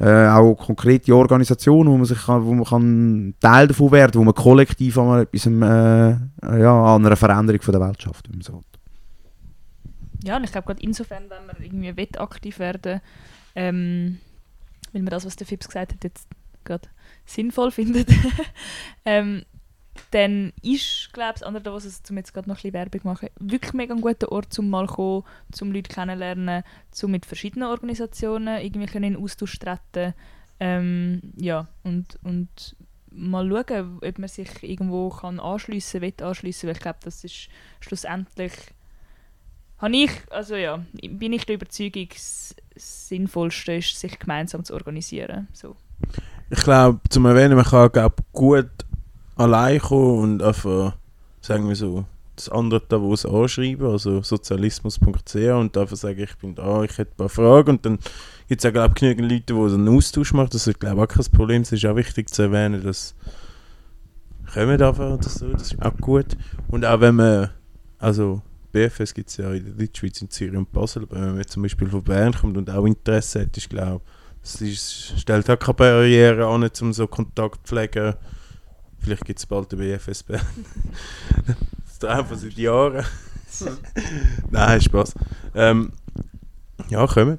äh, 0.00 0.26
auch 0.26 0.54
konkrete 0.54 1.14
Organisationen, 1.14 1.90
wo 1.90 1.96
man 1.96 2.06
sich 2.06 2.26
kann, 2.26 2.44
wo 2.44 2.52
man 2.52 2.64
kann 2.64 3.34
Teil 3.40 3.68
davon 3.68 3.92
werden, 3.92 4.20
wo 4.20 4.24
man 4.24 4.34
kollektiv 4.34 4.98
an, 4.98 5.22
etwas, 5.22 5.46
äh, 5.46 6.60
ja, 6.60 6.94
an 6.94 7.06
einer 7.06 7.16
Veränderung 7.16 7.62
von 7.62 7.72
der 7.72 7.80
Welt 7.80 8.02
schafft. 8.02 8.28
wenn 8.28 8.36
man 8.36 8.42
so. 8.42 8.62
Ja, 10.24 10.36
und 10.36 10.44
ich 10.44 10.52
glaube 10.52 10.66
gerade 10.66 10.82
insofern, 10.82 11.30
wenn 11.30 11.46
man 11.46 11.56
irgendwie 11.60 11.96
will 11.96 12.08
aktiv 12.18 12.58
werden 12.58 13.00
ähm, 13.56 14.20
weil 14.92 15.02
man 15.02 15.10
das, 15.10 15.26
was 15.26 15.34
der 15.34 15.46
Fips 15.46 15.66
gesagt 15.66 15.94
hat, 15.94 16.04
jetzt 16.04 16.28
gerade 16.62 16.88
sinnvoll 17.24 17.70
findet, 17.72 18.08
ähm, 19.04 19.44
dann 20.10 20.52
ist, 20.62 21.10
glaube 21.14 21.34
ich, 21.36 21.46
andere, 21.46 21.72
was 21.72 21.86
es 21.86 22.02
zum 22.02 22.18
jetzt 22.18 22.34
gerade 22.34 22.48
noch 22.48 22.56
ein 22.56 22.62
bisschen 22.62 22.74
Werbung 22.74 23.00
machen, 23.04 23.30
wirklich 23.40 23.72
mega 23.72 23.94
ein 23.94 24.02
guter 24.02 24.30
Ort, 24.30 24.52
zum 24.52 24.68
mal 24.68 24.86
kommen, 24.86 25.24
zum 25.50 25.72
Leute 25.72 25.92
kennenlernen, 25.92 26.62
zum 26.90 27.10
mit 27.10 27.24
verschiedenen 27.24 27.68
Organisationen 27.68 28.60
irgendwie 28.62 28.86
können 28.86 29.14
in 29.14 29.22
Austausch 29.22 29.58
treten, 29.58 30.14
ähm, 30.60 31.32
ja, 31.36 31.66
und, 31.82 32.18
und 32.22 32.76
mal 33.10 33.48
schauen, 33.48 33.98
ob 34.02 34.18
man 34.18 34.28
sich 34.28 34.62
irgendwo 34.62 35.08
kann 35.08 35.40
anschliessen, 35.40 36.02
will 36.02 36.14
anschliessen, 36.22 36.66
weil 36.66 36.76
ich 36.76 36.82
glaube, 36.82 36.98
das 37.02 37.24
ist 37.24 37.48
schlussendlich 37.80 38.52
habe 39.78 39.96
ich, 39.96 40.10
also 40.30 40.54
ja, 40.54 40.84
bin 41.10 41.32
ich 41.32 41.44
der 41.46 41.56
Überzeugung, 41.56 42.08
das 42.12 42.54
Sinnvollste 42.76 43.74
ist, 43.74 43.98
sich 43.98 44.18
gemeinsam 44.18 44.64
zu 44.64 44.74
organisieren. 44.74 45.48
So. 45.52 45.76
Ich 46.50 46.62
glaube, 46.62 47.00
zum 47.10 47.26
Erwähnen, 47.26 47.56
man 47.56 47.64
kann 47.64 47.90
glaub, 47.92 48.20
gut 48.32 48.70
allein 49.36 49.80
kommen 49.80 50.18
und 50.18 50.42
einfach, 50.42 50.94
sagen 51.40 51.68
wir 51.68 51.76
so, 51.76 52.04
das 52.36 52.48
andere 52.50 52.80
Davos 52.80 53.24
anschreiben, 53.24 53.86
also 53.86 54.22
sozialismus.ch 54.22 55.34
und 55.34 55.76
einfach 55.76 55.96
sagen, 55.96 56.20
ich 56.20 56.36
bin 56.36 56.54
da, 56.54 56.82
ich 56.82 56.96
hätte 56.98 57.12
ein 57.12 57.16
paar 57.16 57.28
Fragen 57.28 57.70
und 57.70 57.86
dann 57.86 57.98
gibt 58.48 58.62
es 58.62 58.68
auch, 58.68 58.72
glaube 58.72 58.94
genügend 58.94 59.30
Leute, 59.30 59.54
die 59.54 59.74
einen 59.74 59.88
Austausch 59.88 60.32
machen, 60.34 60.50
das 60.52 60.66
ist, 60.66 60.78
glaube 60.78 60.96
ich, 60.96 61.02
auch 61.02 61.08
kein 61.08 61.32
Problem, 61.32 61.62
es 61.62 61.72
ist 61.72 61.84
auch 61.86 61.96
wichtig 61.96 62.28
zu 62.28 62.42
erwähnen, 62.42 62.82
dass 62.82 63.14
kommen 64.52 64.80
einfach 64.80 65.12
oder 65.14 65.28
so, 65.28 65.52
das 65.52 65.72
ist 65.72 65.82
auch 65.82 65.96
gut 65.98 66.36
und 66.68 66.84
auch 66.84 67.00
wenn 67.00 67.16
man, 67.16 67.50
also 67.98 68.42
BFS 68.76 69.14
gibt 69.14 69.30
es 69.30 69.38
ja 69.38 69.52
in 69.52 69.64
der 69.64 69.86
Deutschschweiz, 69.86 70.20
in 70.20 70.30
Zürich 70.30 70.56
und 70.56 70.70
Basel, 70.70 71.04
aber 71.04 71.16
wenn 71.16 71.28
man 71.28 71.38
jetzt 71.38 71.52
zum 71.52 71.62
Beispiel 71.62 71.88
von 71.88 72.02
Bern 72.02 72.34
kommt 72.34 72.56
und 72.56 72.68
auch 72.68 72.84
Interesse 72.84 73.42
hat, 73.42 73.56
ist 73.56 73.70
glaube 73.70 74.02
es 74.42 74.60
ist, 74.60 75.18
stellt 75.18 75.50
auch 75.50 75.58
keine 75.58 75.74
Barriere 75.74 76.46
an, 76.46 76.70
um 76.80 76.92
so 76.92 77.06
Kontakt 77.08 77.66
zu 77.66 77.74
pflegen. 77.74 78.14
Vielleicht 78.98 79.24
gibt 79.24 79.38
es 79.38 79.46
bald 79.46 79.72
den 79.72 79.78
BFS 79.78 80.22
Bern. 80.22 80.40
das 81.84 81.98
Traum 81.98 82.26
von 82.26 82.38
seit 82.38 82.52
Jahren. 82.52 83.04
Nein, 84.50 84.80
Spaß. 84.80 85.14
Ähm, 85.54 85.92
ja, 86.88 87.06
kommt. 87.06 87.38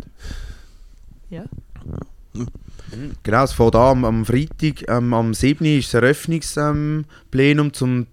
Genau, 3.24 3.44
es 3.44 3.54
fängt 3.54 3.76
an 3.76 3.82
am, 3.82 4.06
am 4.06 4.26
Freitag, 4.26 4.90
ähm, 4.90 5.14
am 5.14 5.34
7. 5.34 5.66
ist 5.66 5.94
das 5.94 6.02
Eröffnungsplenum 6.02 7.68
ähm, 7.68 7.74
zum 7.74 8.08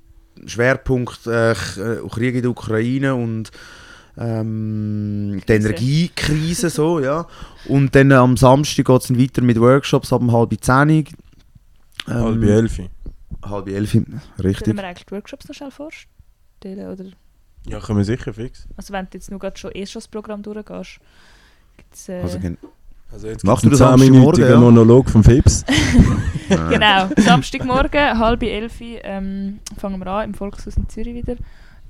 Schwerpunkt 0.47 1.27
äh, 1.27 1.55
Krieg 2.11 2.35
in 2.35 2.43
der 2.43 2.51
Ukraine 2.51 3.15
und 3.15 3.51
ähm, 4.17 5.41
die 5.41 5.41
Krise. 5.41 5.69
Energiekrise. 5.69 6.71
so, 6.71 7.01
ja. 7.01 7.27
Und 7.67 7.95
dann 7.95 8.11
äh, 8.11 8.15
am 8.15 8.37
Samstag 8.37 8.87
geht 8.87 9.03
es 9.03 9.09
dann 9.09 9.19
weiter 9.19 9.43
mit 9.43 9.59
Workshops 9.59 10.13
ab 10.13 10.21
um 10.21 10.33
halb 10.33 10.55
zehn. 10.63 10.91
Ähm, 12.07 12.15
Halb 12.15 12.43
elf. 12.43 12.79
Halb 13.45 13.69
elf, 13.69 13.93
Können 13.93 14.21
richtig. 14.43 14.77
wir 14.77 14.85
eigentlich 14.85 15.07
die 15.07 15.13
Workshops 15.13 15.49
noch 15.49 15.55
schnell 15.55 15.71
vorstellen? 15.71 16.89
Oder? 16.89 17.05
Ja, 17.67 17.81
können 17.81 17.99
wir 17.99 18.05
sicher 18.05 18.33
fix. 18.35 18.67
Also 18.77 18.93
wenn 18.93 19.07
du 19.07 19.11
jetzt 19.15 19.31
nur 19.31 19.41
gerade 19.41 19.57
schon 19.57 19.71
eh 19.75 19.87
schon 19.87 20.01
das 20.01 20.09
Programm 20.09 20.43
durchgehst, 20.43 20.99
gibt's, 21.77 22.09
äh, 22.09 22.21
Also, 22.21 22.39
Also 23.15 23.29
jetzt 23.29 23.45
Mach 23.45 23.61
gibt's 23.61 23.79
du 23.79 23.85
das 23.85 23.95
10-minütigen 23.95 24.13
Samstagmorgen, 24.13 24.51
ja? 24.51 24.57
Monolog 24.59 25.09
vom 25.09 25.25
Fips. 25.25 25.65
Genau, 26.47 27.09
Samstagmorgen, 27.17 28.19
halb 28.19 28.43
elf, 28.43 28.75
ähm, 28.81 29.61
fangen 29.79 29.99
wir 29.99 30.07
an 30.09 30.25
im 30.27 30.35
Volkshaus 30.35 30.77
in 30.77 30.89
Zürich 30.91 31.15
wieder 31.15 31.37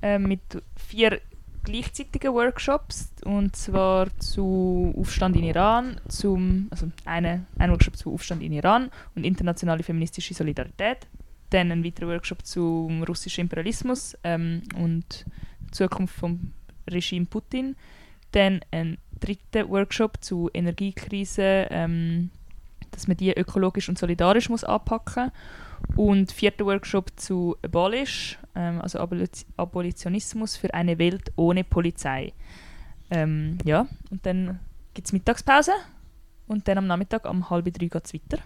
ähm, 0.00 0.28
mit 0.28 0.40
vier 0.76 1.20
gleichzeitigen 1.64 2.32
Workshops 2.32 3.10
und 3.24 3.56
zwar 3.56 4.16
zu 4.20 4.94
Aufstand 4.96 5.36
in 5.36 5.42
Iran, 5.42 6.00
zum, 6.06 6.68
also 6.70 6.86
eine, 7.04 7.46
ein 7.58 7.72
Workshop 7.72 7.96
zu 7.96 8.14
Aufstand 8.14 8.44
in 8.44 8.52
Iran 8.52 8.90
und 9.16 9.24
internationale 9.24 9.82
feministische 9.82 10.34
Solidarität, 10.34 11.08
dann 11.50 11.72
ein 11.72 11.84
weiterer 11.84 12.08
Workshop 12.08 12.46
zum 12.46 13.02
russischen 13.02 13.42
Imperialismus 13.42 14.16
ähm, 14.22 14.62
und 14.80 15.26
Zukunft 15.72 16.14
vom 16.14 16.52
Regime 16.88 17.26
Putin, 17.26 17.74
dann 18.30 18.60
ein 18.70 18.98
dritter 19.24 19.68
Workshop 19.68 20.22
zu 20.22 20.50
Energiekrise, 20.52 21.66
ähm, 21.70 22.30
dass 22.90 23.08
man 23.08 23.16
die 23.16 23.32
ökologisch 23.32 23.88
und 23.88 23.98
solidarisch 23.98 24.48
muss 24.48 24.64
anpacken 24.64 25.30
und 25.96 26.32
vierter 26.32 26.66
Workshop 26.66 27.10
zu 27.16 27.56
Abolish, 27.62 28.38
ähm, 28.54 28.80
also 28.80 28.98
Abolitionismus 29.56 30.56
für 30.56 30.72
eine 30.74 30.98
Welt 30.98 31.32
ohne 31.36 31.64
Polizei. 31.64 32.32
Ähm, 33.10 33.58
ja, 33.64 33.86
und 34.10 34.24
dann 34.26 34.60
gibt 34.94 35.08
es 35.08 35.12
Mittagspause 35.12 35.72
und 36.46 36.68
dann 36.68 36.78
am 36.78 36.86
Nachmittag 36.86 37.28
um 37.28 37.50
halb 37.50 37.64
drei 37.72 37.86
geht 37.86 38.04
es 38.04 38.14
weiter. 38.14 38.42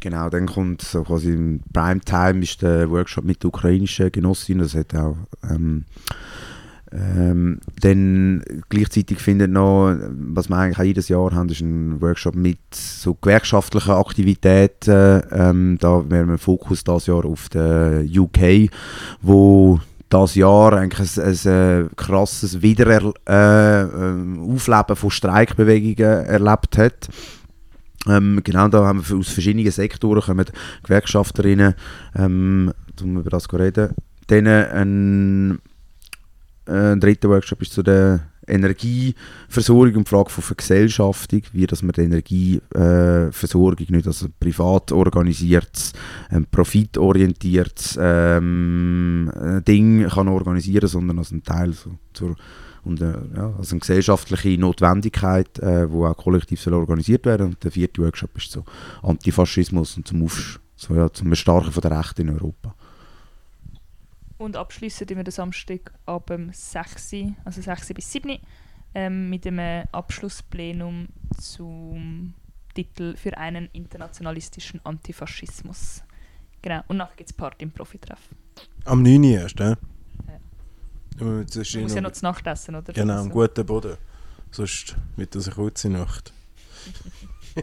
Genau, 0.00 0.28
dann 0.28 0.46
kommt 0.46 0.82
so 0.82 1.02
quasi 1.02 1.32
im 1.32 1.60
Primetime 1.72 2.42
ist 2.42 2.60
der 2.62 2.90
Workshop 2.90 3.24
mit 3.24 3.42
der 3.42 3.48
ukrainischen 3.48 4.12
Genossin, 4.12 4.58
das 4.58 4.74
hat 4.74 4.94
auch 4.94 5.16
ähm, 5.42 5.86
ähm, 6.96 7.60
dann 7.80 8.42
gleichzeitig 8.70 9.18
findet 9.18 9.50
noch, 9.50 9.94
was 10.10 10.48
wir 10.48 10.56
eigentlich 10.56 10.78
auch 10.78 10.84
jedes 10.84 11.08
Jahr 11.08 11.34
haben, 11.34 11.50
ist 11.50 11.60
ein 11.60 12.00
Workshop 12.00 12.34
mit 12.34 12.58
so 12.72 13.14
gewerkschaftlichen 13.14 13.92
Aktivitäten. 13.92 15.22
Ähm, 15.30 15.76
da 15.78 16.08
werden 16.08 16.30
wir 16.30 16.38
Fokus 16.38 16.84
das 16.84 17.06
Jahr 17.06 17.26
auf 17.26 17.50
der 17.50 18.04
UK, 18.04 18.70
wo 19.20 19.78
das 20.08 20.36
Jahr 20.36 20.72
eigentlich 20.72 21.18
ein, 21.18 21.24
ein, 21.24 21.82
ein 21.82 21.90
krasses 21.96 22.62
Wiederaufleben 22.62 23.14
äh, 23.26 24.96
von 24.96 25.10
Streikbewegungen 25.10 26.24
erlebt 26.24 26.78
hat. 26.78 27.08
Ähm, 28.08 28.40
genau 28.42 28.68
da 28.68 28.86
haben 28.86 29.06
wir 29.06 29.18
aus 29.18 29.28
verschiedenen 29.28 29.70
Sektoren 29.70 30.22
kommen 30.22 30.46
Gewerkschafterinnen, 30.84 31.74
ähm, 32.14 32.72
um 33.02 33.18
über 33.18 33.30
das 33.30 33.44
zu 33.44 33.56
reden. 33.56 33.90
Dann 34.28 34.46
ein 34.46 35.50
äh, 35.50 35.75
ein 36.66 37.00
dritter 37.00 37.28
Workshop 37.28 37.62
ist 37.62 37.72
zu 37.72 37.82
der 37.82 38.20
Energieversorgung 38.48 39.96
und 39.96 40.08
Frage 40.08 40.30
von 40.30 40.42
Vergesellschaftung, 40.42 41.42
wie 41.52 41.66
dass 41.66 41.82
man 41.82 41.92
die 41.92 42.02
Energieversorgung 42.02 43.86
nicht 43.88 44.06
als 44.06 44.28
privat 44.38 44.92
organisiertes, 44.92 45.92
ähm, 46.30 46.46
profitorientiertes 46.50 47.98
ähm, 48.00 49.32
Ding 49.66 50.06
kann 50.08 50.28
organisieren, 50.28 50.88
sondern 50.88 51.18
als 51.18 51.32
ein 51.32 51.42
Teil 51.42 51.72
so, 51.72 51.98
zur 52.12 52.36
und 52.86 53.00
äh, 53.00 53.14
ja, 53.36 53.52
als 53.58 53.72
eine 53.72 53.80
gesellschaftliche 53.80 54.56
Notwendigkeit, 54.60 55.58
äh, 55.58 55.90
wo 55.90 56.06
auch 56.06 56.16
kollektiv 56.16 56.60
soll 56.60 56.74
organisiert 56.74 57.26
werden. 57.26 57.48
Und 57.48 57.64
der 57.64 57.72
vierte 57.72 58.00
Workshop 58.00 58.36
ist 58.36 58.52
so 58.52 58.64
Antifaschismus 59.02 59.96
und 59.96 60.06
zum 60.06 60.22
Aufsch 60.22 60.60
so, 60.76 60.94
ja, 60.94 61.12
zum 61.12 61.30
Erstarken 61.30 61.72
von 61.72 61.80
der 61.80 61.98
Rechte 61.98 62.22
in 62.22 62.30
Europa. 62.30 62.75
Und 64.38 64.56
abschließen 64.56 65.08
wir 65.08 65.24
den 65.24 65.30
Samstag 65.30 65.92
ab 66.04 66.30
6, 66.52 67.14
also 67.44 67.62
6 67.62 67.94
bis 67.94 68.12
7 68.12 68.38
ähm, 68.94 69.30
mit 69.30 69.46
einem 69.46 69.86
Abschlussplenum 69.92 71.08
zum 71.40 72.34
Titel 72.74 73.16
für 73.16 73.36
einen 73.36 73.68
internationalistischen 73.72 74.84
Antifaschismus. 74.84 76.02
Genau, 76.60 76.82
und 76.88 76.98
nachher 76.98 77.16
gibt 77.16 77.30
es 77.30 77.36
Party 77.36 77.64
im 77.64 77.70
Profitreff. 77.70 78.20
Am 78.84 79.02
9. 79.02 79.24
erst, 79.24 79.58
ja? 79.60 79.70
Ja. 79.70 81.24
Man 81.24 81.46
muss 81.46 81.94
ja 81.94 82.00
noch 82.00 82.12
zu 82.12 82.24
Nacht 82.24 82.46
essen, 82.46 82.74
oder? 82.74 82.92
Genau, 82.92 83.20
einen 83.20 83.28
so. 83.28 83.30
guten 83.30 83.64
Boden. 83.64 83.96
Sonst 84.50 84.96
wird 85.16 85.34
das 85.34 85.46
eine 85.46 85.54
kurze 85.54 85.88
Nacht. 85.88 86.32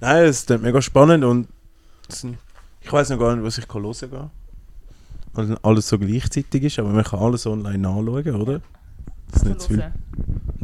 Nein, 0.00 0.24
es 0.24 0.40
ist 0.40 0.50
mega 0.60 0.82
spannend 0.82 1.24
und 1.24 1.48
ich 2.80 2.92
weiß 2.92 3.10
noch 3.10 3.18
gar 3.18 3.34
nicht, 3.34 3.44
was 3.44 3.58
ich 3.58 3.66
hören 3.72 4.10
kann 4.10 4.30
alles 5.34 5.88
so 5.88 5.98
gleichzeitig 5.98 6.64
ist, 6.64 6.78
aber 6.78 6.90
man 6.90 7.04
kann 7.04 7.20
alles 7.20 7.46
online 7.46 7.88
anschauen, 7.88 8.34
oder? 8.34 8.60
Das 9.30 9.42
ist 9.42 9.48
nicht 9.48 9.60
zu 9.60 9.68
viel. 9.68 9.92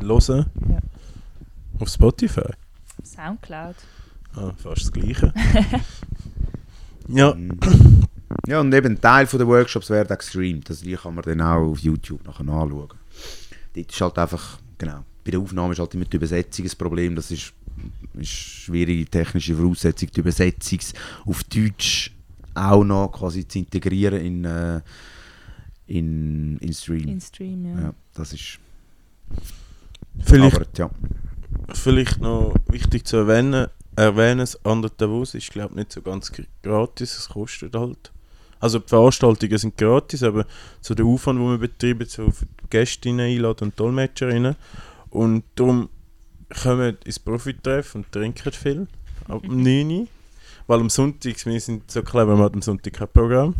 Hören? 0.00 0.46
Ja. 0.68 0.78
Auf 1.78 1.88
Spotify? 1.88 2.50
Soundcloud. 3.02 3.76
Ah, 4.34 4.52
fast 4.56 4.82
das 4.82 4.92
Gleiche. 4.92 5.32
ja. 7.08 7.34
Ja, 8.46 8.60
und 8.60 8.72
eben 8.74 9.00
Teil 9.00 9.26
der 9.26 9.46
Workshops 9.46 9.90
werden 9.90 10.12
auch 10.12 10.18
gestreamt. 10.18 10.68
Also 10.68 10.84
die 10.84 10.94
kann 10.94 11.14
man 11.14 11.24
dann 11.24 11.40
auch 11.40 11.70
auf 11.70 11.78
YouTube 11.78 12.24
nachher 12.26 12.40
anschauen. 12.40 12.88
Dort 13.74 13.92
ist 13.92 14.00
halt 14.00 14.18
einfach, 14.18 14.58
genau, 14.76 15.04
bei 15.24 15.30
der 15.30 15.40
Aufnahme 15.40 15.72
ist 15.72 15.78
halt 15.78 15.94
immer 15.94 16.04
die 16.04 16.16
Übersetzung 16.16 16.64
das 16.64 16.76
Problem. 16.76 17.16
Das 17.16 17.30
ist, 17.30 17.52
ist 18.14 18.30
schwierige 18.30 19.06
technische 19.06 19.54
Voraussetzung, 19.54 20.10
die 20.14 20.20
Übersetzung 20.20 20.78
auf 21.26 21.42
Deutsch 21.44 22.12
auch 22.58 22.84
noch 22.84 23.08
quasi 23.12 23.46
zu 23.46 23.58
integrieren 23.58 24.20
in, 24.20 24.44
äh, 24.44 24.80
in, 25.86 26.58
in 26.58 26.72
Stream. 26.72 27.08
In 27.08 27.20
Stream, 27.20 27.64
ja. 27.66 27.80
ja 27.80 27.94
das 28.14 28.32
ist. 28.32 28.58
Vielleicht, 30.24 30.56
aber, 30.56 30.66
ja. 30.76 30.90
vielleicht 31.74 32.20
noch 32.20 32.54
wichtig 32.68 33.06
zu 33.06 33.18
erwähnen, 33.18 33.68
erwähnen, 33.94 34.38
das 34.38 34.64
andere 34.64 34.92
Davos 34.96 35.34
ist 35.34 35.50
glaube 35.50 35.70
ich 35.72 35.76
nicht 35.76 35.92
so 35.92 36.02
ganz 36.02 36.32
gratis, 36.62 37.18
es 37.18 37.28
kostet 37.28 37.74
halt. 37.74 38.12
Also 38.60 38.80
die 38.80 38.88
Veranstaltungen 38.88 39.58
sind 39.58 39.76
gratis, 39.76 40.22
aber 40.22 40.46
so 40.80 40.94
der 40.94 41.04
Aufwand, 41.06 41.38
den 41.38 41.50
wir 41.50 41.58
betreiben, 41.58 42.08
so 42.08 42.30
für 42.30 42.46
die 42.46 42.70
Gästinnen 42.70 43.26
einladen 43.26 43.68
und 43.68 43.78
Dolmetscherinnen. 43.78 44.56
Und 45.10 45.44
darum 45.54 45.88
kommen 46.62 46.96
ins 47.04 47.18
Profitreff 47.18 47.94
und 47.94 48.10
trinken 48.10 48.52
viel 48.52 48.88
ab 49.28 49.42
9 49.46 49.90
Uhr. 49.90 50.08
Weil 50.68 50.80
am 50.80 50.90
Sonntag, 50.90 51.44
wir 51.46 51.60
sind 51.60 51.90
so 51.90 52.02
clever, 52.02 52.36
wir 52.36 52.44
haben 52.44 52.56
am 52.56 52.62
Sonntag 52.62 52.92
kein 52.92 53.08
Programm. 53.08 53.54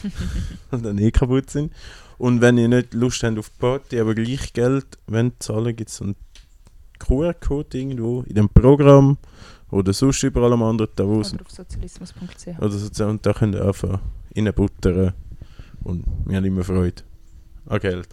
und 0.70 0.82
dann 0.82 0.96
eh 0.96 1.10
kaputt 1.10 1.50
sind. 1.50 1.72
Und 2.16 2.40
wenn 2.40 2.56
ihr 2.56 2.68
nicht 2.68 2.94
Lust 2.94 3.22
habt 3.22 3.38
auf 3.38 3.56
Party, 3.58 4.00
aber 4.00 4.14
gleich 4.14 4.54
Geld 4.54 4.98
wollt 5.06 5.42
zahlen, 5.42 5.76
gibt 5.76 5.90
es 5.90 5.96
so 5.96 6.04
einen 6.04 6.16
QR-Code 6.98 7.78
irgendwo 7.78 8.22
in 8.22 8.34
dem 8.34 8.48
Programm 8.48 9.18
oder 9.70 9.92
sonst 9.92 10.22
überall 10.22 10.54
am 10.54 10.62
anderen 10.62 10.90
Davos. 10.96 11.34
Oder 11.34 11.42
auf 11.44 11.50
sozialismus.ch. 11.50 12.58
Oder 12.58 12.70
so, 12.70 13.06
und 13.06 13.26
da 13.26 13.34
könnt 13.34 13.54
ihr 13.54 13.66
einfach 13.66 14.00
reinbuttern. 14.34 15.12
Und 15.84 16.04
wir 16.24 16.38
haben 16.38 16.46
immer 16.46 16.64
Freude 16.64 17.02
an 17.66 17.78
Geld. 17.78 18.08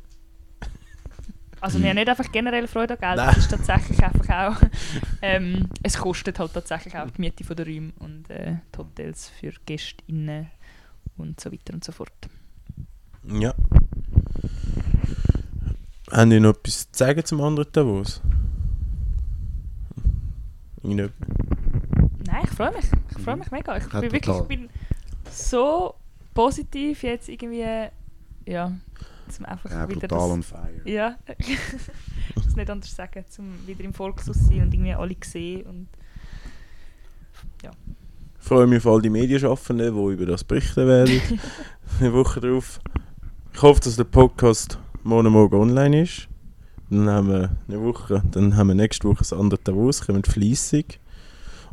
Also 1.65 1.81
wir 1.81 1.89
haben 1.89 1.95
nicht 1.95 2.07
einfach 2.07 2.31
generell 2.31 2.67
Freude 2.67 2.93
an 3.01 3.17
Geld, 3.17 3.31
es 3.31 3.37
ist 3.37 3.49
tatsächlich 3.49 4.03
einfach 4.03 4.29
auch, 4.29 4.61
ähm, 5.23 5.67
es 5.81 5.97
kostet 5.97 6.37
halt 6.37 6.53
tatsächlich 6.53 6.95
auch 6.95 7.09
die 7.09 7.19
Miete 7.19 7.43
der 7.43 7.65
Räume 7.65 7.91
und 7.97 8.29
äh, 8.29 8.57
die 8.71 8.77
Hotels 8.77 9.29
für 9.29 9.51
GästInnen 9.65 10.51
und 11.17 11.39
so 11.39 11.51
weiter 11.51 11.73
und 11.73 11.83
so 11.83 11.91
fort. 11.91 12.11
Ja. 13.23 13.55
Haben 16.11 16.29
die 16.29 16.39
noch 16.39 16.51
etwas 16.51 16.91
zu 16.91 16.99
sagen 16.99 17.25
zum 17.25 17.41
anderen 17.41 17.71
Davos? 17.71 18.21
Nein, 22.27 22.41
ich 22.43 22.51
freue 22.51 22.73
mich. 22.73 22.85
Ich 23.09 23.23
freue 23.23 23.37
mich 23.37 23.49
mega. 23.49 23.75
Ich 23.77 23.89
bin 23.89 24.11
wirklich 24.11 24.37
ich 24.37 24.47
bin 24.47 24.69
so 25.31 25.95
positiv 26.35 27.01
jetzt 27.01 27.27
irgendwie, 27.27 27.89
ja, 28.45 28.71
zum 29.29 29.45
einfach 29.45 29.69
ja, 29.71 29.87
wieder 29.89 30.01
brutal 30.01 30.19
das, 30.19 30.31
on 30.31 30.43
fire. 30.43 30.81
Ja, 30.85 31.17
das 32.35 32.55
nicht 32.55 32.69
anders 32.69 32.95
sagen, 32.95 33.23
zum 33.29 33.67
wieder 33.67 33.83
im 33.83 33.93
Volkshaus 33.93 34.37
sein 34.37 34.61
und 34.61 34.73
irgendwie 34.73 34.93
alle 34.93 35.15
sehen 35.23 35.65
und 35.65 35.87
ja. 37.63 37.71
Ich 38.39 38.47
freue 38.47 38.67
mich 38.67 38.85
auf 38.85 38.93
all 38.93 39.01
die 39.01 39.09
Medienschaffenden, 39.09 39.95
die 39.95 40.13
über 40.13 40.25
das 40.27 40.43
berichten 40.43 40.87
werden. 40.87 41.19
eine 41.99 42.13
Woche 42.13 42.39
drauf. 42.39 42.79
Ich 43.53 43.61
hoffe, 43.61 43.81
dass 43.81 43.95
der 43.95 44.03
Podcast 44.03 44.77
morgen 45.03 45.31
Morgen 45.31 45.55
online 45.55 46.03
ist. 46.03 46.27
Dann 46.89 47.09
haben 47.09 47.29
wir 47.29 47.57
eine 47.67 47.81
Woche, 47.81 48.21
dann 48.31 48.55
haben 48.55 48.67
wir 48.67 48.75
nächste 48.75 49.07
Woche 49.07 49.19
das 49.19 49.33
andere 49.33 49.59
Davos, 49.63 50.05
kommen 50.05 50.23
fleissig. 50.23 50.99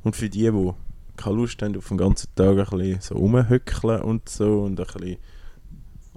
Und 0.03 0.17
für 0.17 0.31
die, 0.31 0.51
die 0.51 0.73
keine 1.17 1.37
Lust 1.37 1.61
haben, 1.61 1.77
auf 1.77 1.89
den 1.89 1.99
ganzen 1.99 2.35
Tag 2.35 2.57
ein 2.73 2.79
bisschen 2.79 3.01
so 3.01 3.15
rumhöckeln 3.17 4.01
und 4.01 4.29
so 4.29 4.63
und 4.63 4.81
ein 4.81 4.87
bisschen 4.87 5.19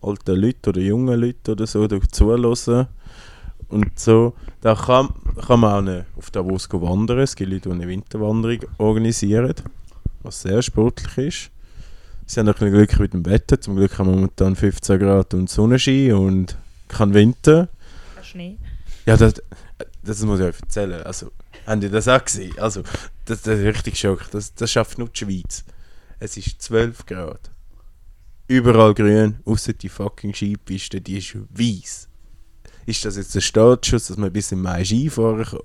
alten 0.02 0.36
Leuten 0.36 0.70
oder 0.70 0.82
jungen 0.82 1.20
Leuten 1.20 1.52
oder 1.52 1.68
so 1.68 1.88
zuhören 1.88 2.88
und 3.70 4.00
so. 4.00 4.34
Da 4.62 4.76
kann, 4.76 5.10
kann 5.46 5.60
man 5.60 5.74
auch 5.74 5.78
eine, 5.80 6.06
auf 6.16 6.32
Davos 6.32 6.70
wandern. 6.72 7.20
Es 7.20 7.36
gibt 7.36 7.52
Leute, 7.52 7.70
die 7.70 7.76
eine 7.76 7.88
Winterwanderung 7.88 8.60
organisieren, 8.78 9.54
was 10.24 10.42
sehr 10.42 10.62
sportlich 10.62 11.18
ist. 11.18 11.52
Sie 12.28 12.40
haben 12.40 12.48
ein 12.48 12.54
bisschen 12.54 12.72
Glück 12.72 13.00
mit 13.00 13.14
dem 13.14 13.26
Wetter. 13.26 13.62
Zum 13.62 13.76
Glück 13.76 13.98
haben 13.98 14.10
wir 14.10 14.16
momentan 14.16 14.56
15 14.56 15.00
Grad 15.00 15.34
und 15.34 15.50
Sonnenschein 15.50 16.14
und 16.14 16.58
kein 16.88 17.14
Winter. 17.14 17.70
Schnee. 18.24 18.58
Ja, 19.06 19.16
das, 19.16 19.36
das 20.04 20.22
muss 20.22 20.40
ich 20.40 20.46
euch 20.48 20.60
erzählen. 20.60 21.04
Also, 21.04 21.32
haben 21.68 21.82
die 21.82 21.90
das 21.90 22.08
auch 22.08 22.24
gesehen? 22.24 22.58
Also, 22.58 22.82
das, 23.26 23.44
das 23.44 23.60
ist 23.60 23.66
richtig 23.66 24.00
schock. 24.00 24.32
Das, 24.32 24.56
das 24.56 24.72
schafft 24.72 24.98
nur 24.98 25.10
die 25.10 25.18
Schweiz. 25.18 25.64
Es 26.20 26.38
ist 26.38 26.62
12 26.62 27.06
Grad. 27.06 27.52
Überall 28.48 28.94
grün, 28.94 29.40
außer 29.46 29.74
die 29.74 29.90
fucking 29.90 30.34
Skipiste, 30.34 31.02
die 31.02 31.18
ist 31.18 31.36
weiß. 31.36 32.08
Ist 32.86 33.04
das 33.04 33.18
jetzt 33.18 33.34
der 33.34 33.42
Startschuss, 33.42 34.08
dass 34.08 34.18
man 34.18 34.32
bis 34.32 34.52
im 34.52 34.62
Mai 34.62 34.86
Skifahren 34.86 35.44
kann? 35.44 35.60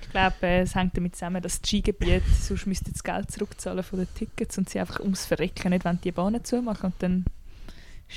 Ich 0.00 0.10
glaube, 0.10 0.34
äh, 0.42 0.62
es 0.62 0.74
hängt 0.74 0.96
damit 0.96 1.14
zusammen, 1.14 1.40
dass 1.40 1.60
die 1.60 1.68
Skigebiete 1.68 2.22
sonst 2.40 2.66
müssten 2.66 2.92
das 2.92 3.04
Geld 3.04 3.30
zurückzahlen 3.30 3.84
von 3.84 4.00
den 4.00 4.08
Tickets 4.14 4.58
und 4.58 4.68
sie 4.68 4.80
einfach 4.80 4.98
ums 4.98 5.24
Verrecken 5.24 5.70
nicht 5.70 5.84
wollen, 5.84 6.00
die 6.02 6.10
Bahnen 6.10 6.44
zumachen 6.44 6.86
und 6.86 6.94
dann 6.98 7.24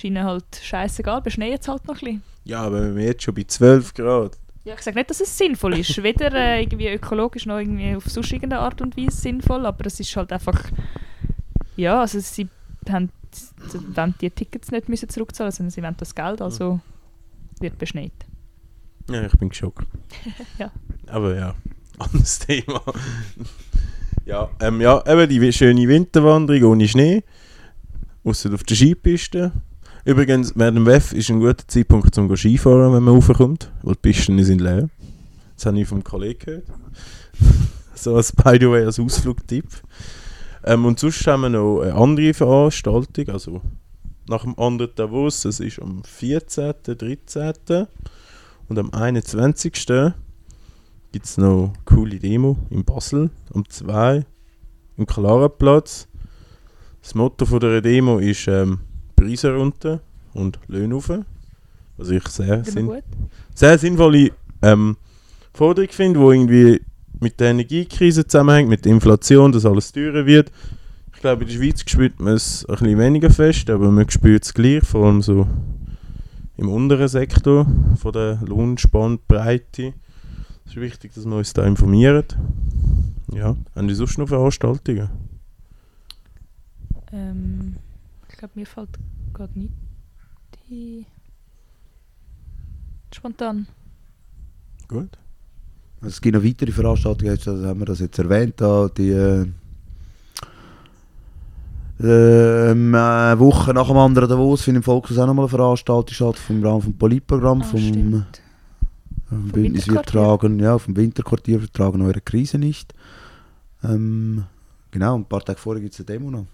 ihnen 0.02 0.26
halt 0.26 0.44
scheißegal, 0.62 1.22
beschneien 1.22 1.58
es 1.60 1.68
halt 1.68 1.88
noch 1.88 1.96
ein 1.96 2.00
bisschen. 2.00 2.24
Ja, 2.44 2.64
aber 2.64 2.82
wenn 2.82 2.96
wir 2.98 3.06
jetzt 3.06 3.24
schon 3.24 3.36
bei 3.36 3.44
12 3.44 3.94
Grad... 3.94 4.38
Ja, 4.66 4.74
ich 4.74 4.82
sage 4.82 4.98
nicht, 4.98 5.10
dass 5.12 5.22
es 5.22 5.38
sinnvoll 5.38 5.78
ist, 5.80 5.96
weder 6.04 6.34
äh, 6.34 6.64
irgendwie 6.64 6.90
ökologisch 6.90 7.46
noch 7.46 7.60
irgendwie 7.60 7.96
auf 7.96 8.06
sonst 8.06 8.34
irgendeine 8.34 8.64
Art 8.64 8.82
und 8.82 8.98
Weise 8.98 9.16
sinnvoll, 9.16 9.66
aber 9.66 9.86
es 9.86 10.00
ist 10.00 10.16
halt 10.16 10.34
einfach... 10.34 10.60
Ja, 11.78 12.02
also 12.02 12.20
sie 12.20 12.48
haben, 12.92 13.10
wollen 13.96 14.16
die 14.22 14.30
Tickets 14.30 14.72
nicht 14.72 14.90
müssen 14.90 15.10
zurückzahlen, 15.10 15.52
sondern 15.52 15.72
sie 15.72 15.84
wollen 15.84 15.98
das 15.98 16.16
Geld, 16.16 16.42
also 16.42 16.80
wird 17.60 17.78
beschneit. 17.78 18.14
Ja, 19.10 19.26
ich 19.26 19.34
bin 19.34 19.50
geschockt. 19.50 19.88
ja. 20.58 20.72
Aber 21.08 21.36
ja, 21.36 21.56
anderes 22.00 22.40
Thema. 22.40 22.82
Ja, 24.26 24.50
ähm, 24.60 24.82
ja, 24.82 25.04
eben 25.06 25.30
die 25.30 25.54
schöne 25.54 25.88
Winterwanderung 25.88 26.72
ohne 26.72 26.88
Schnee. 26.88 27.24
Außer 28.24 28.54
auf 28.54 28.64
der 28.64 28.76
Skipiste. 28.76 29.52
Übrigens, 30.04 30.54
während 30.56 30.78
dem 30.78 30.86
WEF 30.86 31.14
ist 31.14 31.30
ein 31.30 31.40
guter 31.40 31.68
Zeitpunkt 31.68 32.14
zum 32.14 32.36
Skifahren, 32.36 32.94
wenn 32.94 33.04
man 33.04 33.16
raufkommt, 33.16 33.72
weil 33.84 33.96
die 33.96 34.00
Pisten 34.02 34.44
sind 34.44 34.62
leer. 34.62 34.90
Das 35.56 35.68
habe 35.68 35.80
ich 35.80 35.88
vom 35.88 36.04
Kollegen 36.04 36.40
gehört. 36.40 36.66
so 37.96 38.16
als 38.16 38.32
by 38.32 38.58
the 38.60 38.70
way, 38.70 38.84
als 38.84 39.00
Ausflugtipp. 39.00 39.66
Ähm, 40.66 40.86
und 40.86 41.00
sonst 41.00 41.26
haben 41.28 41.42
wir 41.42 41.50
noch 41.50 41.82
eine 41.82 41.94
andere 41.94 42.34
Veranstaltung, 42.34 43.30
also 43.30 43.62
nach 44.28 44.44
dem 44.44 44.58
anderen 44.58 44.96
Davos, 44.96 45.42
das 45.42 45.60
ist 45.60 45.80
am 45.80 46.04
14., 46.04 46.74
13. 46.84 47.86
und 48.68 48.80
am 48.80 48.92
21. 48.92 49.74
gibt 51.12 51.26
es 51.26 51.38
noch 51.38 51.66
eine 51.66 51.74
coole 51.86 52.18
Demo 52.18 52.58
in 52.72 52.84
Basel, 52.84 53.30
um 53.54 53.70
2 53.70 54.26
im 54.98 55.06
Klarenplatz. 55.06 56.08
Das 57.04 57.14
Motto 57.14 57.46
von 57.46 57.60
der 57.60 57.82
Demo 57.82 58.18
ist 58.18 58.48
ähm, 58.48 58.80
Preise 59.16 59.54
runter 59.54 60.02
und 60.34 60.60
Löhne 60.68 60.96
rauf. 60.96 61.12
Was 61.98 62.10
ich 62.10 62.28
sehr, 62.28 62.64
sinn 62.66 62.92
sehr 63.54 63.78
sinnvolle 63.78 64.32
ähm, 64.64 64.98
Forderung 65.54 65.90
finde, 65.92 66.20
die 66.20 66.26
irgendwie 66.26 66.82
mit 67.20 67.40
der 67.40 67.52
Energiekrise 67.52 68.26
zusammenhängt, 68.26 68.70
mit 68.70 68.86
der 68.86 68.92
Inflation, 68.92 69.52
dass 69.52 69.66
alles 69.66 69.92
teurer 69.92 70.26
wird. 70.26 70.52
Ich 71.14 71.22
glaube, 71.22 71.44
in 71.44 71.50
der 71.50 71.56
Schweiz 71.56 71.84
spürt 71.90 72.20
man 72.20 72.34
es 72.34 72.66
ein 72.66 72.76
bisschen 72.76 73.00
weniger 73.00 73.30
fest, 73.30 73.70
aber 73.70 73.90
man 73.92 74.10
spürt 74.10 74.44
es 74.44 74.54
gleich, 74.54 74.84
vor 74.84 75.06
allem 75.06 75.22
so 75.22 75.48
im 76.58 76.70
unteren 76.70 77.08
Sektor 77.08 77.66
von 77.98 78.14
der 78.14 78.40
Lohnspannbreite. 78.46 79.94
Es 80.66 80.72
ist 80.72 80.78
wichtig, 80.78 81.14
dass 81.14 81.26
wir 81.26 81.36
uns 81.36 81.54
da 81.54 81.66
informieren. 81.66 82.26
Ja, 83.32 83.56
haben 83.76 83.88
die 83.88 83.96
sonst 83.96 84.18
noch 84.18 84.28
Veranstaltungen? 84.28 85.10
Ähm, 87.12 87.78
ich 88.30 88.38
glaube, 88.38 88.54
mir 88.56 88.66
fällt 88.66 88.90
gerade 89.34 89.58
nicht 89.60 89.74
die. 90.70 91.06
Spontan. 93.14 93.68
Gut. 94.88 95.18
Also 96.02 96.08
Es 96.14 96.22
gibt 96.22 96.36
noch 96.36 96.44
weitere 96.44 96.72
Veranstaltungen, 96.72 97.34
jetzt 97.34 97.48
also 97.48 97.66
haben 97.66 97.80
wir 97.80 97.86
das 97.86 98.00
jetzt 98.00 98.20
erwähnt, 98.20 98.56
da, 98.58 98.88
die 98.90 99.10
äh, 99.12 99.46
ähm, 102.02 102.94
äh, 102.94 103.40
Woche 103.40 103.74
nach 103.74 103.88
dem 103.88 103.98
anderen 103.98 104.30
Davos 104.30 104.62
findet 104.64 104.82
im 104.82 104.84
Volkshaus 104.84 105.18
auch 105.18 105.28
nochmal 105.28 105.46
eine 105.46 105.50
Veranstaltung 105.50 106.14
statt 106.14 106.38
vom 106.38 106.64
Rahmen 106.64 106.82
vom 106.82 106.94
Politprogramm, 106.98 107.62
Ah, 107.62 107.66
vom, 107.66 107.80
stimmt. 107.80 108.42
vom 109.30 109.48
Bündnis 109.50 109.88
Wir 109.88 109.94
Winterquartier. 109.96 110.12
tragen, 110.38 110.60
ja, 110.60 110.78
vom 110.78 110.96
Winterquartier 110.96 111.62
wir 111.62 111.72
tragen 111.72 112.02
eure 112.02 112.20
Krise 112.22 112.58
nicht. 112.58 112.94
Ähm, 113.84 114.44
genau, 114.92 115.16
und 115.16 115.22
ein 115.22 115.26
paar 115.30 115.44
Tage 115.46 115.60
vorher 115.60 115.82
gibt 115.82 115.94
es 115.94 116.00
eine 116.02 116.06
Demo 116.08 116.30
noch. 116.32 116.46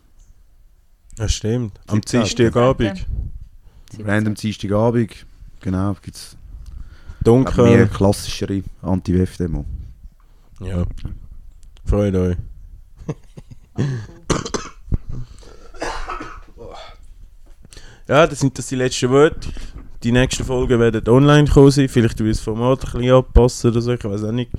Ja, 1.18 1.28
stimmt. 1.28 1.80
Am 1.88 1.98
17. 1.98 2.22
Dienstagabend. 2.22 3.06
Random 4.00 4.36
Dienstagabend, 4.36 5.26
genau, 5.60 5.96
gibt 6.02 6.16
es 6.16 6.38
mehr 7.26 7.34
Dunkel. 7.34 7.88
klassischere 7.88 8.64
Anti-WF-Demo. 8.82 9.66
Ja. 10.62 10.86
Freut 11.86 12.16
euch. 12.16 12.38
Ja, 18.08 18.28
das 18.28 18.40
sind 18.40 18.58
das 18.58 18.68
die 18.68 18.76
letzten 18.76 19.10
Worte. 19.10 19.50
Die 20.04 20.12
nächsten 20.12 20.44
Folgen 20.44 20.80
werden 20.80 21.08
online 21.08 21.48
kommen 21.48 21.72
sein. 21.72 21.88
Vielleicht 21.88 22.20
will 22.20 22.32
ich 22.32 22.38
das 22.38 22.44
Format 22.44 22.84
ein 22.86 22.92
bisschen 23.00 23.14
anpassen 23.14 23.72
oder 23.72 23.82
so. 23.82 23.94
Ich 23.94 24.04
weiß 24.04 24.24
auch 24.24 24.32
nicht. 24.32 24.52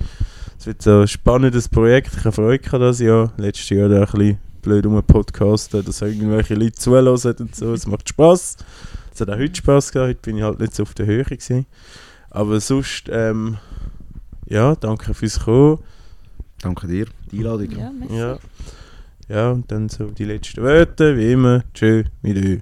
Es 0.57 0.65
wird 0.65 0.81
so 0.81 1.01
ein 1.01 1.07
spannendes 1.07 1.67
Projekt. 1.67 2.11
Ich 2.17 2.23
habe 2.23 2.31
Freude 2.31 2.59
gehabt 2.59 2.81
das 2.81 2.99
Jahr. 2.99 3.33
Letztes 3.37 3.69
Jahr 3.69 3.89
da 3.89 3.99
ein 3.99 4.05
bisschen 4.05 4.37
blöd 4.61 4.85
um 4.85 5.03
podcasten, 5.03 5.83
dass 5.83 6.01
irgendwelche 6.01 6.55
Leute 6.55 6.73
zuhören 6.73 7.35
und 7.39 7.55
so. 7.55 7.73
Es 7.73 7.85
macht 7.85 8.09
Spaß. 8.09 8.57
Es 9.13 9.21
hat 9.21 9.29
auch 9.29 9.37
heute 9.37 9.55
Spaß 9.55 9.91
gehabt. 9.91 10.09
Heute 10.09 10.19
bin 10.21 10.37
ich 10.37 10.43
halt 10.43 10.59
nicht 10.59 10.73
so 10.73 10.83
auf 10.83 10.93
der 10.93 11.05
Höhe 11.05 11.23
gewesen. 11.23 11.65
Aber 12.33 12.59
sonst, 12.59 13.09
ähm, 13.09 13.57
ja, 14.47 14.75
danke 14.75 15.13
fürs 15.13 15.39
Kommen. 15.39 15.79
Danke 16.61 16.87
dir, 16.87 17.05
die 17.31 17.37
Einladung. 17.37 17.71
Ja, 17.71 17.91
merci. 17.91 18.17
Ja. 18.17 18.39
Ja, 19.29 19.51
und 19.51 19.71
dann 19.71 19.87
so 19.87 20.07
die 20.07 20.25
letzten 20.25 20.61
Wörter, 20.63 21.15
wie 21.15 21.31
immer. 21.31 21.63
Tschö, 21.73 22.03
mit 22.21 22.37
euch. 22.37 22.59